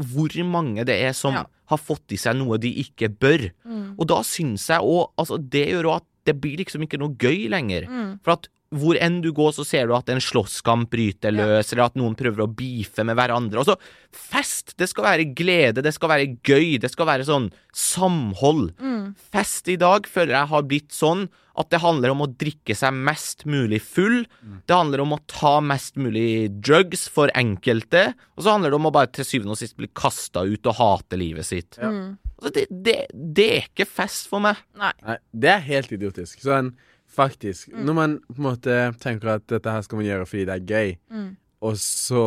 hvor 0.00 0.32
mange 0.48 0.86
det 0.88 0.96
er 1.04 1.12
som 1.12 1.34
Ja. 1.34 1.44
har 1.68 1.76
fått 1.76 2.12
i 2.12 2.16
seg 2.16 2.36
noe 2.36 2.56
de 2.56 2.72
ikke 2.80 3.10
bør. 3.12 3.50
Mm. 3.68 3.94
Og 3.98 4.06
da 4.08 4.22
syns 4.22 4.66
jeg 4.68 4.80
òg 4.80 5.12
Altså, 5.18 5.36
det 5.36 5.68
gjør 5.68 5.84
òg 5.90 5.96
at 5.96 6.06
det 6.24 6.40
blir 6.40 6.56
liksom 6.56 6.80
ikke 6.88 6.98
noe 6.98 7.12
gøy 7.14 7.48
lenger. 7.50 7.84
Mm. 7.86 8.20
For 8.24 8.32
at 8.32 8.48
hvor 8.72 8.96
enn 9.00 9.20
du 9.24 9.30
går, 9.36 9.52
så 9.52 9.64
ser 9.68 9.86
du 9.90 9.94
at 9.96 10.08
en 10.12 10.20
slåsskamp 10.22 10.88
bryter 10.92 11.32
Ja. 11.34 11.44
løs, 11.44 11.72
eller 11.72 11.84
at 11.90 11.98
noen 12.00 12.14
prøver 12.16 12.44
å 12.46 12.50
beefe 12.56 13.04
med 13.04 13.16
hverandre. 13.18 13.60
Og 13.60 13.66
så 13.68 13.76
fest! 14.12 14.74
Det 14.80 14.88
skal 14.88 15.04
være 15.04 15.26
glede, 15.36 15.82
det 15.84 15.92
skal 15.94 16.08
være 16.08 16.30
gøy, 16.42 16.78
det 16.80 16.90
skal 16.92 17.06
være 17.06 17.26
sånn 17.28 17.50
samhold. 17.76 18.72
Mm. 18.80 19.14
Fest 19.32 19.68
i 19.72 19.76
dag 19.80 20.06
føler 20.08 20.36
jeg 20.38 20.50
har 20.52 20.66
blitt 20.68 20.92
sånn 20.96 21.26
at 21.60 21.68
det 21.68 21.82
handler 21.82 22.14
om 22.14 22.22
å 22.24 22.30
drikke 22.40 22.72
seg 22.76 22.94
mest 22.96 23.44
mulig 23.44 23.82
full. 23.84 24.22
Det 24.66 24.72
handler 24.72 25.02
om 25.04 25.12
å 25.12 25.20
ta 25.28 25.58
mest 25.60 25.98
mulig 26.00 26.48
drugs 26.64 27.04
for 27.12 27.28
enkelte. 27.36 28.14
Og 28.38 28.46
så 28.46 28.54
handler 28.54 28.72
det 28.72 28.78
om 28.80 28.88
å 28.88 28.94
bare 28.94 29.10
til 29.12 29.26
syvende 29.28 29.52
og 29.52 29.60
sist 29.60 29.76
bli 29.76 29.90
kasta 29.92 30.46
ut 30.48 30.70
og 30.72 30.78
hate 30.80 31.18
livet 31.20 31.44
sitt. 31.50 31.76
Ja. 31.76 31.90
Mm. 31.92 32.14
Altså, 32.42 32.54
det, 32.56 32.64
det, 32.88 32.96
det 33.12 33.48
er 33.58 33.68
ikke 33.68 33.86
fest 33.86 34.30
for 34.32 34.40
meg. 34.42 34.56
Nei. 34.80 34.94
Nei, 35.04 35.18
det 35.44 35.52
er 35.52 35.60
helt 35.68 35.92
idiotisk. 35.94 36.40
Sånn, 36.42 36.72
faktisk. 37.12 37.70
Mm. 37.72 37.84
Når 37.86 37.98
man 37.98 38.18
på 38.28 38.38
en 38.40 38.48
måte 38.48 38.80
tenker 39.02 39.36
at 39.36 39.46
dette 39.52 39.72
her 39.76 39.84
skal 39.86 40.00
man 40.00 40.08
gjøre 40.08 40.26
fordi 40.28 40.44
det 40.48 40.58
er 40.58 40.68
gøy, 40.72 40.92
Mm. 41.12 41.30
og 41.62 41.78
så 41.78 42.26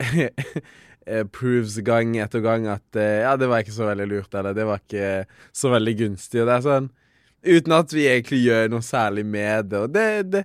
eh, 1.08 1.24
proves 1.32 1.78
gang 1.86 2.16
etter 2.20 2.42
gang 2.44 2.68
at 2.70 2.96
eh, 3.00 3.22
ja, 3.24 3.34
det 3.40 3.48
var 3.48 3.64
ikke 3.64 3.76
så 3.78 3.88
veldig 3.88 4.08
lurt, 4.10 4.34
eller 4.34 4.56
det 4.56 4.66
var 4.68 4.82
ikke 4.82 5.26
så 5.56 5.72
veldig 5.74 5.98
gunstig. 6.04 6.42
Og 6.42 6.48
det 6.50 6.56
er 6.58 6.66
sånn 6.70 6.90
Uten 7.48 7.70
at 7.70 7.92
vi 7.94 8.02
egentlig 8.10 8.40
gjør 8.42 8.64
noe 8.72 8.82
særlig 8.82 9.22
med 9.22 9.68
det. 9.70 9.78
Og 9.78 9.92
det, 9.94 10.06
det, 10.32 10.40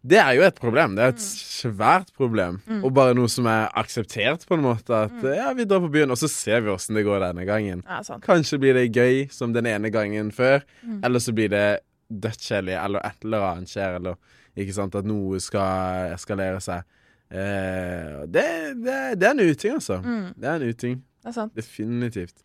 det 0.00 0.16
er 0.16 0.30
jo 0.38 0.46
et 0.46 0.56
problem. 0.58 0.94
Det 0.96 1.04
er 1.04 1.12
et 1.12 1.20
svært 1.22 2.08
problem. 2.16 2.56
Og 2.80 2.88
bare 2.96 3.12
noe 3.14 3.28
som 3.30 3.44
er 3.52 3.66
akseptert, 3.76 4.46
på 4.48 4.56
en 4.56 4.64
måte. 4.64 4.96
At 4.96 5.12
mm. 5.12 5.26
ja, 5.36 5.50
vi 5.58 5.66
drar 5.68 5.82
på 5.84 5.90
byen, 5.92 6.14
og 6.14 6.16
så 6.16 6.30
ser 6.32 6.64
vi 6.64 6.72
åssen 6.72 6.96
det 6.96 7.04
går 7.06 7.20
denne 7.20 7.44
gangen. 7.44 7.84
Ja. 7.84 8.00
Kanskje 8.24 8.58
blir 8.62 8.78
det 8.80 8.86
gøy 8.96 9.26
som 9.34 9.52
den 9.52 9.68
ene 9.68 9.92
gangen 9.92 10.32
før, 10.34 10.64
eller 11.04 11.22
så 11.22 11.36
blir 11.36 11.52
det 11.52 11.66
dødskjedelig, 12.08 12.76
eller 12.78 13.06
et 13.06 13.24
eller 13.26 13.46
annet 13.50 13.72
skjer, 13.72 13.98
eller 14.00 14.16
ikke 14.56 14.76
sant, 14.76 14.94
at 14.98 15.08
noe 15.08 15.40
skal 15.42 16.14
eskalere 16.14 16.60
seg. 16.64 16.86
Eh, 17.28 18.24
det, 18.30 18.46
det, 18.80 18.98
det 19.18 19.28
er 19.28 19.32
en 19.34 19.42
uting, 19.42 19.78
altså. 19.80 20.00
Det 20.36 20.50
er 20.50 20.60
en 20.60 20.68
uting. 20.70 21.00
Det 21.22 21.32
er 21.32 21.36
sant. 21.36 21.56
Definitivt. 21.58 22.42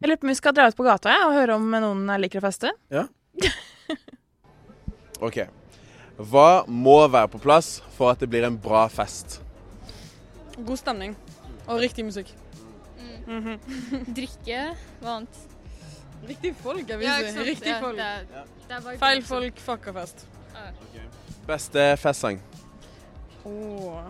Jeg 0.00 0.08
lurer 0.08 0.20
på 0.20 0.28
om 0.28 0.32
vi 0.32 0.38
skal 0.38 0.54
dra 0.56 0.68
ut 0.70 0.78
på 0.78 0.86
gata 0.86 1.12
ja, 1.12 1.24
og 1.28 1.36
høre 1.36 1.56
om 1.60 1.66
noen 1.74 2.06
liker 2.22 2.40
å 2.40 2.46
feste. 2.46 2.70
Ja. 2.92 3.04
OK. 5.26 5.42
Hva 6.30 6.48
må 6.68 6.96
være 7.08 7.28
på 7.32 7.40
plass 7.42 7.78
for 7.96 8.12
at 8.14 8.22
det 8.22 8.30
blir 8.32 8.46
en 8.48 8.56
bra 8.60 8.86
fest? 8.92 9.40
God 10.56 10.80
stemning. 10.80 11.16
Og 11.66 11.80
riktig 11.82 12.06
musikk. 12.06 12.32
Drikke. 14.16 14.62
Hva 15.02 15.18
annet? 15.18 15.42
Riktig 16.28 16.54
folk, 16.56 16.88
jeg 16.88 16.98
vil 16.98 17.06
Ja, 17.06 17.16
si. 17.18 17.26
ikke? 17.28 17.44
Riktig 17.50 17.66
Ja, 17.68 17.80
folk. 17.80 17.96
det 17.96 18.04
er- 18.04 18.44
det 18.68 18.76
er 18.92 18.98
Feil 18.98 19.22
folk 19.22 19.58
fucker 19.58 19.92
fest. 19.92 20.26
Beste 21.46 21.96
festsang? 21.96 22.40
Åh. 23.44 24.04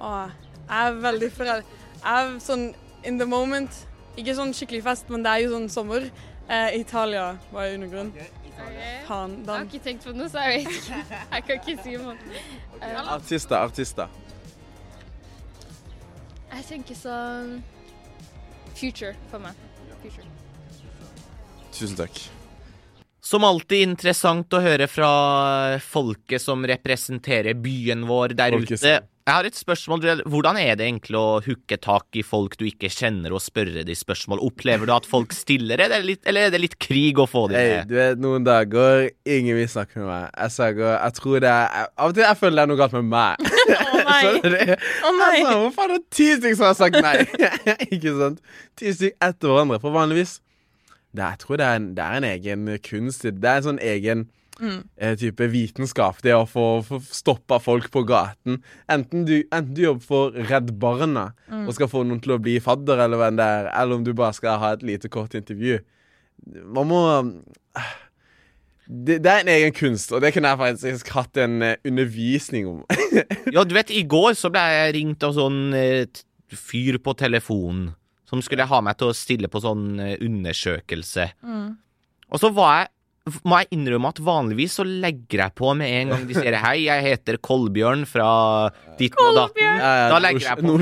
Åh. 0.00 0.30
Jeg 0.68 0.86
er 0.88 0.92
veldig 0.92 1.32
forel... 1.32 1.62
Jeg 2.04 2.24
er 2.34 2.38
sånn 2.40 2.74
in 3.04 3.18
the 3.18 3.26
moment. 3.26 3.86
Ikke 4.16 4.34
sånn 4.34 4.52
skikkelig 4.54 4.82
fest, 4.82 5.10
men 5.10 5.22
det 5.22 5.30
er 5.32 5.36
jo 5.44 5.50
sånn 5.50 5.68
sommer. 5.70 6.10
Eh, 6.48 6.78
Italia 6.80 7.38
var 7.52 7.64
i 7.64 7.76
Okay, 7.76 8.06
okay. 8.08 9.06
Faen, 9.06 9.36
Jeg 9.40 9.46
har 9.48 9.64
ikke 9.64 9.78
tenkt 9.84 10.04
på 10.04 10.12
noe, 10.14 10.28
så 10.28 10.38
jeg 10.38 10.64
vet 10.66 10.74
ikke. 10.74 11.04
Jeg 11.32 11.44
kan 11.44 11.56
ikke 11.60 11.82
si 11.82 11.96
noe. 11.96 12.16
Eh, 12.80 13.12
Artister, 13.12 13.56
artister. 13.56 14.08
Jeg 16.52 16.64
tenker 16.68 16.94
sånn 16.94 17.62
Future 18.74 19.14
for 19.30 19.38
meg. 19.38 19.54
Future. 20.02 20.26
Tusen 21.82 21.98
takk. 21.98 22.18
Som 23.22 23.44
alltid 23.46 23.86
interessant 23.86 24.54
å 24.54 24.60
høre 24.62 24.86
fra 24.90 25.08
folket 25.82 26.42
som 26.42 26.62
representerer 26.66 27.56
byen 27.58 28.04
vår 28.06 28.36
der 28.38 28.54
Folkes. 28.54 28.82
ute. 28.82 29.00
Jeg 29.22 29.34
har 29.36 29.46
et 29.46 29.54
spørsmål. 29.54 30.02
Hvordan 30.26 30.58
er 30.58 30.74
det 30.78 30.86
egentlig 30.88 31.18
å 31.18 31.40
hooke 31.44 31.78
tak 31.78 32.18
i 32.18 32.24
folk 32.26 32.56
du 32.58 32.64
ikke 32.66 32.90
kjenner, 32.90 33.34
og 33.34 33.42
spørre 33.42 33.84
de 33.86 33.94
spørsmål? 33.94 34.42
Opplever 34.42 34.90
du 34.90 34.92
at 34.94 35.06
folk 35.06 35.34
stiller, 35.34 35.78
eller 35.78 35.94
er 35.94 36.02
det 36.02 36.08
litt, 36.10 36.22
eller 36.26 36.48
er 36.48 36.54
det 36.54 36.60
litt 36.64 36.76
krig 36.82 37.18
å 37.22 37.28
få 37.30 37.44
de 37.52 37.58
Hey, 37.58 37.74
du 37.86 37.94
vet, 37.94 38.18
noen 38.22 38.46
dager 38.46 39.08
ingen 39.22 39.58
vil 39.58 39.70
snakke 39.70 40.02
med 40.02 40.10
meg. 40.10 40.30
Jeg 40.34 40.56
snakker, 40.58 40.90
jeg 40.96 41.18
tror 41.18 41.42
det 41.46 41.52
er 41.54 41.86
Av 41.86 42.10
og 42.10 42.18
til 42.18 42.26
jeg 42.26 42.40
føler 42.42 42.58
det 42.58 42.64
er 42.66 42.72
noe 42.72 42.82
galt 42.82 42.96
med 42.98 43.10
meg. 43.14 43.50
Å 43.92 44.04
nei! 44.10 44.22
Å 45.06 45.14
nei! 45.18 45.34
Altså, 45.34 45.58
hvorfor 45.66 45.86
er 45.86 45.94
det 45.94 46.02
ti 46.18 46.30
stykker 46.38 46.58
som 46.58 46.70
har 46.70 46.80
sagt 46.82 46.98
nei? 47.06 47.18
ikke 47.94 48.16
sant? 48.18 48.42
Ti 48.78 48.96
stykker 48.98 49.30
etter 49.30 49.54
hverandre. 49.54 49.82
For 49.82 49.94
vanligvis 49.94 50.40
det, 51.12 51.22
Jeg 51.22 51.38
tror 51.42 51.58
det 51.60 51.66
er, 51.66 51.80
en, 51.80 51.90
det 51.96 52.04
er 52.04 52.20
en 52.20 52.28
egen 52.30 52.70
kunst. 52.84 53.22
det. 53.26 53.44
Er 53.44 53.60
en 53.60 53.66
sånn 53.68 53.82
egen 53.82 54.26
eh, 54.62 55.14
type 55.20 55.48
vitenskap. 55.52 56.20
Det 56.24 56.34
å 56.36 56.46
få, 56.48 56.66
få 56.86 57.00
stoppa 57.04 57.58
folk 57.62 57.90
på 57.92 58.04
gaten. 58.08 58.60
Enten 58.90 59.26
du, 59.28 59.36
enten 59.52 59.74
du 59.76 59.82
jobber 59.86 60.06
for 60.06 60.38
Redd 60.50 60.72
Barna 60.82 61.30
og 61.62 61.72
skal 61.76 61.90
få 61.92 62.04
noen 62.06 62.22
til 62.24 62.36
å 62.36 62.40
bli 62.42 62.58
fadder, 62.64 63.04
eller 63.06 63.20
hvem 63.20 63.40
det 63.40 63.48
er, 63.58 63.72
eller 63.76 64.00
om 64.00 64.06
du 64.06 64.14
bare 64.16 64.36
skal 64.36 64.60
ha 64.62 64.72
et 64.76 64.86
lite 64.86 65.12
kort 65.12 65.36
intervju. 65.38 65.80
Man 66.74 66.88
må 66.90 67.02
det, 68.92 69.20
det 69.22 69.30
er 69.30 69.44
en 69.44 69.48
egen 69.52 69.72
kunst, 69.76 70.10
og 70.12 70.20
det 70.24 70.32
kunne 70.34 70.50
jeg 70.50 70.60
faktisk 70.60 71.12
hatt 71.14 71.38
en 71.40 71.62
eh, 71.64 71.78
undervisning 71.88 72.68
om. 72.68 72.84
Ja, 73.54 73.64
du 73.64 73.74
vet, 73.76 73.90
i 73.92 74.02
går 74.08 74.34
så 74.38 74.50
ble 74.52 74.62
jeg 74.72 74.94
ringt 74.96 75.24
av 75.26 75.34
sånn 75.36 75.74
eh, 75.76 76.04
fyr 76.52 76.98
på 77.04 77.14
telefonen 77.16 77.92
som 78.32 78.42
skulle 78.44 78.66
ha 78.68 78.80
meg 78.84 78.96
til 78.96 79.12
å 79.12 79.16
stille 79.16 79.52
på 79.52 79.60
sånn 79.60 80.00
undersøkelse. 80.00 81.28
undersøkelse. 81.36 81.76
Og 82.32 82.40
så 82.40 82.48
var 82.56 82.76
jeg 82.80 82.92
må 83.46 83.60
jeg 83.60 83.76
innrømme 83.76 84.10
at 84.10 84.18
vanligvis 84.18 84.80
så 84.80 84.84
legger 84.84 85.44
jeg 85.44 85.54
på 85.54 85.68
med 85.78 85.92
en 85.94 86.08
gang 86.10 86.24
de 86.26 86.34
sier 86.34 86.56
'hei, 86.58 86.88
jeg 86.88 87.04
heter 87.04 87.36
Kolbjørn 87.38 88.02
fra 88.08 88.70
ditt 88.98 89.14
og 89.14 89.36
datten'. 89.36 89.78
Da 90.10 90.18
legger 90.18 90.42
jeg 90.42 90.58
på. 90.58 90.72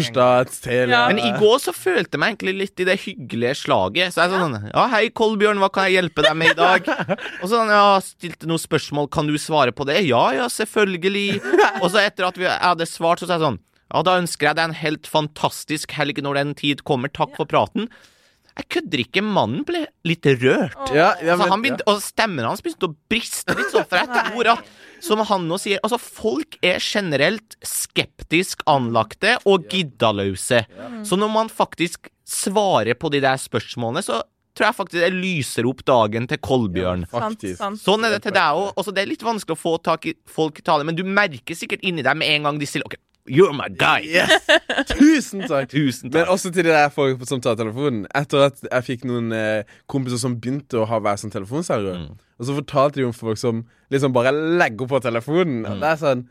Tele. 0.64 0.88
Ja. 0.88 1.02
Men 1.08 1.20
i 1.20 1.34
går 1.36 1.58
så 1.60 1.74
følte 1.76 2.16
jeg 2.16 2.20
meg 2.22 2.32
egentlig 2.32 2.56
litt 2.56 2.80
i 2.80 2.88
det 2.88 2.96
hyggelige 3.04 3.54
slaget. 3.60 4.14
Så 4.14 4.24
jeg 4.24 4.32
sånn 4.32 4.72
Ja, 4.72 4.86
hei, 4.88 5.10
Kolbjørn, 5.10 5.60
hva 5.60 5.68
kan 5.68 5.90
jeg 5.90 6.00
hjelpe 6.00 6.24
deg 6.24 6.36
med 6.36 6.52
i 6.54 6.56
dag? 6.56 6.88
Og 7.42 7.44
så 7.44 7.52
sånn, 7.58 7.68
ja, 7.68 8.00
stilte 8.00 8.48
noen 8.48 8.64
spørsmål, 8.64 9.10
kan 9.12 9.28
du 9.28 9.36
svare 9.36 9.72
på 9.76 9.84
det? 9.84 10.00
Ja, 10.08 10.32
ja, 10.32 10.48
selvfølgelig. 10.48 11.42
Og 11.82 11.90
så 11.92 12.00
etter 12.00 12.24
at 12.24 12.40
jeg 12.40 12.56
hadde 12.56 12.88
svart, 12.88 13.20
så 13.20 13.28
sa 13.28 13.36
jeg 13.36 13.44
sånn 13.44 13.60
Ja, 13.90 14.04
da 14.06 14.16
ønsker 14.20 14.50
jeg 14.50 14.58
deg 14.58 14.70
en 14.70 14.78
helt 14.80 15.10
fantastisk 15.10 15.92
helg 15.98 16.22
når 16.22 16.40
den 16.40 16.54
tid 16.58 16.84
kommer. 16.86 17.10
Takk 17.12 17.34
for 17.38 17.48
praten. 17.50 17.88
Jeg 18.60 18.66
kødder 18.74 19.00
ikke, 19.04 19.22
mannen 19.24 19.62
ble 19.66 19.84
litt 20.06 20.26
rørt. 20.26 20.76
Ja, 20.92 21.14
ja, 21.22 21.32
Altså, 21.32 21.44
men, 21.46 21.52
han 21.52 21.62
begynte, 21.64 21.86
og 21.88 22.00
stemmen 22.04 22.44
hans 22.44 22.62
begynte 22.64 22.90
å 22.90 22.96
briste 23.10 23.54
litt 23.56 23.70
Så, 23.72 23.84
for 23.88 24.00
jeg 24.00 24.10
tror 24.10 24.50
at 24.56 24.70
som 25.00 25.22
han 25.24 25.46
nå 25.48 25.56
sier, 25.56 25.80
altså 25.86 25.96
folk 26.02 26.58
er 26.66 26.82
generelt 26.84 27.56
skeptisk 27.64 28.60
anlagte 28.68 29.38
og 29.48 29.70
giddaløse. 29.72 30.64
Så 31.08 31.16
når 31.16 31.32
man 31.32 31.48
faktisk 31.48 32.10
svarer 32.28 32.98
på 33.00 33.08
de 33.14 33.22
der 33.24 33.40
spørsmålene, 33.40 34.04
så 34.04 34.20
tror 34.54 34.66
jeg 34.68 34.76
faktisk 34.76 35.00
det 35.00 35.12
lyser 35.14 35.66
opp 35.70 35.80
dagen 35.88 36.26
til 36.28 36.40
Kolbjørn. 36.44 37.06
ja. 37.54 37.70
Sånn 37.80 38.04
er 38.04 38.16
det 38.18 38.22
til 38.26 38.34
deg 38.36 38.58
òg. 38.60 38.74
Også 38.76 38.92
det 38.92 39.06
er 39.06 39.12
litt 39.14 39.24
vanskelig 39.24 39.56
å 39.56 39.62
få 39.62 39.76
tak 39.80 40.10
i 40.10 40.14
folk 40.28 40.58
i 40.60 40.66
tale, 40.66 40.84
men 40.84 40.98
du 40.98 41.04
merker 41.06 41.56
sikkert 41.56 41.80
inni 41.86 42.04
deg 42.04 42.18
med 42.20 42.28
en 42.34 42.50
gang 42.50 42.60
de 42.60 42.68
stiller 42.68 42.90
OK, 42.90 42.98
you're 43.30 43.54
my 43.56 43.68
guy. 43.70 44.00
Yes! 44.04 44.46
Tusen 44.90 45.44
takk. 45.48 45.70
Tusen 45.72 46.10
Men 46.12 46.28
også 46.32 46.50
til 46.52 46.66
de 46.66 46.72
der 46.74 46.90
folk 46.94 47.22
som 47.28 47.40
tar 47.44 47.56
telefonen. 47.60 48.04
Etter 48.16 48.46
at 48.48 48.60
jeg 48.66 48.86
fikk 48.88 49.06
noen 49.10 49.30
eh, 49.36 49.62
kompiser 49.90 50.20
som 50.22 50.34
begynte 50.40 50.80
å 50.82 50.88
ha 50.90 50.98
hver 51.00 51.20
sin 51.22 51.32
telefonserver, 51.34 51.96
Mm. 52.00 52.18
og 52.40 52.46
så 52.48 52.54
fortalte 52.56 53.00
de 53.00 53.04
om 53.08 53.12
folk 53.16 53.38
som 53.38 53.64
liksom 53.92 54.12
bare 54.16 54.30
legger 54.32 54.88
på 54.88 55.00
telefonen. 55.04 55.62
Mm. 55.64 55.70
Og 55.72 55.80
det 55.82 55.88
er 55.94 55.98
sånn 56.04 56.26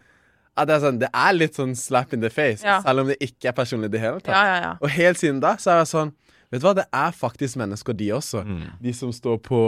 at 0.59 0.67
det 0.67 0.75
er 0.75 0.81
sånn, 0.83 0.97
det 0.99 1.09
er 1.15 1.35
litt 1.37 1.55
sånn 1.55 1.75
slap 1.77 2.13
in 2.13 2.19
the 2.21 2.29
face, 2.29 2.63
Ja. 2.65 2.81
selv 2.83 2.99
om 3.05 3.07
det 3.07 3.15
ikke 3.23 3.47
er 3.51 3.55
personlig 3.55 3.85
i 3.91 3.93
det 3.95 4.01
hele 4.01 4.19
tatt. 4.19 4.33
Ja, 4.35 4.43
ja, 4.49 4.57
ja. 4.65 4.71
Og 4.81 4.89
helt 4.91 5.17
siden 5.21 5.39
da 5.39 5.53
så 5.61 5.71
er 5.71 5.83
jeg 5.85 5.91
sånn 5.93 6.13
Vet 6.51 6.63
du 6.63 6.65
hva, 6.65 6.71
det 6.79 6.87
er 6.91 7.11
faktisk 7.13 7.59
mennesker, 7.61 7.93
de 7.93 8.07
også. 8.09 8.39
Mm. 8.41 8.63
De 8.81 8.91
som 8.97 9.11
står 9.13 9.35
på, 9.45 9.59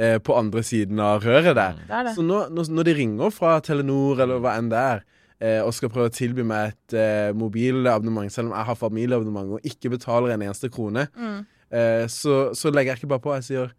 eh, 0.00 0.16
på 0.24 0.32
andre 0.38 0.62
siden 0.64 0.98
av 0.98 1.20
røret 1.20 1.54
der. 1.54 1.74
Det 1.86 1.92
er 1.92 2.04
det. 2.08 2.14
Så 2.16 2.24
nå, 2.24 2.38
når, 2.48 2.70
når 2.72 2.84
de 2.88 2.94
ringer 2.96 3.30
fra 3.36 3.58
Telenor 3.60 4.22
eller 4.24 4.40
hva 4.40 4.54
enn 4.56 4.70
det 4.72 4.78
er, 4.80 5.02
og 5.64 5.72
skal 5.76 5.90
prøve 5.92 6.08
å 6.08 6.14
tilby 6.16 6.42
meg 6.46 6.72
et 6.72 6.94
eh, 6.96 7.32
mobilabonnement, 7.36 8.32
selv 8.32 8.50
om 8.52 8.56
jeg 8.56 8.66
har 8.70 8.78
familieabonnement 8.80 9.56
og 9.58 9.60
ikke 9.68 9.90
betaler 9.96 10.32
en 10.34 10.42
eneste 10.48 10.70
krone, 10.72 11.08
Mm. 11.16 11.46
eh, 11.70 12.06
så, 12.08 12.54
så 12.56 12.70
legger 12.72 12.94
jeg 12.94 13.02
ikke 13.02 13.12
bare 13.14 13.24
på. 13.26 13.34
Jeg 13.40 13.44
sier 13.50 13.72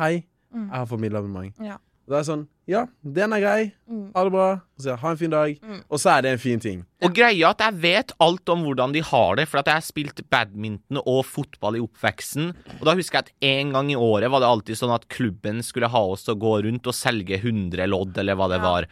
hei, 0.00 0.24
jeg 0.54 0.70
har 0.74 0.86
familieabonnement. 0.86 1.54
Ja. 1.62 1.76
Og 2.04 2.12
da 2.12 2.18
er 2.18 2.20
jeg 2.24 2.28
sånn 2.34 2.48
Ja, 2.68 2.86
den 3.04 3.32
er 3.36 3.40
grei. 3.42 3.62
Mm. 3.90 4.06
Ha 4.14 4.22
det 4.24 4.32
bra. 4.32 4.44
Og 4.76 4.80
så 4.80 4.94
ha 4.96 5.10
en 5.12 5.18
fin 5.20 5.30
dag. 5.32 5.58
Og 5.92 5.98
så 6.00 6.14
er 6.14 6.22
det 6.24 6.30
en 6.32 6.38
fin 6.40 6.60
ting. 6.60 6.78
Og 7.04 7.12
greia 7.12 7.50
er 7.50 7.50
at 7.50 7.60
jeg 7.60 7.76
vet 7.82 8.12
alt 8.24 8.48
om 8.48 8.62
hvordan 8.64 8.92
de 8.94 9.02
har 9.04 9.36
det, 9.36 9.44
for 9.50 9.60
at 9.60 9.66
jeg 9.68 9.74
har 9.74 9.84
spilt 9.84 10.22
badminton 10.32 11.00
og 11.04 11.26
fotball 11.28 11.76
i 11.76 11.82
oppveksten. 11.84 12.54
Og 12.78 12.84
da 12.88 12.94
husker 12.96 13.18
jeg 13.20 13.26
at 13.26 13.32
en 13.50 13.72
gang 13.76 13.90
i 13.92 13.98
året 14.00 14.32
var 14.32 14.40
det 14.40 14.48
alltid 14.48 14.80
sånn 14.80 14.94
at 14.96 15.04
klubben 15.12 15.60
skulle 15.64 15.90
ha 15.92 16.02
oss 16.14 16.24
til 16.24 16.36
å 16.36 16.40
gå 16.40 16.54
rundt 16.64 16.88
og 16.88 16.96
selge 16.96 17.36
100 17.42 17.84
lodd, 17.92 18.16
eller 18.16 18.34
hva 18.40 18.48
det 18.52 18.60
Ja. 18.62 18.64
var. 18.64 18.86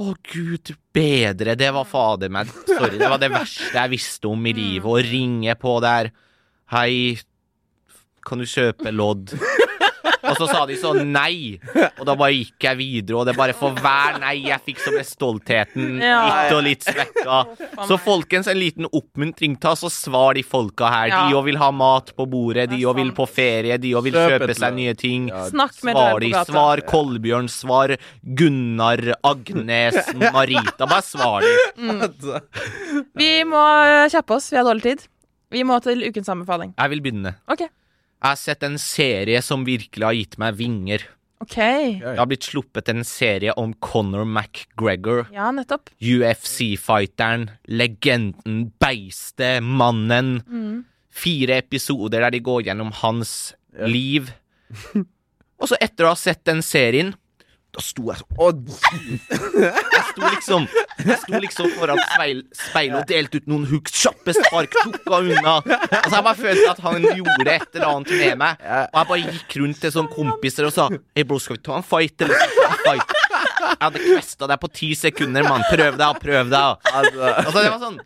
Å, 0.00 0.14
gud 0.24 0.72
bedre. 0.94 1.54
Det 1.58 1.68
var 1.74 1.84
fader 1.84 2.32
meg 2.32 2.48
Sorry, 2.64 2.96
det 2.96 3.10
var 3.12 3.20
det 3.20 3.28
verste 3.32 3.74
jeg 3.76 3.92
visste 3.92 4.30
om 4.30 4.46
i 4.48 4.54
livet. 4.56 4.88
Å 4.88 5.02
ringe 5.04 5.56
på 5.60 5.76
der. 5.84 6.12
Hei, 6.72 7.18
kan 8.24 8.40
du 8.40 8.48
kjøpe 8.48 8.92
lodd? 8.94 9.34
Og 10.22 10.36
så 10.38 10.46
sa 10.48 10.60
de 10.66 10.76
sånn 10.78 11.10
nei, 11.12 11.58
og 11.98 12.04
da 12.06 12.14
bare 12.14 12.32
gikk 12.36 12.66
jeg 12.68 12.78
videre, 12.78 13.16
og 13.18 13.26
det 13.26 13.34
bare 13.36 13.54
for 13.58 13.74
hver 13.74 14.20
nei 14.22 14.36
jeg 14.46 14.60
fikk, 14.68 14.78
så 14.84 14.92
ble 14.94 15.02
stoltheten 15.06 15.98
Ja. 16.02 16.20
litt 16.28 16.52
og 16.56 16.62
litt 16.66 16.86
svekka. 16.86 17.40
Så 17.88 17.98
folkens, 17.98 18.46
en 18.48 18.58
liten 18.60 18.86
oppmuntring. 18.92 19.56
Ta 19.60 19.74
så 19.78 19.90
svar 19.90 20.34
de 20.38 20.42
folka 20.46 20.88
her. 20.92 21.08
De 21.10 21.34
òg 21.34 21.44
vil 21.50 21.56
ha 21.58 21.70
mat 21.74 22.12
på 22.16 22.26
bordet, 22.30 22.68
de 22.70 22.82
òg 22.86 22.94
vil 23.00 23.12
på 23.16 23.26
ferie, 23.28 23.78
de 23.82 23.92
òg 23.98 24.04
vil 24.04 24.12
kjøpe 24.20 24.54
seg 24.54 24.74
nye 24.78 24.94
ting. 24.94 25.28
Snakk 25.50 25.82
med 25.84 25.96
Svar 25.96 26.20
de. 26.20 26.32
Svar 26.52 26.84
Kolbjørn. 26.88 27.48
Svar 27.52 27.96
Gunnar, 28.24 29.02
Agnes, 29.24 29.98
Marita. 30.32 30.86
Bare 30.86 31.02
svar 31.02 31.40
de. 31.42 32.40
Vi 33.18 33.30
må 33.48 33.62
kjappe 34.12 34.36
oss, 34.38 34.50
vi 34.52 34.58
har 34.60 34.64
dårlig 34.68 34.82
tid. 34.86 35.06
Vi 35.52 35.62
må 35.68 35.76
til 35.84 36.00
ukens 36.08 36.30
anbefaling. 36.32 36.72
Jeg 36.78 36.90
vil 36.94 37.02
begynne. 37.04 37.34
OK. 37.52 37.66
Jeg 38.22 38.28
har 38.30 38.38
sett 38.38 38.62
en 38.62 38.78
serie 38.78 39.40
som 39.42 39.64
virkelig 39.66 40.06
har 40.06 40.14
gitt 40.14 40.36
meg 40.38 40.54
vinger. 40.60 41.02
OK. 41.42 41.56
Det 41.58 42.12
har 42.20 42.28
blitt 42.30 42.46
sluppet 42.46 42.86
en 42.92 43.02
serie 43.02 43.50
om 43.58 43.72
Conor 43.82 44.22
McGregor. 44.28 45.24
Ja, 45.34 45.48
nettopp. 45.50 45.90
UFC-fighteren, 45.98 47.48
legenden, 47.66 48.68
beistet, 48.78 49.58
mannen. 49.66 50.36
Mm. 50.46 50.84
Fire 51.12 51.58
episoder 51.64 52.22
der 52.22 52.30
de 52.36 52.40
går 52.46 52.62
gjennom 52.68 52.92
hans 53.02 53.54
Ja. 53.74 53.86
liv. 53.90 54.30
Og 55.58 55.68
så 55.68 55.76
etter 55.80 56.04
å 56.06 56.12
ha 56.12 56.14
sett 56.18 56.44
den 56.44 56.62
serien, 56.62 57.14
da 57.72 57.80
sto 57.80 58.06
jeg 58.12 58.20
sånn 58.20 58.68
sto 60.12 60.22
liksom 60.28 60.66
sto 61.22 61.40
liksom 61.42 61.70
foran 61.76 61.98
speil, 62.14 62.42
speilet 62.54 62.98
og 63.00 63.08
delte 63.10 63.40
ut 63.42 63.48
noen 63.50 63.66
hooks, 63.72 63.94
kjappe 64.04 64.34
spark, 64.36 64.76
dukka 64.86 65.18
unna. 65.24 65.56
Altså 65.64 66.14
Jeg 66.14 66.26
bare 66.28 66.38
følte 66.42 66.68
at 66.74 66.82
han 66.86 67.02
gjorde 67.08 67.56
et 67.56 67.68
eller 67.80 67.88
annet 67.88 68.14
med 68.20 68.38
meg. 68.44 68.62
Og 68.62 69.00
jeg 69.00 69.10
bare 69.12 69.20
gikk 69.38 69.56
rundt 69.62 69.80
til 69.82 69.94
sånne 69.96 70.14
kompiser 70.14 70.68
og 70.68 70.74
sa 70.76 70.88
Hei, 70.92 71.24
bro, 71.26 71.40
skal 71.42 71.58
vi 71.58 71.64
ta 71.66 71.76
en 71.80 71.86
fight, 71.86 72.16
eller 72.22 72.38
skal 72.38 72.52
vi 72.52 72.62
ta 72.62 72.70
en 72.70 72.82
fight? 72.86 73.18
Jeg 73.62 73.78
hadde 73.82 74.00
kvesta 74.02 74.46
deg 74.50 74.60
på 74.62 74.68
ti 74.74 74.88
sekunder, 74.98 75.44
mann. 75.46 75.62
Prøv 75.70 75.96
deg, 75.98 76.18
prøv 76.22 76.50
deg. 76.50 76.88
altså, 76.92 77.58
det 77.62 77.70
var 77.72 77.78
sånn 77.82 77.98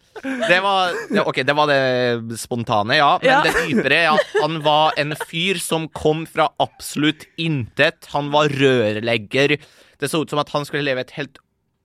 Det 0.46 0.58
var 0.64 0.94
det, 1.10 1.22
Ok, 1.26 1.40
det 1.48 1.54
var 1.56 1.70
det 1.70 2.38
spontane, 2.40 2.98
ja. 3.00 3.10
Men 3.22 3.30
Ja. 3.30 3.40
det 3.44 3.54
dypere 3.66 3.98
er 4.04 4.10
at 4.14 4.36
han 4.42 4.60
var 4.64 4.96
en 5.00 5.14
fyr 5.26 5.58
som 5.60 5.88
kom 5.96 6.24
fra 6.28 6.48
absolutt 6.62 7.24
intet. 7.40 8.06
Han 8.14 8.30
var 8.32 8.48
rørlegger. 8.52 9.56
Det 10.00 10.10
så 10.12 10.20
ut 10.22 10.30
som 10.32 10.40
at 10.42 10.50
han 10.52 10.64
skulle 10.68 10.84
leve 10.86 11.00
et 11.06 11.14
helt 11.16 11.38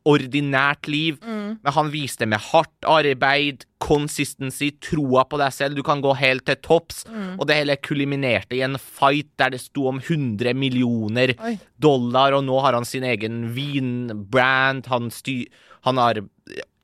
ordinært 0.08 0.88
liv, 0.90 1.20
men 1.26 1.74
han 1.76 1.92
viste 1.94 2.26
med 2.30 2.42
hardt 2.52 2.88
arbeid, 2.90 3.66
consistency, 3.82 4.72
troa 4.82 5.24
på 5.30 5.38
deg 5.42 5.54
selv. 5.54 5.78
Du 5.78 5.84
kan 5.86 6.02
gå 6.02 6.14
helt 6.18 6.46
til 6.50 6.58
topps. 6.64 7.04
Og 7.38 7.46
det 7.50 7.60
hele 7.60 7.78
kuliminerte 7.82 8.58
i 8.58 8.64
en 8.66 8.80
fight 8.82 9.30
der 9.42 9.54
det 9.54 9.62
sto 9.62 9.88
om 9.92 10.02
100 10.02 10.56
millioner 10.58 11.36
Oi. 11.38 11.56
dollar, 11.82 12.34
og 12.38 12.46
nå 12.48 12.60
har 12.66 12.78
han 12.78 12.88
sin 12.88 13.06
egen 13.08 13.52
vinbrand. 13.56 14.90
Han, 14.92 15.10
han 15.88 16.02
har 16.02 16.24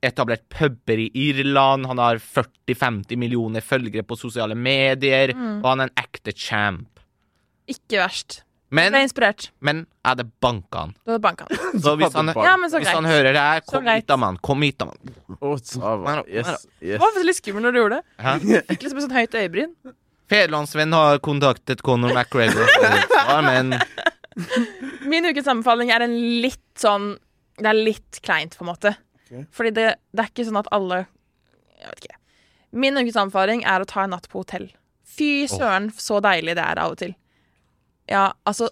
etablert 0.04 0.46
puber 0.52 1.02
i 1.02 1.10
Irland. 1.28 1.86
Han 1.90 1.98
har 2.02 2.22
40-50 2.22 3.16
millioner 3.18 3.64
følgere 3.64 4.06
på 4.06 4.18
sosiale 4.18 4.54
medier, 4.58 5.34
og 5.34 5.70
han 5.72 5.84
er 5.84 5.90
en 5.90 6.04
ekte 6.04 6.34
champ. 6.36 7.02
Ikke 7.68 8.00
verst. 8.00 8.42
Men, 8.70 8.92
Ble 8.92 9.00
inspirert. 9.06 9.46
men 9.64 9.78
jeg 9.86 10.10
hadde 10.10 10.24
banka 10.44 10.80
han. 10.82 10.90
Du 11.06 11.12
hadde 11.14 11.22
banka 11.24 11.46
han. 11.48 11.78
Så 11.84 11.94
hvis 11.96 12.12
han, 12.18 12.28
Ja, 12.36 12.56
men 12.60 12.68
så 12.68 12.80
hvis 12.82 12.90
han 12.92 13.06
hører 13.08 13.32
det 13.32 13.40
her, 13.40 13.62
kom 13.64 13.84
greit. 13.86 14.02
hit 14.02 14.08
da, 14.10 14.16
mann. 14.20 14.36
Kom 14.44 14.60
hit 14.66 14.76
da, 14.82 14.90
mann. 14.90 15.14
Å, 15.40 15.54
Sava. 15.64 16.18
Yes, 16.28 16.66
Det 16.80 16.90
yes. 16.90 17.00
var 17.00 17.06
faktisk 17.08 17.26
litt 17.30 17.38
skummelt 17.40 17.64
når 17.68 17.72
du 17.72 17.78
gjorde 17.80 17.98
det. 18.02 18.04
Hæ? 18.26 18.34
Fikk 18.68 18.84
liksom 18.84 19.00
et 19.00 19.06
sånt 19.06 19.16
høyt 19.16 19.38
øyebryn. 19.40 19.72
Federlandsvenn 20.28 20.92
har 20.92 21.18
kontaktet 21.24 21.80
Conor 21.86 22.12
McGregor, 22.12 22.68
Ja, 23.30 23.38
men 23.46 23.78
Min 25.08 25.24
ukes 25.30 25.46
sammenfaling 25.48 25.88
er 25.94 26.04
en 26.04 26.12
litt 26.44 26.60
sånn 26.78 27.14
Det 27.58 27.70
er 27.72 27.78
litt 27.78 28.20
kleint, 28.22 28.52
på 28.58 28.66
en 28.66 28.70
måte. 28.74 28.92
Ok. 29.30 29.46
Fordi 29.56 29.72
det, 29.78 29.86
det 30.12 30.24
er 30.26 30.28
ikke 30.30 30.44
sånn 30.50 30.60
at 30.60 30.68
alle 30.76 31.00
Jeg 31.80 31.88
vet 31.94 32.04
ikke. 32.04 32.18
Min 32.84 33.00
ukes 33.00 33.16
anbefaling 33.16 33.64
er 33.64 33.80
å 33.80 33.88
ta 33.88 34.04
en 34.04 34.12
natt 34.12 34.28
på 34.28 34.42
hotell. 34.42 34.68
Fy 35.08 35.46
søren, 35.48 35.88
så 35.96 36.20
deilig 36.22 36.52
det 36.58 36.66
er 36.68 36.82
av 36.84 36.92
og 36.92 36.98
til. 37.00 37.14
Ja, 38.08 38.32
altså. 38.48 38.68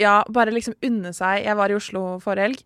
Ja, 0.00 0.20
bare 0.32 0.52
liksom 0.54 0.74
unne 0.86 1.12
seg. 1.16 1.44
Jeg 1.44 1.56
var 1.58 1.70
i 1.72 1.76
Oslo 1.76 2.04
forrige 2.22 2.48
helg, 2.48 2.62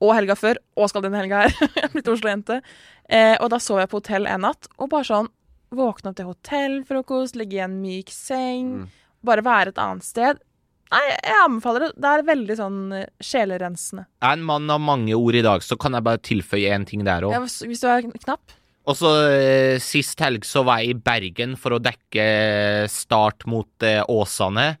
og 0.00 0.12
helga 0.14 0.36
før, 0.38 0.60
og 0.76 0.90
skal 0.92 1.02
denne 1.06 1.18
helga 1.22 1.44
her. 1.46 1.54
Jeg 1.76 1.84
er 1.88 1.92
blitt 1.94 2.10
Oslo-jente. 2.12 2.60
Eh, 3.08 3.36
og 3.40 3.50
da 3.52 3.58
sov 3.62 3.78
jeg 3.80 3.88
på 3.90 4.00
hotell 4.00 4.26
en 4.26 4.42
natt, 4.46 4.66
og 4.78 4.90
bare 4.92 5.06
sånn 5.08 5.32
Våkne 5.76 6.12
opp 6.12 6.16
til 6.16 6.28
hotellfrokost, 6.28 7.34
ligge 7.36 7.56
i 7.58 7.62
en 7.64 7.80
myk 7.82 8.10
seng, 8.14 8.68
Mm. 8.76 8.84
bare 9.26 9.42
være 9.42 9.72
et 9.72 9.78
annet 9.82 10.04
sted. 10.06 10.38
Nei, 10.94 11.00
jeg 11.10 11.38
anbefaler 11.42 11.82
det. 11.88 11.88
Det 11.98 12.10
er 12.12 12.22
veldig 12.28 12.56
sånn 12.60 12.76
eh, 12.94 13.08
sjelerensende. 13.18 14.04
jeg 14.22 14.28
er 14.30 14.36
en 14.38 14.44
mann 14.46 14.70
av 14.70 14.78
mange 14.80 15.16
ord 15.18 15.34
i 15.34 15.42
dag, 15.42 15.64
så 15.66 15.74
kan 15.76 15.92
jeg 15.98 16.06
bare 16.06 16.22
tilføye 16.22 16.70
én 16.70 16.86
ting 16.86 17.02
der 17.04 17.26
òg. 17.26 17.34
Ja, 17.34 17.40
hvis, 17.42 17.80
du 17.82 17.88
er 17.90 18.06
knapp. 18.22 18.54
Og 18.86 18.94
så 18.94 19.10
eh, 19.26 19.78
Sist 19.82 20.22
helg 20.22 20.46
så 20.46 20.62
var 20.64 20.78
jeg 20.84 20.94
i 20.94 21.00
Bergen 21.10 21.56
for 21.58 21.74
å 21.74 21.82
dekke 21.82 22.28
start 22.88 23.42
mot 23.50 23.82
eh, 23.82 24.04
Åsane. 24.06 24.76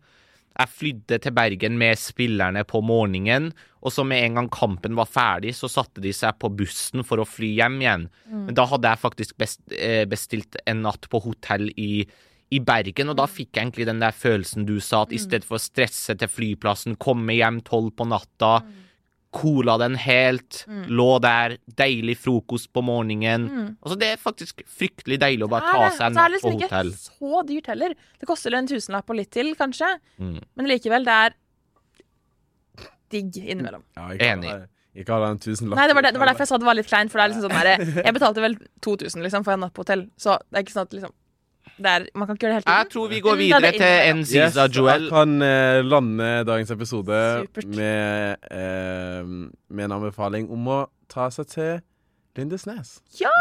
Jeg 0.56 0.72
flydde 0.72 1.18
til 1.20 1.34
Bergen 1.36 1.74
med 1.80 1.98
spillerne 2.00 2.62
på 2.68 2.80
morgenen, 2.84 3.50
og 3.84 3.92
så 3.92 4.06
med 4.08 4.24
en 4.24 4.38
gang 4.40 4.48
kampen 4.52 4.96
var 4.96 5.08
ferdig, 5.10 5.52
så 5.54 5.68
satte 5.68 6.00
de 6.02 6.14
seg 6.16 6.38
på 6.40 6.48
bussen 6.56 7.04
for 7.06 7.20
å 7.20 7.28
fly 7.28 7.52
hjem 7.58 7.76
igjen. 7.82 8.06
Men 8.48 8.56
da 8.56 8.64
hadde 8.70 8.88
jeg 8.88 9.02
faktisk 9.02 9.44
eh, 9.76 10.06
bestilt 10.08 10.56
en 10.64 10.80
natt 10.86 11.10
på 11.12 11.20
hotell 11.26 11.68
i, 11.76 12.06
i 12.48 12.62
Bergen, 12.64 13.12
og 13.12 13.20
da 13.20 13.28
fikk 13.28 13.52
jeg 13.52 13.66
egentlig 13.66 13.88
den 13.90 14.00
der 14.00 14.16
følelsen 14.16 14.66
du 14.68 14.78
sa, 14.80 15.04
at 15.04 15.12
i 15.12 15.20
stedet 15.20 15.46
for 15.46 15.60
å 15.60 15.62
stresse 15.62 16.16
til 16.16 16.32
flyplassen, 16.32 16.96
komme 16.96 17.36
hjem 17.36 17.60
tolv 17.66 17.92
på 17.98 18.08
natta, 18.08 18.58
cola 19.36 19.76
den 19.82 19.96
helt, 20.00 20.62
lå 20.88 21.08
der, 21.24 21.56
deilig 21.78 22.16
frokost 22.24 22.70
på 22.72 22.82
morgenen. 22.86 23.48
Altså, 23.80 23.98
det 24.00 24.12
er 24.14 24.22
faktisk 24.22 24.62
fryktelig 24.64 25.20
deilig 25.22 25.46
å 25.46 25.50
bare 25.52 25.72
ta 25.72 25.90
seg 25.96 26.06
en 26.08 26.16
natt 26.16 26.38
på 26.40 26.54
hotell. 26.54 26.62
det 26.62 26.68
er 26.78 26.86
liksom 26.88 27.10
ikke 27.10 27.32
så 27.32 27.42
dyrt 27.50 27.72
heller. 27.72 27.96
Det 28.20 28.30
koster 28.30 28.56
en 28.56 28.70
tusenlapp 28.70 29.12
og 29.12 29.20
litt 29.20 29.32
til, 29.36 29.52
kanskje. 29.58 29.90
Mm. 30.22 30.38
Men 30.56 30.70
likevel, 30.72 31.04
det 31.08 31.18
er 31.26 31.36
digg 33.12 33.36
innimellom. 33.44 33.84
Ja, 33.96 34.08
Enig. 34.32 34.56
Ikke 34.96 35.12
ha 35.12 35.28
den 35.28 35.38
tusenlappen. 35.42 35.76
Nei, 35.76 35.86
det 35.90 35.96
var, 35.98 36.06
det, 36.06 36.14
det 36.16 36.20
var 36.22 36.30
derfor 36.30 36.46
jeg 36.46 36.50
sa 36.54 36.58
det 36.60 36.68
var 36.70 36.78
litt 36.78 36.88
kleint. 36.88 37.12
For 37.12 37.20
det 37.20 37.26
er 37.26 37.34
liksom 37.34 37.50
sånn 37.50 37.60
der, 37.60 38.02
Jeg 38.06 38.16
betalte 38.16 38.44
vel 38.44 38.56
2000 38.86 39.26
liksom, 39.26 39.44
for 39.44 39.56
en 39.56 39.64
natt 39.66 39.76
på 39.76 39.84
hotell, 39.84 40.06
så 40.20 40.38
det 40.48 40.60
er 40.60 40.66
ikke 40.66 40.76
sånn 40.78 40.88
at 40.88 40.96
liksom 40.96 41.14
det 41.76 41.90
er, 41.90 42.06
Man 42.14 42.26
kan 42.26 42.36
ikke 42.36 42.46
gjøre 42.46 42.54
det 42.54 42.62
hele 42.62 42.76
Jeg 42.78 42.90
tror 42.92 43.08
vi 43.08 43.20
går 43.20 43.36
videre 43.40 43.66
er 43.66 43.76
til 43.76 43.82
innimellom. 43.82 44.20
Nziza 44.20 44.66
Joel. 44.76 45.02
Jeg 45.02 45.12
kan 45.12 45.34
uh, 45.42 45.80
lande 45.84 46.30
dagens 46.48 46.70
episode 46.70 47.18
med, 47.66 48.36
uh, 48.52 49.50
med 49.68 49.84
en 49.84 49.96
anbefaling 49.98 50.48
om 50.52 50.72
å 50.72 50.78
ta 51.12 51.28
seg 51.34 51.50
til 51.52 51.74
Lindesnes. 52.36 52.98
Ja! 53.20 53.32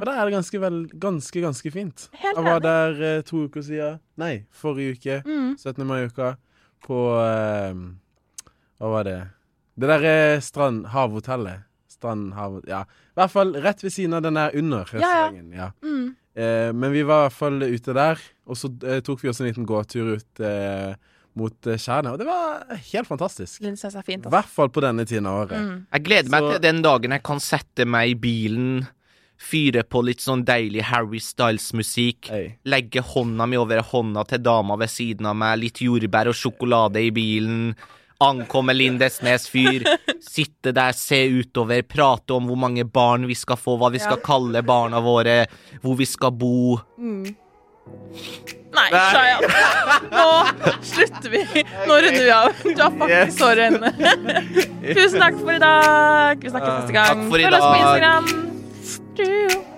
Og 0.00 0.06
der 0.06 0.14
er 0.14 0.26
det 0.26 0.34
ganske, 0.34 0.60
vel, 0.62 0.78
ganske, 1.00 1.42
ganske 1.42 1.70
fint. 1.74 2.08
Helt 2.22 2.36
Jeg 2.38 2.44
var 2.44 2.58
enig. 2.58 2.68
der 2.68 3.18
uh, 3.18 3.24
to 3.26 3.44
uker 3.46 3.66
siden. 3.66 4.00
Nei, 4.18 4.32
forrige 4.50 4.96
uke. 4.98 5.20
Mm. 5.26 5.52
17. 5.58 5.86
mai-uka. 5.86 6.34
På 6.82 7.02
Hva 7.14 8.88
var 8.90 9.06
det? 9.06 9.20
Det 9.78 9.88
derre 9.88 10.40
strand... 10.42 10.86
Havhotellet. 10.92 11.68
Strand, 11.90 12.32
hav... 12.34 12.60
Ja. 12.66 12.82
I 13.12 13.20
hvert 13.20 13.30
fall 13.30 13.54
rett 13.62 13.84
ved 13.84 13.94
siden 13.94 14.16
av 14.18 14.24
den 14.24 14.34
der 14.34 14.56
under 14.58 14.90
Ja, 14.98 15.30
ja. 15.30 15.42
Ja. 15.54 15.68
Mm. 15.82 16.16
Eh, 16.34 16.70
men 16.72 16.92
vi 16.94 17.02
var 17.04 17.26
i 17.26 17.28
hvert 17.28 17.36
fall 17.38 17.62
ute 17.62 17.94
der, 17.96 18.20
og 18.48 18.56
så 18.56 18.70
eh, 18.88 19.00
tok 19.04 19.20
vi 19.22 19.28
oss 19.32 19.40
en 19.42 19.50
liten 19.50 19.66
gåtur 19.68 20.14
ut 20.16 20.40
eh, 20.40 20.94
mot 21.36 21.68
tjernet. 21.76 22.14
Og 22.14 22.18
det 22.22 22.26
var 22.28 22.64
helt 22.92 23.08
fantastisk. 23.08 23.60
Er 23.62 23.74
fint, 23.74 23.84
I 23.84 24.16
altså. 24.16 24.32
hvert 24.32 24.50
fall 24.52 24.72
på 24.72 24.82
denne 24.84 25.04
tiden 25.08 25.28
av 25.28 25.44
året. 25.46 25.60
Mm. 25.60 25.86
Jeg 25.92 26.04
gleder 26.08 26.30
meg 26.34 26.42
Så- 26.42 26.50
til 26.54 26.64
den 26.66 26.82
dagen 26.82 27.10
jeg 27.16 27.22
kan 27.22 27.40
sette 27.40 27.86
meg 27.88 28.10
i 28.10 28.18
bilen, 28.26 28.86
fyre 29.42 29.82
på 29.82 30.04
litt 30.06 30.20
sånn 30.22 30.44
deilig 30.46 30.82
Harry 30.86 31.18
Styles-musikk, 31.18 32.28
Hey. 32.30 32.52
legge 32.64 33.02
hånda 33.02 33.48
mi 33.48 33.56
over 33.56 33.80
hånda 33.82 34.22
til 34.28 34.38
dama 34.38 34.76
ved 34.76 34.88
siden 34.88 35.26
av 35.26 35.34
meg, 35.34 35.58
litt 35.58 35.80
jordbær 35.82 36.28
og 36.30 36.34
sjokolade 36.38 37.02
i 37.02 37.10
bilen, 37.10 37.74
ankomme 38.24 38.74
Lindesnes 38.76 39.48
fyr, 39.50 39.84
sitte 40.22 40.72
der, 40.76 40.92
se 40.96 41.22
utover, 41.40 41.82
prate 41.82 42.34
om 42.36 42.46
hvor 42.50 42.58
mange 42.66 42.84
barn 42.88 43.26
vi 43.28 43.34
skal 43.38 43.56
få, 43.60 43.76
hva 43.80 43.90
vi 43.94 43.98
skal 44.02 44.18
Ja. 44.20 44.24
kalle 44.26 44.62
barna 44.66 45.00
våre, 45.04 45.46
hvor 45.82 45.96
vi 45.98 46.06
skal 46.08 46.30
bo. 46.32 46.78
Mm. 46.98 47.34
Nei, 48.72 48.88
Shayan. 48.88 49.42
Nå 50.12 50.26
slutter 50.86 51.28
vi. 51.34 51.42
Nå 51.88 51.96
runder 51.98 52.22
vi 52.22 52.30
av. 52.30 52.52
Du 52.62 52.80
har 52.80 52.94
faktisk 53.02 53.38
sår 53.42 53.58
i 53.58 53.66
øynene. 53.66 53.90
Tusen 54.94 55.18
takk 55.20 55.36
for 55.42 55.52
i 55.52 55.58
dag. 55.60 56.38
Vi 56.40 56.54
snakkes 56.54 56.72
neste 56.78 56.96
gang. 56.96 57.10
Takk 57.12 57.28
for 57.28 57.42
i 57.42 57.44
Følg 57.44 57.58
oss 57.58 57.66
på 57.66 57.74
dag. 57.74 57.82
Instagram. 57.82 59.71